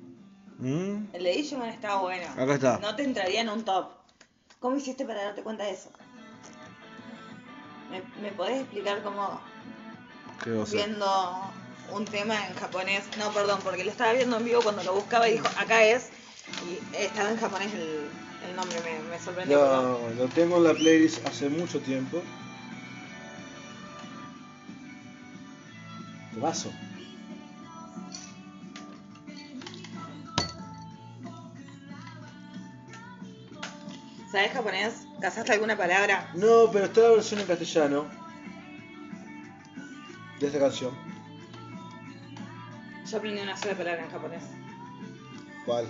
¿Mm? 0.58 1.04
El 1.12 1.24
Digimon 1.24 1.68
está 1.68 1.96
bueno. 1.96 2.26
Acá 2.32 2.54
está. 2.54 2.78
No 2.78 2.96
te 2.96 3.04
entraría 3.04 3.42
en 3.42 3.50
un 3.50 3.64
top. 3.64 3.90
¿Cómo 4.60 4.76
hiciste 4.76 5.04
para 5.04 5.24
darte 5.24 5.42
cuenta 5.42 5.64
de 5.64 5.72
eso? 5.72 5.90
¿Me, 7.90 8.02
me 8.22 8.32
podés 8.32 8.60
explicar 8.62 9.02
cómo 9.02 9.40
¿Qué 10.42 10.50
a 10.50 10.64
viendo 10.64 11.06
un 11.92 12.04
tema 12.04 12.34
en 12.46 12.54
japonés? 12.54 13.04
No, 13.18 13.30
perdón, 13.32 13.60
porque 13.62 13.84
lo 13.84 13.90
estaba 13.90 14.12
viendo 14.12 14.36
en 14.36 14.44
vivo 14.44 14.62
cuando 14.62 14.82
lo 14.82 14.94
buscaba 14.94 15.28
y 15.28 15.34
dijo, 15.34 15.46
acá 15.58 15.84
es. 15.84 16.08
Y 16.66 16.96
estaba 16.96 17.30
en 17.30 17.36
japonés 17.38 17.72
el, 17.74 18.08
el 18.48 18.56
nombre, 18.56 18.78
me, 18.82 19.10
me 19.10 19.18
sorprendió. 19.22 19.58
No, 19.58 19.98
lo 20.16 20.26
tengo 20.28 20.56
en 20.56 20.64
la 20.64 20.74
playlist 20.74 21.24
hace 21.26 21.48
mucho 21.48 21.80
tiempo. 21.80 22.22
Temazo. 26.38 26.70
¿Sabes 34.30 34.52
japonés? 34.52 35.06
¿Casaste 35.20 35.52
alguna 35.52 35.76
palabra? 35.76 36.30
No, 36.34 36.70
pero 36.72 36.84
está 36.86 37.00
la 37.02 37.08
versión 37.10 37.40
en 37.40 37.46
castellano 37.46 38.06
de 40.38 40.46
esta 40.46 40.58
canción. 40.58 40.94
Yo 43.10 43.16
aprendí 43.16 43.40
una 43.40 43.56
sola 43.56 43.74
palabra 43.74 44.04
en 44.04 44.10
japonés. 44.10 44.42
¿Cuál? 45.64 45.86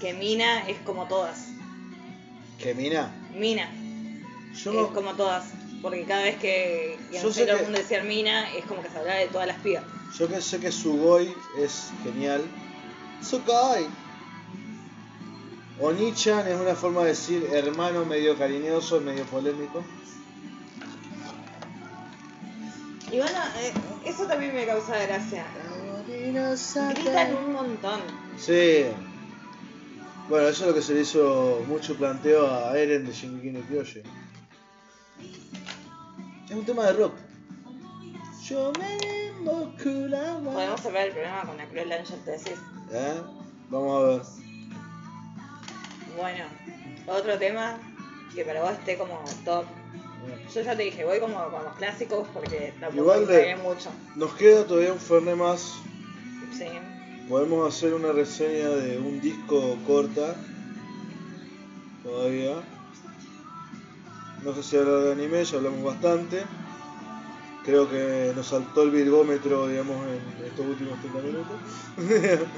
Que 0.00 0.14
mina 0.14 0.68
es 0.68 0.78
como 0.80 1.06
todas. 1.06 1.48
¿Qué 2.58 2.74
mina? 2.74 3.10
Mina 3.34 3.68
Yo 4.54 4.70
es 4.70 4.76
no- 4.76 4.92
como 4.94 5.14
todas. 5.14 5.46
Porque 5.82 6.04
cada 6.04 6.22
vez 6.22 6.36
que 6.36 6.96
Yo 7.12 7.22
Moon 7.58 7.72
decía 7.72 8.02
mina, 8.04 8.48
es 8.54 8.64
como 8.64 8.82
que 8.82 8.88
se 8.88 8.98
hablaba 8.98 9.18
de 9.18 9.26
todas 9.26 9.48
las 9.48 9.58
pibas. 9.58 9.84
Yo 10.16 10.28
que 10.28 10.40
sé 10.40 10.60
que 10.60 10.70
Sugoi 10.70 11.34
es 11.58 11.90
genial. 12.04 12.42
Sugoi. 13.20 13.86
Onichan 15.80 16.46
es 16.46 16.60
una 16.60 16.76
forma 16.76 17.02
de 17.02 17.08
decir 17.08 17.48
hermano 17.52 18.04
medio 18.04 18.38
cariñoso, 18.38 19.00
medio 19.00 19.24
polémico. 19.24 19.84
Y 23.10 23.18
bueno, 23.18 23.38
eh, 23.58 23.72
eso 24.06 24.26
también 24.26 24.54
me 24.54 24.64
causa 24.64 24.96
gracia. 24.98 25.44
Gritan 26.06 27.36
un 27.36 27.52
montón. 27.52 28.00
Sí. 28.38 28.84
Bueno, 30.28 30.48
eso 30.48 30.62
es 30.64 30.68
lo 30.68 30.74
que 30.74 30.82
se 30.82 30.94
le 30.94 31.00
hizo 31.00 31.62
mucho 31.66 31.96
planteo 31.96 32.46
a 32.48 32.78
Eren 32.78 33.04
de 33.04 33.12
Shingeki 33.12 33.50
no 33.50 33.60
Kyojin. 33.66 34.02
Es 36.52 36.58
un 36.58 36.66
tema 36.66 36.84
de 36.84 36.92
rock. 36.92 37.14
Yo 38.46 38.72
me 38.78 38.98
invoco 39.38 39.72
Podemos 40.52 40.80
cerrar 40.82 41.06
el 41.06 41.12
programa 41.12 41.48
con 41.48 41.56
la 41.56 41.66
Cruel 41.66 41.90
Angel 41.90 42.20
Thesis. 42.26 42.58
¿Eh? 42.92 43.22
Vamos 43.70 43.96
a 43.96 44.06
ver. 44.06 44.22
Bueno, 46.14 46.44
otro 47.06 47.38
tema 47.38 47.78
que 48.34 48.44
para 48.44 48.60
vos 48.60 48.72
esté 48.72 48.98
como 48.98 49.24
top. 49.46 49.64
Yo 50.54 50.60
ya 50.60 50.76
te 50.76 50.82
dije, 50.82 51.06
voy 51.06 51.20
como 51.20 51.42
con 51.48 51.64
los 51.64 51.74
clásicos 51.76 52.28
porque 52.34 52.74
tampoco 52.78 53.02
Igual 53.02 53.26
me 53.26 53.56
mucho. 53.56 53.88
Nos 54.16 54.34
queda 54.34 54.66
todavía 54.66 54.92
un 54.92 54.98
Fernet 54.98 55.36
más. 55.36 55.78
Sí. 56.52 56.66
Podemos 57.30 57.74
hacer 57.74 57.94
una 57.94 58.12
reseña 58.12 58.68
de 58.68 58.98
un 58.98 59.22
disco 59.22 59.78
corta. 59.86 60.36
Todavía. 62.02 62.56
No 64.44 64.54
sé 64.54 64.62
si 64.62 64.76
hablar 64.76 65.00
de 65.00 65.12
anime, 65.12 65.44
ya 65.44 65.56
hablamos 65.56 65.82
bastante. 65.84 66.42
Creo 67.64 67.88
que 67.88 68.32
nos 68.34 68.48
saltó 68.48 68.82
el 68.82 68.90
virgómetro, 68.90 69.68
digamos, 69.68 69.96
en 70.08 70.46
estos 70.46 70.66
últimos 70.66 70.98
30 71.00 71.18
minutos. 71.20 71.56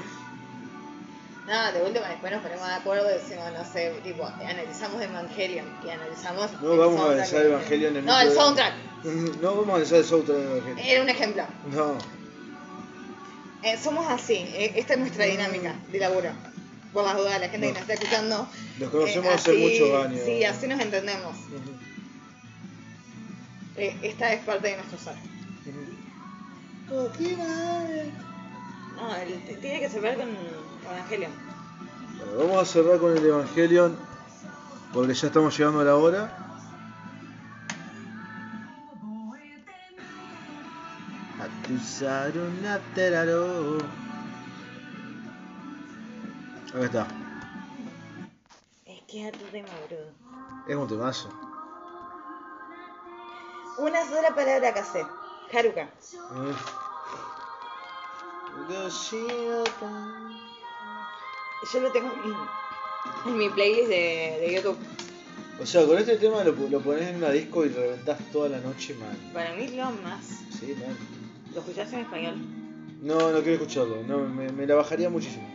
Nada, 1.47 1.71
de 1.71 1.83
última 1.83 2.07
después 2.07 2.31
nos 2.31 2.41
ponemos 2.41 2.67
de 2.67 2.73
acuerdo 2.73 3.07
y 3.11 3.13
decimos, 3.13 3.45
no 3.53 3.63
sé, 3.71 3.93
tipo, 4.03 4.25
analizamos 4.25 4.99
Evangelion 4.99 5.67
y 5.85 5.89
analizamos. 5.91 6.51
No 6.59 6.73
el 6.73 6.79
vamos 6.79 7.01
a 7.01 7.11
analizar 7.11 7.45
Evangelion 7.45 7.97
en 7.97 8.05
No, 8.05 8.15
un 8.15 8.21
el 8.21 8.31
soundtrack. 8.31 8.73
No 9.41 9.55
vamos 9.55 9.69
a 9.69 9.71
analizar 9.73 9.99
el 9.99 10.05
soundtrack 10.05 10.37
de 10.37 10.43
Evangelion. 10.43 10.79
Era 10.79 11.03
un 11.03 11.09
ejemplo. 11.09 11.43
No. 11.71 11.97
Eh, 13.61 13.77
somos 13.77 14.07
así, 14.09 14.33
eh, 14.33 14.73
esta 14.75 14.93
es 14.93 14.99
nuestra 14.99 15.25
dinámica 15.25 15.75
de 15.91 15.99
laburo. 15.99 16.29
Por 16.95 17.03
las 17.03 17.17
dudas, 17.17 17.41
la 17.41 17.49
gente 17.49 17.67
que 17.67 17.73
No. 17.73 17.73
nos 17.73 17.81
está 17.81 17.93
escuchando. 17.93 18.47
Nos 18.79 18.89
conocemos 18.89 19.25
eh, 19.27 19.33
hace 19.35 19.53
muchos 19.53 20.05
años. 20.05 20.21
Sí, 20.25 20.43
así 20.45 20.67
nos 20.67 20.79
entendemos. 20.79 21.35
Eh, 23.75 23.97
esta 24.01 24.31
es 24.31 24.41
parte 24.45 24.69
de 24.69 24.77
nuestro 24.77 24.97
ser. 24.97 25.15
No, 28.95 29.15
el- 29.17 29.43
t- 29.45 29.55
tiene 29.57 29.81
que 29.81 29.89
cerrar 29.89 30.15
con 30.15 30.29
Evangelion. 30.89 31.31
Bueno, 32.17 32.37
vamos 32.47 32.63
a 32.63 32.65
cerrar 32.71 32.97
con 32.99 33.17
el 33.17 33.25
Evangelion 33.25 33.97
porque 34.93 35.13
ya 35.13 35.27
estamos 35.27 35.57
llegando 35.57 35.81
a 35.81 35.83
la 35.83 35.95
hora. 35.97 36.37
tu 41.67 41.77
sarunateraro. 41.79 43.79
Acá 46.75 46.85
está. 46.85 47.07
Es 48.85 49.01
que 49.07 49.27
es 49.27 49.31
tu 49.31 49.45
tema, 49.45 49.67
boludo. 49.87 50.11
Es 50.67 50.75
un 50.75 50.87
temazo. 50.87 51.29
Una 53.77 54.05
sola 54.05 54.35
palabra 54.35 54.73
que 54.73 54.79
hace. 54.79 55.05
Haruka. 55.53 55.83
Eh. 55.83 56.55
Yo 61.73 61.79
lo 61.79 61.91
tengo 61.91 62.11
en 62.13 62.29
mi, 62.29 62.35
en 63.31 63.37
mi 63.37 63.49
playlist 63.49 63.89
de, 63.89 64.37
de 64.41 64.53
YouTube. 64.55 64.77
O 65.61 65.65
sea, 65.65 65.85
con 65.85 65.97
este 65.97 66.17
tema 66.17 66.43
lo, 66.43 66.51
lo 66.51 66.81
pones 66.81 67.07
en 67.07 67.15
una 67.17 67.29
disco 67.29 67.65
y 67.65 67.69
reventás 67.69 68.19
toda 68.31 68.49
la 68.49 68.59
noche, 68.59 68.93
man. 68.95 69.17
Para 69.33 69.53
mí 69.55 69.63
es 69.63 69.73
lo 69.73 69.85
más. 70.03 70.25
Sí, 70.59 70.75
man. 70.79 70.97
¿Lo 71.53 71.61
escuchás 71.61 71.93
en 71.93 71.99
español? 72.01 72.35
No, 73.01 73.31
no 73.31 73.39
quiero 73.41 73.53
escucharlo. 73.53 74.03
No, 74.03 74.17
me, 74.19 74.51
me 74.51 74.67
la 74.67 74.75
bajaría 74.75 75.09
muchísimo. 75.09 75.47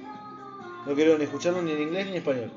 No 0.86 0.94
quiero 0.94 1.18
ni 1.18 1.24
escucharlo 1.24 1.62
ni 1.62 1.72
en 1.72 1.82
inglés 1.82 2.06
ni 2.06 2.12
en 2.12 2.16
español. 2.18 2.50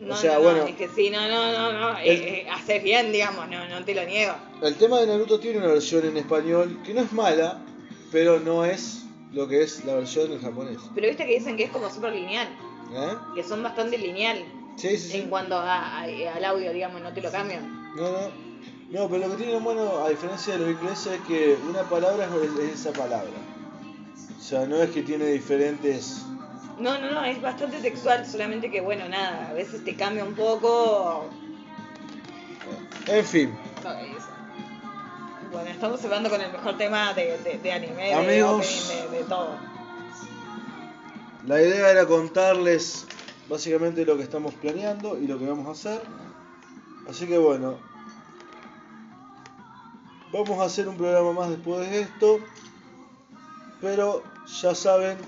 No, 0.00 0.14
o 0.14 0.16
sea, 0.16 0.34
no, 0.34 0.38
no, 0.38 0.44
bueno, 0.44 0.64
es 0.66 0.76
que 0.76 0.88
sí, 0.88 1.10
no, 1.10 1.28
no, 1.28 1.52
no, 1.52 1.72
no. 1.72 1.98
El- 1.98 2.08
Eh, 2.20 2.40
eh, 2.42 2.46
haces 2.50 2.82
bien, 2.82 3.12
digamos, 3.12 3.48
no, 3.48 3.68
no 3.68 3.84
te 3.84 3.94
lo 3.94 4.04
niego. 4.04 4.32
el 4.62 4.74
tema 4.76 4.98
de 5.00 5.06
Naruto 5.06 5.38
tiene 5.40 5.58
una 5.58 5.66
versión 5.68 6.04
en 6.06 6.16
español 6.16 6.78
que 6.84 6.94
no 6.94 7.02
es 7.02 7.12
mala, 7.12 7.58
pero 8.10 8.40
no 8.40 8.64
es 8.64 9.04
lo 9.32 9.46
que 9.46 9.62
es 9.62 9.84
la 9.84 9.94
versión 9.94 10.32
en 10.32 10.40
japonés. 10.40 10.78
Pero 10.94 11.06
viste 11.08 11.26
que 11.26 11.34
dicen 11.38 11.56
que 11.56 11.64
es 11.64 11.70
como 11.70 11.90
súper 11.90 12.14
lineal, 12.14 12.48
¿Eh? 12.92 13.14
que 13.34 13.44
son 13.44 13.62
bastante 13.62 13.98
lineal 13.98 14.42
Sí, 14.76 14.96
sí, 14.96 15.10
sí. 15.10 15.16
en 15.18 15.28
cuanto 15.28 15.56
a- 15.56 15.98
a- 16.00 16.04
al 16.04 16.44
audio, 16.44 16.72
digamos, 16.72 17.02
no 17.02 17.12
te 17.12 17.20
lo 17.20 17.30
cambian. 17.30 17.94
No, 17.94 18.10
no. 18.10 18.50
No, 18.90 19.08
pero 19.08 19.28
lo 19.28 19.36
que 19.36 19.44
tiene 19.44 19.60
bueno, 19.60 19.98
a 20.04 20.08
diferencia 20.08 20.54
de 20.54 20.60
los 20.60 20.70
ingleses, 20.70 21.12
es 21.12 21.20
que 21.28 21.56
una 21.68 21.82
palabra 21.82 22.26
es, 22.42 22.58
es 22.64 22.80
esa 22.80 22.92
palabra. 22.92 23.30
O 24.36 24.42
sea, 24.42 24.66
no 24.66 24.82
es 24.82 24.90
que 24.90 25.02
tiene 25.02 25.26
diferentes. 25.26 26.22
No, 26.80 26.98
no, 26.98 27.10
no, 27.10 27.24
es 27.24 27.40
bastante 27.42 27.78
textual, 27.80 28.26
solamente 28.26 28.70
que, 28.70 28.80
bueno, 28.80 29.08
nada, 29.08 29.50
a 29.50 29.52
veces 29.52 29.84
te 29.84 29.94
cambia 29.94 30.24
un 30.24 30.34
poco. 30.34 31.28
En 33.06 33.24
fin. 33.24 33.54
Bueno, 35.52 35.68
estamos 35.70 36.02
hablando 36.04 36.30
con 36.30 36.40
el 36.40 36.50
mejor 36.52 36.78
tema 36.78 37.12
de, 37.12 37.38
de, 37.38 37.58
de 37.58 37.72
anime, 37.72 38.14
de 38.26 38.42
opening, 38.44 39.10
de, 39.10 39.18
de 39.18 39.24
todo. 39.24 39.56
la 41.46 41.60
idea 41.60 41.90
era 41.90 42.06
contarles 42.06 43.06
básicamente 43.48 44.04
lo 44.04 44.16
que 44.16 44.22
estamos 44.22 44.54
planeando 44.54 45.18
y 45.18 45.26
lo 45.26 45.38
que 45.38 45.46
vamos 45.46 45.66
a 45.66 45.72
hacer. 45.72 46.02
Así 47.08 47.26
que 47.26 47.36
bueno, 47.36 47.78
vamos 50.32 50.60
a 50.60 50.64
hacer 50.64 50.88
un 50.88 50.96
programa 50.96 51.32
más 51.32 51.50
después 51.50 51.90
de 51.90 52.02
esto. 52.02 52.38
Pero 53.80 54.22
ya 54.62 54.74
saben, 54.74 55.18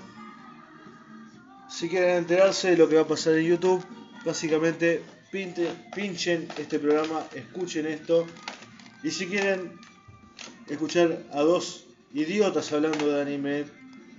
si 1.77 1.89
quieren 1.89 2.17
enterarse 2.17 2.71
de 2.71 2.77
lo 2.77 2.87
que 2.87 2.95
va 2.95 3.01
a 3.01 3.07
pasar 3.07 3.33
en 3.33 3.45
YouTube, 3.45 3.83
básicamente 4.25 5.01
pinte- 5.31 5.73
pinchen 5.95 6.47
este 6.57 6.77
programa, 6.79 7.25
escuchen 7.33 7.85
esto. 7.87 8.27
Y 9.03 9.09
si 9.11 9.27
quieren 9.27 9.79
escuchar 10.69 11.23
a 11.31 11.41
dos 11.41 11.85
idiotas 12.13 12.71
hablando 12.71 13.07
de 13.07 13.21
anime, 13.21 13.65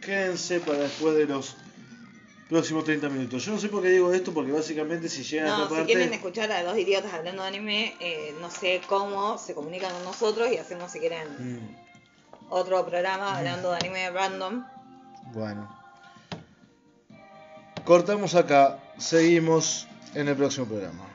quédense 0.03 0.61
para 0.61 0.79
después 0.81 1.15
de 1.17 1.27
los 1.27 1.57
próximos 2.49 2.85
30 2.85 3.09
minutos. 3.09 3.45
Yo 3.45 3.53
no 3.53 3.59
sé 3.59 3.69
por 3.69 3.83
qué 3.83 3.89
digo 3.91 4.13
esto, 4.13 4.35
porque 4.35 4.53
básicamente 4.53 5.09
si 5.09 5.23
llegan 5.23 5.47
a 5.47 5.57
No, 5.57 5.63
esta 5.65 5.81
si 5.81 5.87
quieren 5.87 6.13
escuchar 6.13 6.51
a 6.53 6.63
dos 6.65 6.77
idiotas 6.77 7.13
hablando 7.15 7.43
de 7.43 7.49
anime, 7.49 7.95
eh, 8.01 8.35
no 8.41 8.51
sé 8.51 8.81
cómo 8.89 9.39
se 9.39 9.55
comunican 9.55 9.93
con 9.93 10.05
nosotros 10.05 10.51
y 10.53 10.59
hacemos, 10.59 10.91
si 10.91 10.99
quieren, 10.99 11.29
Mm, 11.39 12.51
otro 12.51 12.85
programa 12.85 13.39
hablando 13.39 13.71
de 13.71 13.77
anime 13.79 14.11
random. 14.11 14.65
bueno. 15.33 15.84
Cortamos 17.85 18.35
acá, 18.35 18.79
seguimos 18.97 19.87
en 20.15 20.29
el 20.29 20.37
próximo 20.37 20.65
programa. 20.65 21.03